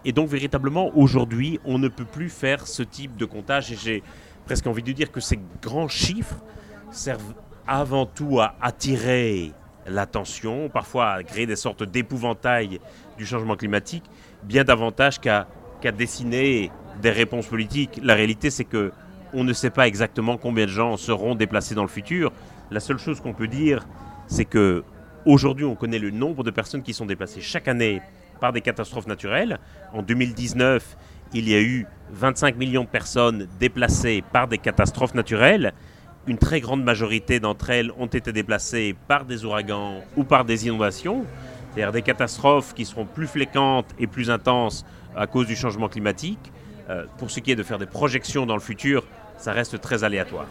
et 0.05 0.13
donc 0.13 0.29
véritablement, 0.29 0.91
aujourd'hui, 0.97 1.59
on 1.65 1.79
ne 1.79 1.89
peut 1.89 2.05
plus 2.05 2.29
faire 2.29 2.67
ce 2.67 2.83
type 2.83 3.17
de 3.17 3.25
comptage. 3.25 3.73
Et 3.73 3.77
j'ai 3.77 4.03
presque 4.45 4.67
envie 4.67 4.83
de 4.83 4.93
dire 4.93 5.11
que 5.11 5.21
ces 5.21 5.39
grands 5.63 5.89
chiffres 5.89 6.37
servent 6.91 7.35
avant 7.67 8.07
tout 8.07 8.41
à 8.41 8.55
attirer 8.61 9.53
l'attention, 9.87 10.69
parfois 10.69 11.13
à 11.13 11.23
créer 11.23 11.47
des 11.47 11.57
sortes 11.57 11.83
d'épouvantail 11.83 12.81
du 13.17 13.27
changement 13.27 13.57
climatique, 13.57 14.05
bien 14.43 14.65
davantage 14.65 15.21
qu'à 15.21 15.47
dessiner 15.97 16.71
des 17.01 17.11
réponses 17.11 17.47
politiques. 17.47 18.01
La 18.03 18.15
réalité, 18.15 18.51
c'est 18.51 18.65
que 18.65 18.93
on 19.33 19.43
ne 19.43 19.53
sait 19.53 19.71
pas 19.71 19.89
exactement 19.89 20.37
combien 20.37 20.65
de 20.65 20.71
gens 20.71 20.97
seront 20.97 21.35
déplacés 21.35 21.75
dans 21.75 21.83
le 21.83 21.89
futur. 21.89 22.31
La 22.71 22.81
seule 22.81 22.99
chose 22.99 23.21
qu'on 23.21 23.35
peut 23.35 23.49
dire, 23.49 23.87
c'est 24.27 24.45
que 24.45 24.85
aujourd'hui, 25.27 25.65
on 25.65 25.75
connaît 25.75 25.99
le 25.99 26.11
nombre 26.11 26.45
de 26.45 26.51
personnes 26.51 26.83
qui 26.83 26.95
sont 26.95 27.07
déplacées 27.07 27.41
chaque 27.41 27.67
année 27.67 28.01
par 28.45 28.53
des 28.53 28.61
catastrophes 28.61 29.07
naturelles. 29.07 29.59
En 29.95 30.03
2019, 30.03 30.99
il 31.33 31.49
y 31.49 31.55
a 31.55 31.63
eu 31.63 31.87
25 32.11 32.59
millions 32.59 32.85
de 32.85 32.89
personnes 32.89 33.49
déplacées 33.59 34.23
par 34.35 34.49
des 34.49 34.59
catastrophes 34.59 35.15
naturelles. 35.15 35.73
Une 36.27 36.37
très 36.37 36.61
grande 36.61 36.85
majorité 36.85 37.41
d'entre 37.41 37.71
elles 37.71 37.91
ont 37.97 38.05
été 38.05 38.33
déplacées 38.33 38.95
par 39.09 39.25
des 39.25 39.47
ouragans 39.47 40.03
ou 40.19 40.25
par 40.25 40.45
des 40.45 40.67
inondations, 40.67 41.25
c'est-à-dire 41.73 41.93
des 41.93 42.03
catastrophes 42.03 42.75
qui 42.75 42.85
seront 42.85 43.07
plus 43.07 43.29
fréquentes 43.29 43.87
et 43.99 44.07
plus 44.07 44.29
intenses 44.29 44.85
à 45.17 45.27
cause 45.27 45.47
du 45.47 45.57
changement 45.57 45.89
climatique. 45.89 46.53
Euh, 46.91 47.07
pour 47.17 47.31
ce 47.31 47.41
qui 47.41 47.51
est 47.51 47.57
de 47.57 47.63
faire 47.63 47.79
des 47.79 47.87
projections 47.87 48.45
dans 48.45 48.57
le 48.57 48.61
futur, 48.61 49.05
ça 49.39 49.53
reste 49.53 49.81
très 49.81 50.05
aléatoire. 50.05 50.45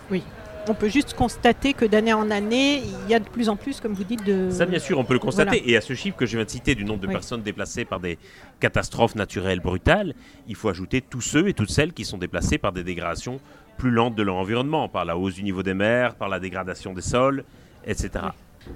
On 0.69 0.73
peut 0.73 0.87
juste 0.87 1.13
constater 1.13 1.73
que 1.73 1.83
d'année 1.83 2.13
en 2.13 2.31
année, 2.31 2.77
il 2.77 3.11
y 3.11 3.13
a 3.13 3.19
de 3.19 3.27
plus 3.27 3.49
en 3.49 3.57
plus, 3.57 3.81
comme 3.81 3.93
vous 3.93 4.05
dites, 4.05 4.23
de... 4.23 4.49
Ça, 4.49 4.65
bien 4.65 4.79
sûr, 4.79 4.97
on 4.97 5.03
peut 5.03 5.13
le 5.13 5.19
constater. 5.19 5.69
Et 5.69 5.75
à 5.75 5.81
ce 5.81 5.93
chiffre 5.93 6.15
que 6.15 6.25
je 6.25 6.37
viens 6.37 6.45
de 6.45 6.49
citer 6.49 6.73
du 6.73 6.85
nombre 6.85 7.01
de 7.01 7.07
personnes 7.07 7.41
déplacées 7.41 7.83
par 7.83 7.99
des 7.99 8.17
catastrophes 8.61 9.15
naturelles 9.15 9.59
brutales, 9.59 10.13
il 10.47 10.55
faut 10.55 10.69
ajouter 10.69 11.01
tous 11.01 11.19
ceux 11.19 11.49
et 11.49 11.53
toutes 11.53 11.69
celles 11.69 11.91
qui 11.91 12.05
sont 12.05 12.17
déplacés 12.17 12.57
par 12.57 12.71
des 12.71 12.83
dégradations 12.83 13.41
plus 13.77 13.91
lentes 13.91 14.15
de 14.15 14.23
leur 14.23 14.35
environnement, 14.35 14.87
par 14.87 15.03
la 15.03 15.17
hausse 15.17 15.35
du 15.35 15.43
niveau 15.43 15.63
des 15.63 15.73
mers, 15.73 16.15
par 16.15 16.29
la 16.29 16.39
dégradation 16.39 16.93
des 16.93 17.01
sols, 17.01 17.43
etc. 17.85 18.11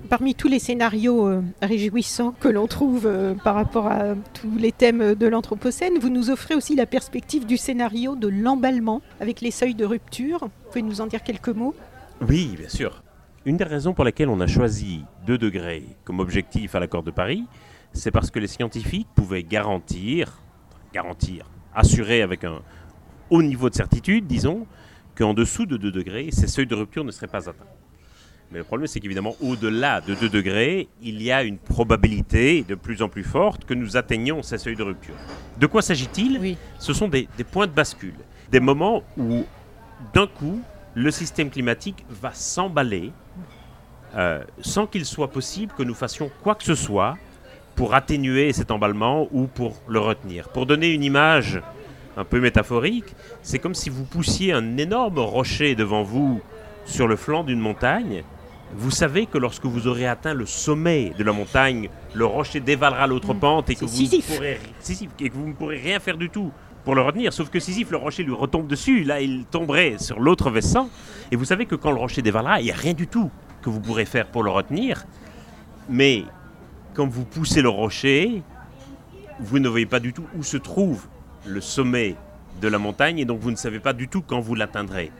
Parmi 0.09 0.35
tous 0.35 0.47
les 0.47 0.59
scénarios 0.59 1.27
euh, 1.27 1.41
réjouissants 1.61 2.33
que 2.39 2.47
l'on 2.47 2.67
trouve 2.67 3.05
euh, 3.05 3.35
par 3.35 3.55
rapport 3.55 3.88
à 3.88 4.15
tous 4.33 4.55
les 4.57 4.71
thèmes 4.71 5.15
de 5.15 5.27
l'Anthropocène, 5.27 5.97
vous 5.99 6.09
nous 6.09 6.29
offrez 6.29 6.55
aussi 6.55 6.75
la 6.75 6.85
perspective 6.85 7.45
du 7.45 7.57
scénario 7.57 8.15
de 8.15 8.27
l'emballement 8.27 9.01
avec 9.19 9.41
les 9.41 9.51
seuils 9.51 9.75
de 9.75 9.85
rupture. 9.85 10.39
Vous 10.41 10.67
pouvez 10.71 10.81
nous 10.81 11.01
en 11.01 11.07
dire 11.07 11.23
quelques 11.23 11.49
mots? 11.49 11.73
Oui, 12.27 12.55
bien 12.57 12.69
sûr. 12.69 13.03
Une 13.45 13.55
des 13.55 13.63
raisons 13.63 13.93
pour 13.93 14.03
lesquelles 14.03 14.29
on 14.29 14.41
a 14.41 14.47
choisi 14.47 15.05
2 15.25 15.38
degrés 15.38 15.83
comme 16.03 16.19
objectif 16.19 16.75
à 16.75 16.79
l'accord 16.79 17.03
de 17.03 17.11
Paris, 17.11 17.45
c'est 17.93 18.11
parce 18.11 18.29
que 18.29 18.39
les 18.39 18.47
scientifiques 18.47 19.07
pouvaient 19.15 19.43
garantir, 19.43 20.41
garantir, 20.93 21.49
assurer 21.73 22.21
avec 22.21 22.43
un 22.43 22.61
haut 23.29 23.41
niveau 23.41 23.69
de 23.69 23.75
certitude, 23.75 24.27
disons, 24.27 24.67
qu'en 25.15 25.33
dessous 25.33 25.65
de 25.65 25.77
2 25.77 25.91
degrés, 25.91 26.29
ces 26.31 26.47
seuils 26.47 26.67
de 26.67 26.75
rupture 26.75 27.05
ne 27.05 27.11
seraient 27.11 27.27
pas 27.27 27.49
atteints. 27.49 27.76
Mais 28.52 28.60
le 28.60 28.64
problème, 28.64 28.88
c'est 28.88 29.00
qu'évidemment, 29.02 29.36
au-delà 29.41 30.00
de 30.00 30.16
2 30.16 30.30
degrés, 30.30 30.88
il 31.02 31.22
y 31.22 31.32
a 31.32 31.43
une 31.43 31.58
probabilité 31.58 32.64
de 32.64 32.76
plus 32.76 33.02
en 33.02 33.10
plus 33.10 33.24
forte 33.24 33.66
que 33.66 33.74
nous 33.74 33.98
atteignions 33.98 34.41
ces 34.41 34.58
seuils 34.58 34.78
de 34.78 34.84
rupture. 34.84 35.16
De 35.60 35.68
quoi 35.68 35.82
s'agit-il? 35.82 36.56
Ce 36.80 36.93
sont 36.93 37.10
des, 37.10 37.28
points 37.52 37.68
de 37.68 37.74
bascule, 37.74 38.16
des 38.50 38.62
moments 38.62 39.04
où, 39.18 39.45
d'un 40.14 40.28
coup, 40.28 40.62
le 40.93 41.12
système 41.12 41.50
climatique 41.50 42.06
va 42.10 42.34
s'emballer 42.34 43.12
euh, 44.16 44.43
sans 44.62 44.88
qu'il 44.88 45.06
soit 45.06 45.30
possible 45.30 45.74
que 45.78 45.84
nous 45.84 45.93
fassions 45.93 46.32
quoi 46.41 46.56
que 46.56 46.64
ce 46.64 46.76
soit 46.76 47.18
pour 47.76 47.93
atténuer 47.93 48.54
cet 48.54 48.72
emballement 48.72 49.28
ou 49.32 49.48
pour 49.48 49.76
le 49.88 50.00
retenir. 50.00 50.48
Pour 50.50 50.66
donner 50.66 50.93
une 50.93 51.04
image 51.04 51.62
un 52.16 52.24
peu 52.24 52.39
métaphorique, 52.39 53.14
c'est 53.43 53.60
comme 53.60 53.76
si 53.76 53.89
vous 53.89 54.06
poussiez 54.06 54.54
un 54.54 54.78
énorme 54.78 55.20
rocher 55.20 55.76
devant 55.76 56.02
vous 56.02 56.41
sur 56.86 57.08
le 57.08 57.18
flanc 57.18 57.43
d'une 57.43 57.60
montagne 57.60 58.24
vous 58.76 58.91
savez 58.91 59.26
que 59.26 59.38
lorsque 59.38 59.65
vous 59.65 59.88
aurez 59.88 60.07
atteint 60.07 60.34
le 60.34 60.45
sommet 60.45 61.13
de 61.18 61.24
la 61.24 61.32
montagne, 61.32 61.89
le 62.13 62.26
rocher 62.26 62.59
dévalera 62.59 63.07
l'autre 63.07 63.34
mm. 63.34 63.39
pente 63.39 63.70
et 63.70 63.76
que, 63.76 63.86
vous 63.86 64.01
ne 64.01 64.22
pourrez, 64.22 64.59
et 65.20 65.30
que 65.30 65.36
vous 65.36 65.47
ne 65.47 65.53
pourrez 65.53 65.78
rien 65.78 65.99
faire 65.99 66.18
du 66.18 66.30
tout 66.30 66.51
pour 66.84 66.95
le 66.95 67.01
retenir. 67.01 67.34
Sauf 67.34 67.49
que 67.49 67.59
Sisyphe, 67.59 67.91
le 67.91 67.97
rocher 67.97 68.24
lui 68.24 68.34
retombe 68.34 68.68
dessus, 68.68 69.03
là 69.03 69.22
il 69.22 69.45
tomberait 69.45 69.97
sur 69.99 70.20
l'autre 70.20 70.49
versant. 70.49 70.89
Et 71.32 71.36
vous 71.36 71.45
savez 71.45 71.65
que 71.65 71.76
quand 71.76 71.91
le 71.91 71.97
rocher 71.97 72.22
dévalera, 72.22 72.59
il 72.59 72.65
n'y 72.65 72.72
a 72.72 72.76
rien 72.76 72.93
du 72.93 73.07
tout 73.07 73.32
que 73.61 73.70
vous 73.70 73.80
pourrez 73.80 74.05
faire 74.05 74.28
pour 74.28 74.43
le 74.43 74.51
retenir. 74.51 75.05
Mais 75.89 76.24
quand 76.93 77.07
vous 77.07 77.26
poussez 77.26 77.61
le 77.61 77.70
rocher, 77.70 78.41
vous 79.39 79.59
ne 79.59 79.70
voyez 79.70 79.86
pas 79.86 79.99
du 79.99 80.13
tout 80.13 80.26
où 80.36 80.43
se 80.43 80.57
trouve 80.57 81.05
le 81.45 81.61
sommet 81.61 82.15
de 82.61 82.68
la 82.68 82.80
montagne 82.80 83.20
et 83.20 83.26
donc 83.26 83.39
vous 83.39 83.51
ne 83.51 83.55
savez 83.55 83.80
pas 83.80 83.93
du 83.93 84.07
tout 84.07 84.22
quand 84.22 84.39
vous 84.39 84.55
l'atteindrez. 84.55 85.11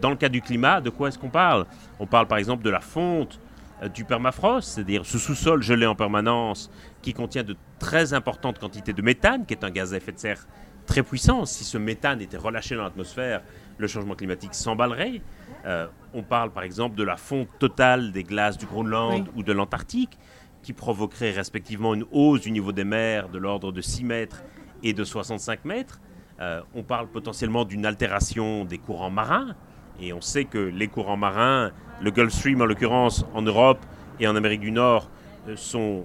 Dans 0.00 0.10
le 0.10 0.16
cas 0.16 0.28
du 0.28 0.40
climat, 0.40 0.80
de 0.80 0.90
quoi 0.90 1.08
est-ce 1.08 1.18
qu'on 1.18 1.30
parle? 1.30 1.66
On 1.98 2.06
parle 2.06 2.26
par 2.26 2.38
exemple 2.38 2.64
de 2.64 2.70
la 2.70 2.80
fonte 2.80 3.40
euh, 3.82 3.88
du 3.88 4.04
permafrost, 4.04 4.68
c'est-à-dire 4.68 5.04
ce 5.04 5.18
sous-sol 5.18 5.62
gelé 5.62 5.86
en 5.86 5.94
permanence 5.94 6.70
qui 7.02 7.12
contient 7.12 7.42
de 7.42 7.56
très 7.78 8.12
importantes 8.14 8.58
quantités 8.58 8.92
de 8.92 9.02
méthane, 9.02 9.46
qui 9.46 9.54
est 9.54 9.64
un 9.64 9.70
gaz 9.70 9.94
à 9.94 9.96
effet 9.96 10.12
de 10.12 10.18
serre 10.18 10.46
très 10.86 11.02
puissant. 11.02 11.44
Si 11.44 11.64
ce 11.64 11.78
méthane 11.78 12.20
était 12.20 12.36
relâché 12.36 12.76
dans 12.76 12.84
l'atmosphère, 12.84 13.42
le 13.78 13.86
changement 13.86 14.14
climatique 14.14 14.54
s'emballerait. 14.54 15.22
Euh, 15.66 15.86
on 16.12 16.22
parle 16.22 16.50
par 16.50 16.62
exemple 16.62 16.96
de 16.96 17.02
la 17.02 17.16
fonte 17.16 17.48
totale 17.58 18.12
des 18.12 18.22
glaces 18.22 18.58
du 18.58 18.66
Groenland 18.66 19.28
ou 19.34 19.42
de 19.42 19.52
l'Antarctique, 19.52 20.18
qui 20.62 20.72
provoquerait 20.72 21.32
respectivement 21.32 21.94
une 21.94 22.04
hausse 22.10 22.42
du 22.42 22.50
niveau 22.50 22.72
des 22.72 22.84
mers 22.84 23.28
de 23.28 23.38
l'ordre 23.38 23.72
de 23.72 23.80
6 23.80 24.04
mètres 24.04 24.42
et 24.82 24.92
de 24.92 25.04
65 25.04 25.64
mètres. 25.64 26.00
Euh, 26.40 26.62
on 26.74 26.82
parle 26.82 27.08
potentiellement 27.08 27.64
d'une 27.64 27.86
altération 27.86 28.64
des 28.64 28.78
courants 28.78 29.10
marins. 29.10 29.54
Et 30.00 30.12
on 30.12 30.20
sait 30.20 30.44
que 30.44 30.58
les 30.58 30.88
courants 30.88 31.16
marins, 31.16 31.70
le 32.00 32.10
Gulf 32.10 32.32
Stream 32.32 32.60
en 32.60 32.66
l'occurrence 32.66 33.24
en 33.34 33.42
Europe 33.42 33.78
et 34.20 34.26
en 34.26 34.36
Amérique 34.36 34.60
du 34.60 34.72
Nord, 34.72 35.08
euh, 35.48 35.56
sont 35.56 36.04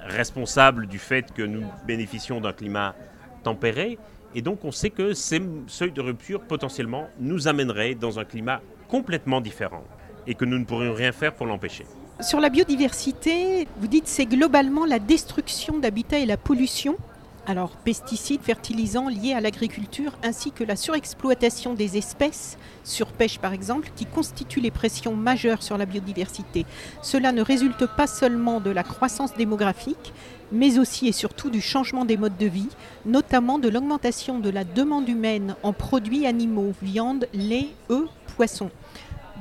responsables 0.00 0.86
du 0.86 0.98
fait 0.98 1.32
que 1.32 1.42
nous 1.42 1.64
bénéficions 1.86 2.40
d'un 2.40 2.52
climat 2.52 2.94
tempéré. 3.42 3.98
Et 4.34 4.42
donc 4.42 4.64
on 4.64 4.72
sait 4.72 4.90
que 4.90 5.14
ces 5.14 5.40
seuils 5.66 5.92
de 5.92 6.00
rupture 6.00 6.40
potentiellement 6.40 7.08
nous 7.20 7.48
amèneraient 7.48 7.94
dans 7.94 8.18
un 8.18 8.24
climat 8.24 8.60
complètement 8.88 9.40
différent 9.40 9.84
et 10.26 10.34
que 10.34 10.44
nous 10.44 10.58
ne 10.58 10.64
pourrions 10.64 10.94
rien 10.94 11.12
faire 11.12 11.34
pour 11.34 11.46
l'empêcher. 11.46 11.86
Sur 12.20 12.40
la 12.40 12.48
biodiversité, 12.48 13.66
vous 13.78 13.86
dites 13.86 14.06
c'est 14.06 14.26
globalement 14.26 14.84
la 14.86 14.98
destruction 14.98 15.78
d'habitats 15.78 16.18
et 16.18 16.26
la 16.26 16.36
pollution 16.36 16.96
alors, 17.46 17.70
pesticides, 17.70 18.40
fertilisants 18.40 19.08
liés 19.08 19.34
à 19.34 19.40
l'agriculture, 19.40 20.12
ainsi 20.22 20.50
que 20.50 20.64
la 20.64 20.76
surexploitation 20.76 21.74
des 21.74 21.98
espèces, 21.98 22.56
surpêche 22.84 23.38
par 23.38 23.52
exemple, 23.52 23.90
qui 23.96 24.06
constituent 24.06 24.60
les 24.60 24.70
pressions 24.70 25.14
majeures 25.14 25.62
sur 25.62 25.76
la 25.76 25.84
biodiversité. 25.84 26.64
Cela 27.02 27.32
ne 27.32 27.42
résulte 27.42 27.86
pas 27.86 28.06
seulement 28.06 28.60
de 28.60 28.70
la 28.70 28.82
croissance 28.82 29.34
démographique, 29.34 30.14
mais 30.52 30.78
aussi 30.78 31.06
et 31.06 31.12
surtout 31.12 31.50
du 31.50 31.60
changement 31.60 32.06
des 32.06 32.16
modes 32.16 32.38
de 32.38 32.46
vie, 32.46 32.68
notamment 33.04 33.58
de 33.58 33.68
l'augmentation 33.68 34.38
de 34.38 34.50
la 34.50 34.64
demande 34.64 35.08
humaine 35.08 35.54
en 35.62 35.74
produits 35.74 36.26
animaux, 36.26 36.72
viande, 36.80 37.28
lait, 37.34 37.68
œufs, 37.90 38.08
poissons. 38.36 38.70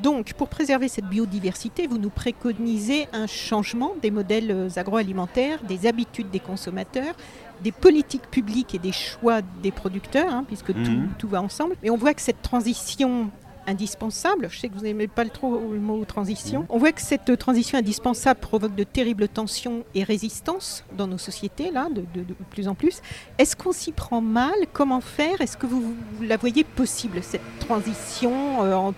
Donc, 0.01 0.33
pour 0.33 0.49
préserver 0.49 0.87
cette 0.87 1.05
biodiversité, 1.05 1.87
vous 1.87 1.99
nous 1.99 2.09
préconisez 2.09 3.07
un 3.13 3.27
changement 3.27 3.93
des 4.01 4.11
modèles 4.11 4.69
agroalimentaires, 4.75 5.63
des 5.63 5.85
habitudes 5.85 6.31
des 6.31 6.39
consommateurs, 6.39 7.15
des 7.61 7.71
politiques 7.71 8.29
publiques 8.29 8.75
et 8.75 8.79
des 8.79 8.91
choix 8.91 9.41
des 9.61 9.71
producteurs, 9.71 10.31
hein, 10.31 10.43
puisque 10.45 10.69
mhm. 10.69 11.09
tout, 11.17 11.27
va 11.27 11.41
ensemble. 11.41 11.75
Et 11.83 11.89
on 11.89 11.97
voit 11.97 12.13
que 12.13 12.21
cette 12.21 12.41
transition 12.41 13.29
indispensable, 13.65 14.49
je 14.49 14.59
sais 14.59 14.67
que 14.67 14.73
vous 14.73 14.83
n'aimez 14.83 15.07
pas 15.07 15.23
le, 15.23 15.29
trop, 15.29 15.71
le 15.71 15.79
mot 15.79 16.03
transition, 16.03 16.61
mhm. 16.61 16.67
on 16.69 16.77
voit 16.77 16.91
que 16.91 17.01
cette 17.01 17.37
transition 17.37 17.77
indispensable 17.77 18.39
provoque 18.39 18.75
de 18.75 18.83
terribles 18.83 19.27
tensions 19.29 19.85
et 19.95 20.03
résistances 20.03 20.83
dans 20.97 21.07
nos 21.07 21.17
sociétés, 21.17 21.71
là, 21.71 21.87
de, 21.89 22.23
plus 22.49 22.67
en 22.67 22.75
plus. 22.75 23.01
Est-ce 23.37 23.55
qu'on 23.55 23.71
s'y 23.71 23.91
prend 23.93 24.21
mal? 24.21 24.53
Comment 24.73 25.01
faire? 25.01 25.39
Est-ce 25.39 25.55
que 25.55 25.65
vous, 25.65 25.95
la 26.21 26.37
voyez 26.37 26.63
possible, 26.63 27.19
cette 27.21 27.41
transition 27.59 28.63
euh, 28.63 28.91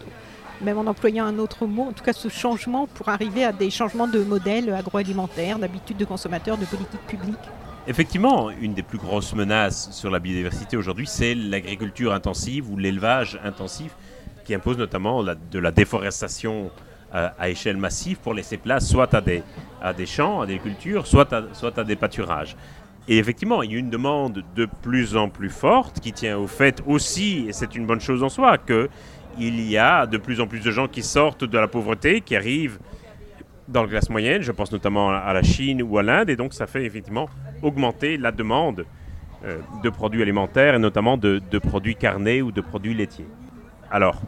même 0.61 0.77
en 0.77 0.87
employant 0.87 1.25
un 1.25 1.37
autre 1.37 1.65
mot, 1.65 1.83
en 1.83 1.91
tout 1.91 2.03
cas 2.03 2.13
ce 2.13 2.29
changement 2.29 2.87
pour 2.87 3.09
arriver 3.09 3.43
à 3.43 3.51
des 3.51 3.69
changements 3.69 4.07
de 4.07 4.19
modèles 4.19 4.73
agroalimentaires, 4.73 5.59
d'habitudes 5.59 5.97
de 5.97 6.05
consommateurs, 6.05 6.57
de 6.57 6.65
politique 6.65 7.05
publique 7.07 7.37
Effectivement, 7.87 8.49
une 8.49 8.73
des 8.73 8.81
plus 8.81 8.97
grosses 8.97 9.35
menaces 9.35 9.91
sur 9.91 10.09
la 10.09 10.17
biodiversité 10.17 10.75
aujourd'hui, 10.75 11.05
c'est 11.05 11.35
l'agriculture 11.35 12.13
intensive 12.13 12.71
ou 12.71 12.77
l'élevage 12.77 13.39
intensif 13.43 13.91
qui 14.43 14.55
impose 14.55 14.79
notamment 14.79 15.23
de 15.23 15.59
la 15.59 15.69
déforestation 15.69 16.71
euh, 17.13 17.29
à 17.37 17.49
échelle 17.49 17.77
massive 17.77 18.17
pour 18.17 18.33
laisser 18.33 18.57
place 18.57 18.89
soit 18.89 19.13
à 19.13 19.21
des, 19.21 19.43
à 19.83 19.93
des 19.93 20.07
champs, 20.07 20.41
à 20.41 20.47
des 20.47 20.57
cultures, 20.57 21.05
soit 21.05 21.31
à, 21.31 21.43
soit 21.53 21.77
à 21.77 21.83
des 21.83 21.95
pâturages. 21.95 22.55
Et 23.07 23.19
effectivement, 23.19 23.61
il 23.61 23.71
y 23.71 23.75
a 23.75 23.77
une 23.77 23.91
demande 23.91 24.43
de 24.55 24.67
plus 24.81 25.15
en 25.15 25.29
plus 25.29 25.51
forte 25.51 25.99
qui 25.99 26.11
tient 26.11 26.39
au 26.39 26.47
fait 26.47 26.81
aussi, 26.87 27.45
et 27.47 27.53
c'est 27.53 27.75
une 27.75 27.85
bonne 27.85 28.01
chose 28.01 28.23
en 28.23 28.29
soi, 28.29 28.57
qu'il 28.57 29.61
y 29.61 29.77
a 29.77 30.07
de 30.07 30.17
plus 30.17 30.41
en 30.41 30.47
plus 30.47 30.61
de 30.61 30.71
gens 30.71 30.87
qui 30.87 31.03
sortent 31.03 31.43
de 31.43 31.57
la 31.59 31.67
pauvreté, 31.67 32.21
qui 32.21 32.35
arrivent 32.35 32.79
dans 33.67 33.83
la 33.83 33.89
classe 33.89 34.09
moyenne, 34.09 34.41
je 34.41 34.51
pense 34.51 34.71
notamment 34.71 35.09
à 35.09 35.33
la 35.33 35.43
Chine 35.43 35.81
ou 35.81 35.97
à 35.97 36.03
l'Inde, 36.03 36.29
et 36.29 36.35
donc 36.35 36.53
ça 36.53 36.67
fait 36.67 36.85
effectivement 36.85 37.27
augmenter 37.61 38.17
la 38.17 38.31
demande 38.31 38.85
euh, 39.43 39.59
de 39.83 39.89
produits 39.89 40.21
alimentaires 40.21 40.75
et 40.75 40.79
notamment 40.79 41.17
de, 41.17 41.39
produits 41.59 41.95
carnés 41.95 42.41
ou 42.41 42.51
de 42.51 42.61
produits 42.61 42.93
laitiers. 42.93 43.27
Alors, 43.91 44.21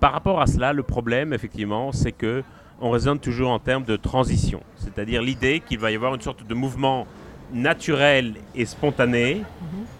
par 0.00 0.12
rapport 0.12 0.40
à 0.40 0.46
cela, 0.46 0.72
le 0.72 0.82
problème 0.82 1.32
effectivement, 1.32 1.92
c'est 1.92 2.12
que 2.12 2.42
on 2.80 2.90
raisonne 2.90 3.18
toujours 3.18 3.50
en 3.50 3.58
termes 3.58 3.84
de 3.84 3.96
transition, 3.96 4.60
c'est-à-dire 4.76 5.22
l'idée 5.22 5.60
qu'il 5.60 5.78
va 5.78 5.90
y 5.90 5.94
avoir 5.94 6.14
une 6.14 6.20
sorte 6.20 6.46
de 6.46 6.54
mouvement 6.54 7.06
naturel 7.52 8.34
et 8.54 8.66
spontané 8.66 9.42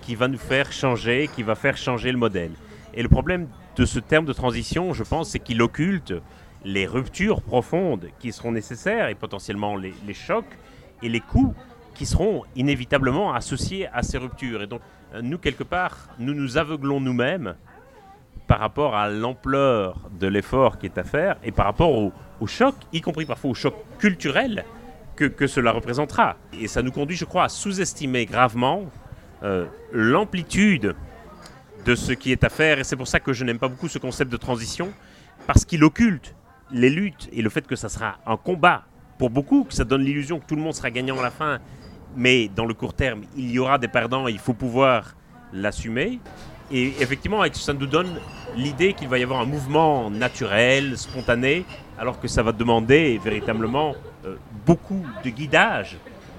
qui 0.03 0.15
va 0.15 0.29
nous 0.29 0.39
faire 0.39 0.73
changer, 0.73 1.31
qui 1.35 1.43
va 1.43 1.55
faire 1.55 1.79
changer 1.79 2.13
le 2.13 2.19
modèle. 2.19 2.51
Et 2.93 3.03
le 3.03 3.09
problème 3.09 3.49
de 3.77 3.85
ce 3.85 3.99
terme 3.99 4.27
de 4.27 4.33
transition, 4.33 4.93
je 4.93 5.05
pense, 5.05 5.31
c'est 5.31 5.39
qu'il 5.39 5.63
occulte 5.63 6.15
les 6.67 6.85
ruptures 6.85 7.43
profondes 7.43 8.09
qui 8.19 8.33
seront 8.33 8.51
nécessaires 8.51 9.09
et 9.09 9.15
potentiellement 9.15 9.77
les, 9.77 10.15
chocs 10.15 10.45
et 11.01 11.09
les 11.09 11.21
coûts 11.21 11.55
qui 11.95 12.05
seront 12.05 12.43
inévitablement 12.57 13.33
associés 13.33 13.89
à 13.93 14.03
ces 14.03 14.19
ruptures. 14.19 14.63
Et 14.63 14.67
donc, 14.67 14.81
euh, 15.15 15.23
nous, 15.23 15.39
quelque 15.39 15.63
part, 15.63 16.09
nous 16.19 16.35
nous 16.35 16.59
aveuglons 16.59 17.01
nous-mêmes 17.01 17.55
par 18.49 18.59
rapport 18.59 18.97
à 18.97 19.09
l'ampleur 19.09 20.11
de 20.19 20.27
l'effort 20.27 20.79
qui 20.79 20.87
est 20.87 20.99
à 20.99 21.05
faire 21.05 21.37
et 21.45 21.53
par 21.53 21.67
rapport 21.67 21.93
au, 22.41 22.47
choc, 22.47 22.75
y 22.93 23.01
compris 23.01 23.27
parfois 23.27 23.51
au 23.51 23.55
choc 23.55 23.75
culturel 23.99 24.65
que, 25.15 25.25
que, 25.25 25.47
cela 25.47 25.71
représentera. 25.71 26.37
Et 26.53 26.67
ça 26.67 26.83
nous 26.83 26.93
conduit, 26.93 27.17
je 27.17 27.25
crois, 27.25 27.45
à 27.45 27.49
sous-estimer 27.49 28.27
gravement 28.27 28.87
euh, 29.45 29.67
l'amplitude 29.93 30.97
de 31.85 31.95
ce 31.95 32.13
qui 32.13 32.33
est 32.33 32.43
à 32.43 32.49
faire. 32.49 32.81
Et 32.81 32.85
c'est 32.85 32.97
pour 32.97 33.07
ça 33.07 33.21
que 33.21 33.33
je 33.33 33.45
n'aime 33.45 33.61
pas 33.61 33.69
beaucoup 33.69 33.89
ce 33.89 33.99
concept 33.99 34.33
de 34.33 34.37
transition, 34.37 34.93
parce 35.47 35.65
qu'il 35.65 35.85
occulte 35.85 36.36
les 36.71 36.91
luttes 36.91 37.29
et 37.33 37.43
le 37.43 37.51
fait 37.51 37.67
que 37.67 37.77
ça 37.77 37.89
sera 37.89 38.17
un 38.27 38.37
combat 38.37 38.85
pour 39.19 39.31
beaucoup, 39.31 39.65
que 39.65 39.75
ça 39.75 39.85
donne 39.85 40.03
l'illusion 40.03 40.39
que 40.41 40.47
tout 40.47 40.57
le 40.57 40.63
monde 40.63 40.75
sera 40.75 40.91
gagnant 40.91 41.19
à 41.19 41.23
la 41.23 41.31
fin, 41.31 41.59
mais 42.17 42.49
dans 42.49 42.65
le 42.65 42.75
court 42.75 42.95
terme, 42.95 43.23
il 43.37 43.51
y 43.51 43.59
aura 43.59 43.79
des 43.79 43.89
perdants 43.89 44.29
et 44.29 44.33
il 44.33 44.39
faut 44.39 44.55
pouvoir 44.55 45.15
l'assumer. 45.53 46.21
Et 46.71 46.89
effectivement, 47.01 47.43
ça 47.53 47.73
nous 47.73 47.87
donne 47.87 48.19
l'idée 48.57 48.93
qu'il 48.93 49.09
va 49.09 49.19
y 49.19 49.23
avoir 49.23 49.41
un 49.41 49.47
mouvement 49.47 50.11
naturel, 50.11 50.99
spontané, 50.99 51.65
alors 51.99 52.19
que 52.21 52.27
ça 52.27 52.43
va 52.43 52.53
demander 52.53 53.21
véritablement 53.23 53.95
euh, 54.25 54.37
beaucoup 54.67 55.07
de 55.25 55.31
guidage 55.31 55.97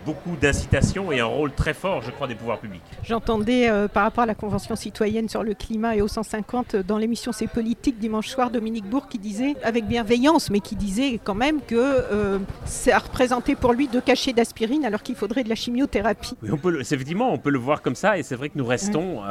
beaucoup 0.08 0.38
d'incitation 0.38 1.12
et 1.12 1.20
un 1.20 1.26
rôle 1.26 1.52
très 1.52 1.74
fort, 1.74 2.02
je 2.02 2.12
crois, 2.12 2.28
des 2.28 2.36
pouvoirs 2.36 2.60
publics. 2.60 2.82
J'entendais 3.04 3.70
euh, 3.70 3.90
par 3.90 4.04
rapport 4.04 4.24
à 4.24 4.28
la 4.28 4.36
Convention 4.36 4.78
citoyenne 4.78 5.28
sur 5.28 5.44
le 5.44 5.54
climat 5.54 5.98
et 5.98 6.02
au 6.02 6.08
150 6.08 6.76
euh, 6.76 6.84
dans 6.84 6.98
l'émission 6.98 7.34
C'est 7.34 7.48
politique 7.48 8.00
dimanche 8.00 8.30
soir, 8.30 8.50
Dominique 8.50 8.86
Bourg 8.86 9.10
qui 9.10 9.20
disait, 9.20 9.56
avec 9.64 9.86
bienveillance, 9.86 10.50
mais 10.50 10.62
qui 10.62 10.78
disait 10.78 11.20
quand 11.22 11.36
même 11.36 11.60
que 11.60 11.76
euh, 11.76 12.40
ça 12.64 12.98
représentait 13.00 13.56
pour 13.56 13.74
lui 13.74 13.90
deux 13.90 14.00
cachets 14.00 14.32
d'aspirine 14.32 14.86
alors 14.86 15.04
qu'il 15.04 15.16
faudrait 15.16 15.44
de 15.44 15.50
la 15.50 15.56
chimiothérapie. 15.56 16.36
Oui, 16.42 16.52
on 16.54 16.58
peut 16.58 16.80
effectivement, 16.80 17.34
on 17.34 17.38
peut 17.38 17.50
le 17.50 17.60
voir 17.60 17.82
comme 17.82 17.96
ça 17.96 18.18
et 18.18 18.24
c'est 18.24 18.36
vrai 18.36 18.48
que 18.48 18.58
nous 18.58 18.66
restons 18.66 19.24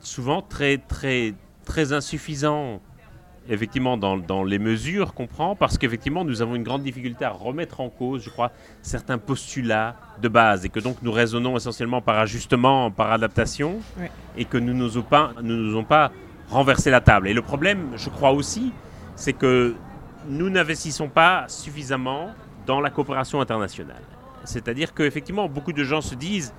souvent 0.00 0.40
très, 0.40 0.78
très, 0.78 1.34
très 1.66 1.92
insuffisants 1.92 2.80
effectivement 3.48 3.96
dans, 3.96 4.44
les 4.44 4.58
mesures 4.58 5.14
qu'on 5.14 5.26
prend, 5.26 5.56
parce 5.56 5.78
qu'effectivement 5.78 6.24
nous 6.24 6.42
avons 6.42 6.54
une 6.54 6.62
grande 6.62 6.82
difficulté 6.82 7.24
à 7.24 7.30
remettre 7.30 7.80
en 7.80 7.88
cause, 7.88 8.22
je 8.22 8.30
crois, 8.30 8.52
certains 8.82 9.18
postulats 9.18 9.96
de 10.20 10.28
base, 10.28 10.64
et 10.64 10.68
que 10.68 10.80
donc 10.80 10.96
nous 11.02 11.12
raisonnons 11.12 11.56
essentiellement 11.56 12.00
par 12.00 12.18
ajustement, 12.18 12.90
par 12.90 13.12
adaptation, 13.12 13.80
et 14.36 14.44
que 14.44 14.58
nous 14.58 14.74
n'osons 14.74 15.02
pas, 15.02 15.32
nous 15.42 15.82
pas 15.82 16.12
renverser 16.50 16.90
la 16.90 17.00
table. 17.00 17.28
Et 17.28 17.34
le 17.34 17.42
problème, 17.42 17.90
je 17.96 18.08
crois 18.08 18.32
aussi, 18.32 18.72
c'est 19.16 19.32
que 19.32 19.74
nous 20.28 20.50
n'investissons 20.50 21.08
pas 21.08 21.44
suffisamment 21.48 22.30
dans 22.66 22.80
la 22.80 22.90
coopération 22.90 23.40
internationale. 23.40 24.02
C'est-à-dire 24.44 24.94
qu'effectivement, 24.94 25.48
beaucoup 25.48 25.72
de 25.72 25.84
gens 25.84 26.00
se 26.00 26.14
disent, 26.14 26.52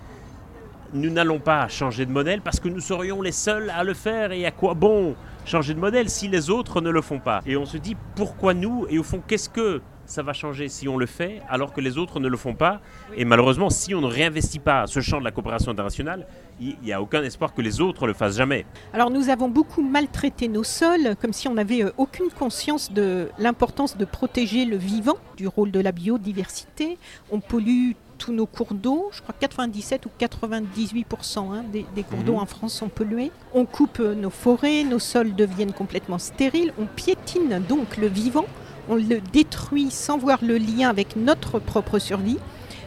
nous 0.94 1.10
n'allons 1.12 1.40
pas 1.40 1.68
changer 1.68 2.06
de 2.06 2.12
modèle 2.12 2.42
parce 2.42 2.60
que 2.60 2.68
nous 2.68 2.80
serions 2.80 3.22
les 3.22 3.32
seuls 3.32 3.70
à 3.70 3.84
le 3.84 3.94
faire 3.94 4.32
et 4.32 4.46
à 4.46 4.52
quoi 4.52 4.74
bon? 4.74 5.16
Changer 5.50 5.74
de 5.74 5.80
modèle 5.80 6.10
si 6.10 6.28
les 6.28 6.52
autres 6.52 6.80
ne 6.80 6.92
le 6.92 7.02
font 7.02 7.20
pas. 7.20 7.42
Et 7.48 7.58
on 7.58 7.66
se 7.66 7.78
dit 7.78 7.98
pourquoi 8.16 8.54
nous? 8.54 8.86
Et 8.90 9.00
au 9.00 9.04
fond 9.04 9.22
qu'est-ce 9.26 9.50
que 9.50 9.82
ça 10.06 10.22
va 10.22 10.32
changer 10.34 10.70
si 10.70 10.88
on 10.88 10.96
le 10.96 11.08
fait 11.08 11.42
alors 11.50 11.74
que 11.74 11.82
les 11.82 11.98
autres 11.98 12.20
ne 12.20 12.28
le 12.28 12.38
font 12.38 12.54
pas? 12.54 12.82
Et 13.18 13.26
malheureusement, 13.26 13.72
si 13.72 13.96
on 13.96 14.02
ne 14.02 14.08
réinvestit 14.08 14.60
pas 14.60 14.86
ce 14.86 15.00
champ 15.00 15.20
de 15.20 15.24
la 15.24 15.32
coopération 15.32 15.72
internationale, 15.72 16.28
il 16.60 16.78
n'y 16.84 16.94
a 16.94 17.02
aucun 17.02 17.24
espoir 17.24 17.56
que 17.56 17.64
les 17.64 17.82
autres 17.82 18.06
le 18.06 18.14
fassent 18.14 18.38
jamais. 18.38 18.68
Alors 18.94 19.10
nous 19.10 19.30
avons 19.30 19.50
beaucoup 19.50 19.82
maltraité 19.82 20.48
nos 20.48 20.64
sols, 20.64 21.16
comme 21.20 21.34
si 21.34 21.48
on 21.48 21.56
n'avait 21.56 21.84
euh, 21.84 21.92
aucune 21.98 22.30
conscience 22.30 22.92
de 22.92 23.30
l'importance 23.40 23.98
de 23.98 24.06
protéger 24.06 24.66
le 24.66 24.78
vivant, 24.78 25.18
du 25.36 25.48
rôle 25.48 25.72
de 25.72 25.80
la 25.80 25.92
biodiversité. 25.92 27.00
On 27.32 27.40
pollue 27.40 27.94
tous 28.20 28.32
nos 28.32 28.46
cours 28.46 28.76
d'eau. 28.76 29.10
Je 29.12 29.22
crois 29.22 29.34
que 29.34 29.40
97 29.40 30.06
ou 30.06 30.10
98% 30.20 31.38
hein, 31.40 31.64
des, 31.72 32.04
cours 32.04 32.20
d'eau 32.20 32.34
mhm. 32.34 32.40
en 32.40 32.46
France 32.46 32.74
sont 32.74 32.90
pollués. 32.90 33.32
On 33.56 33.66
coupe 33.66 34.00
euh, 34.00 34.14
nos 34.14 34.30
forêts, 34.30 34.84
nos 34.84 35.00
sols 35.00 35.34
deviennent 35.34 35.74
complètement 35.74 36.20
stériles. 36.20 36.74
On 36.78 36.86
piétine 36.86 37.64
donc 37.68 37.98
le 37.98 38.08
vivant. 38.08 38.46
On 38.90 38.96
le 38.96 39.22
détruit 39.34 39.90
sans 39.90 40.18
voir 40.18 40.40
le 40.44 40.58
lien 40.58 40.90
avec 40.90 41.16
notre 41.16 41.60
propre 41.60 41.98
survie. 41.98 42.38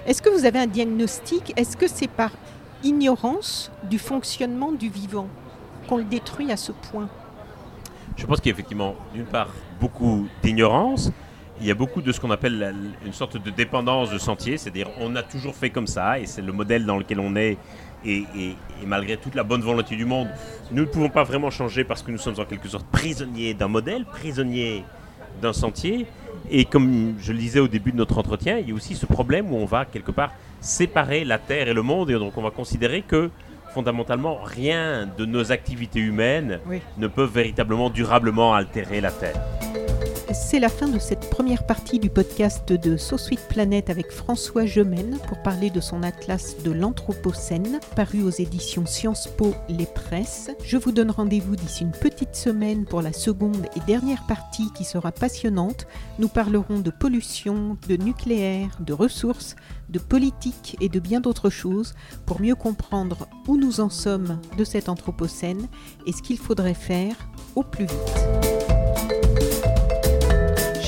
Est-ce 0.07 0.23
que 0.23 0.31
vous 0.31 0.45
avez 0.45 0.59
un 0.59 0.67
diagnostic? 0.67 1.53
Est-ce 1.57 1.77
que 1.77 1.87
c'est 1.89 2.09
par 2.09 2.31
ignorance 2.85 3.71
du 3.89 3.99
fonctionnement 3.99 4.73
du 4.73 4.89
vivant 4.89 5.29
qu'on 5.89 5.97
le 5.97 6.05
détruit 6.05 6.53
à 6.53 6.57
ce 6.57 6.73
point? 6.73 7.09
Je 8.17 8.27
pense 8.27 8.41
qu'il 8.41 8.51
y 8.51 8.53
a 8.53 8.55
effectivement, 8.55 8.95
d'une 9.15 9.25
part, 9.25 9.49
beaucoup 9.81 10.27
d'ignorance, 10.43 11.11
il 11.61 11.67
y 11.67 11.71
a 11.71 11.75
beaucoup 11.75 12.03
de 12.03 12.13
ce 12.13 12.21
qu'on 12.21 12.31
appelle 12.31 12.75
une 13.05 13.13
sorte 13.13 13.37
de 13.37 13.51
dépendance 13.51 14.11
de 14.11 14.19
sentier, 14.19 14.59
c'est-à-dire 14.59 14.89
on 15.01 15.15
a 15.17 15.23
toujours 15.23 15.55
fait 15.55 15.71
comme 15.71 15.87
ça 15.87 16.19
et 16.19 16.27
c'est 16.27 16.43
le 16.43 16.53
modèle 16.53 16.87
dans 16.87 16.99
lequel 16.99 17.21
on 17.21 17.37
est 17.37 17.59
et, 18.05 18.25
malgré 18.85 19.17
toute 19.17 19.35
la 19.35 19.45
bonne 19.45 19.61
volonté 19.61 19.95
du 19.95 20.05
monde, 20.05 20.29
nous 20.73 20.83
ne 20.83 20.89
pouvons 20.89 21.09
pas 21.09 21.23
vraiment 21.23 21.51
changer 21.51 21.85
parce 21.85 22.03
que 22.03 22.11
nous 22.11 22.19
sommes 22.19 22.39
en 22.39 22.45
quelque 22.45 22.69
sorte 22.69 22.87
prisonniers 22.87 23.55
d'un 23.55 23.69
modèle, 23.69 24.05
prisonniers 24.05 24.85
d'un 25.41 25.53
sentier. 25.53 26.07
Et 26.51 26.65
comme 26.65 27.15
je 27.21 27.33
le 27.33 27.39
disais 27.39 27.61
au 27.61 27.69
début 27.69 27.93
de 27.93 27.97
notre 27.97 28.19
entretien, 28.19 28.59
il 28.59 28.69
y 28.69 28.73
a 28.73 28.75
aussi 28.75 28.97
ce 28.97 29.07
problème 29.07 29.53
où 29.53 29.57
on 29.57 29.67
va 29.67 29.85
quelque 29.85 30.11
part 30.11 30.33
séparer 30.61 31.25
la 31.25 31.39
Terre 31.39 31.69
et 31.69 31.75
le 31.75 31.83
monde 31.83 32.11
et 32.11 32.15
donc 32.15 32.37
on 32.37 32.43
va 32.43 32.51
considérer 32.51 33.03
que 33.03 33.31
fondamentalement 33.73 34.39
rien 34.43 35.09
de 35.17 35.25
nos 35.25 35.51
activités 35.51 36.01
humaines 36.01 36.59
ne 36.99 37.07
peut 37.07 37.25
véritablement 37.25 37.89
durablement 37.89 38.55
altérer 38.55 39.01
la 39.01 39.11
Terre 39.11 39.41
c'est 40.35 40.61
la 40.61 40.69
fin 40.69 40.89
de 40.89 40.99
cette 40.99 41.29
première 41.31 41.67
partie 41.67 41.99
du 41.99 42.09
podcast 42.09 42.73
de 42.73 42.97
So 42.97 43.19
Sweet 43.19 43.49
Planet 43.49 43.91
avec 43.91 44.11
François 44.11 44.65
Gemène 44.67 45.19
pour 45.29 45.43
parler 45.43 45.69
de 45.69 45.81
son 45.81 46.03
atlas 46.03 46.57
de 46.63 46.71
l'Anthropocène, 46.71 47.81
paru 47.97 48.23
aux 48.23 48.31
éditions 48.31 48.87
Sciences 48.87 49.29
Po 49.37 49.55
Les 49.69 49.87
Presses. 49.87 50.51
Je 50.65 50.77
vous 50.77 50.93
donne 50.93 51.11
rendez-vous 51.11 51.57
d'ici 51.57 51.83
une 51.83 51.93
petite 51.93 52.35
semaine 52.35 52.85
pour 52.85 53.03
la 53.03 53.13
seconde 53.13 53.67
et 53.77 53.81
dernière 53.81 54.25
partie 54.27 54.71
qui 54.75 54.85
sera 54.85 55.13
passionnante. 55.13 55.87
Nous 56.19 56.29
parlerons 56.29 56.81
de 56.81 56.91
pollution, 56.91 57.77
de 57.89 57.97
nucléaire, 57.97 58.71
de 58.81 58.93
ressources, 58.93 59.57
de 59.89 59.99
politique 59.99 60.77
et 60.81 60.89
de 60.89 61.01
bien 61.01 61.21
d'autres 61.21 61.51
choses 61.51 61.95
pour 62.27 62.41
mieux 62.41 62.55
comprendre 62.55 63.29
où 63.49 63.57
nous 63.57 63.81
en 63.81 63.91
sommes 63.91 64.39
de 64.57 64.65
cet 64.65 64.89
Anthropocène 64.89 65.69
et 66.07 66.13
ce 66.13 66.23
qu'il 66.23 66.39
faudrait 66.39 66.75
faire 66.75 67.17
au 67.55 67.63
plus 67.63 67.85
vite. 67.85 68.62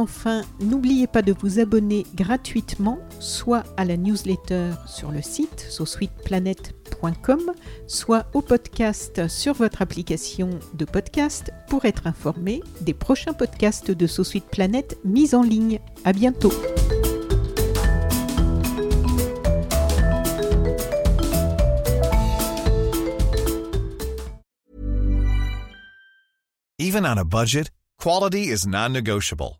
Enfin, 0.00 0.44
n'oubliez 0.60 1.06
pas 1.06 1.20
de 1.20 1.34
vous 1.38 1.58
abonner 1.58 2.06
gratuitement, 2.14 2.98
soit 3.18 3.64
à 3.76 3.84
la 3.84 3.98
newsletter 3.98 4.70
sur 4.86 5.10
le 5.10 5.20
site 5.20 5.66
sosweetplanet.com, 5.68 7.52
soit 7.86 8.24
au 8.32 8.40
podcast 8.40 9.28
sur 9.28 9.52
votre 9.52 9.82
application 9.82 10.58
de 10.72 10.86
podcast 10.86 11.50
pour 11.68 11.84
être 11.84 12.06
informé 12.06 12.62
des 12.80 12.94
prochains 12.94 13.34
podcasts 13.34 13.90
de 13.90 14.06
So 14.06 14.22
Planet 14.50 14.96
mis 15.04 15.34
en 15.34 15.42
ligne. 15.42 15.80
À 16.06 16.14
bientôt. 16.14 16.54
Even 26.78 27.04
on 27.04 27.18
a 27.18 27.24
budget, 27.26 27.70
quality 27.98 28.48
is 28.48 28.66
non-negotiable. 28.66 29.59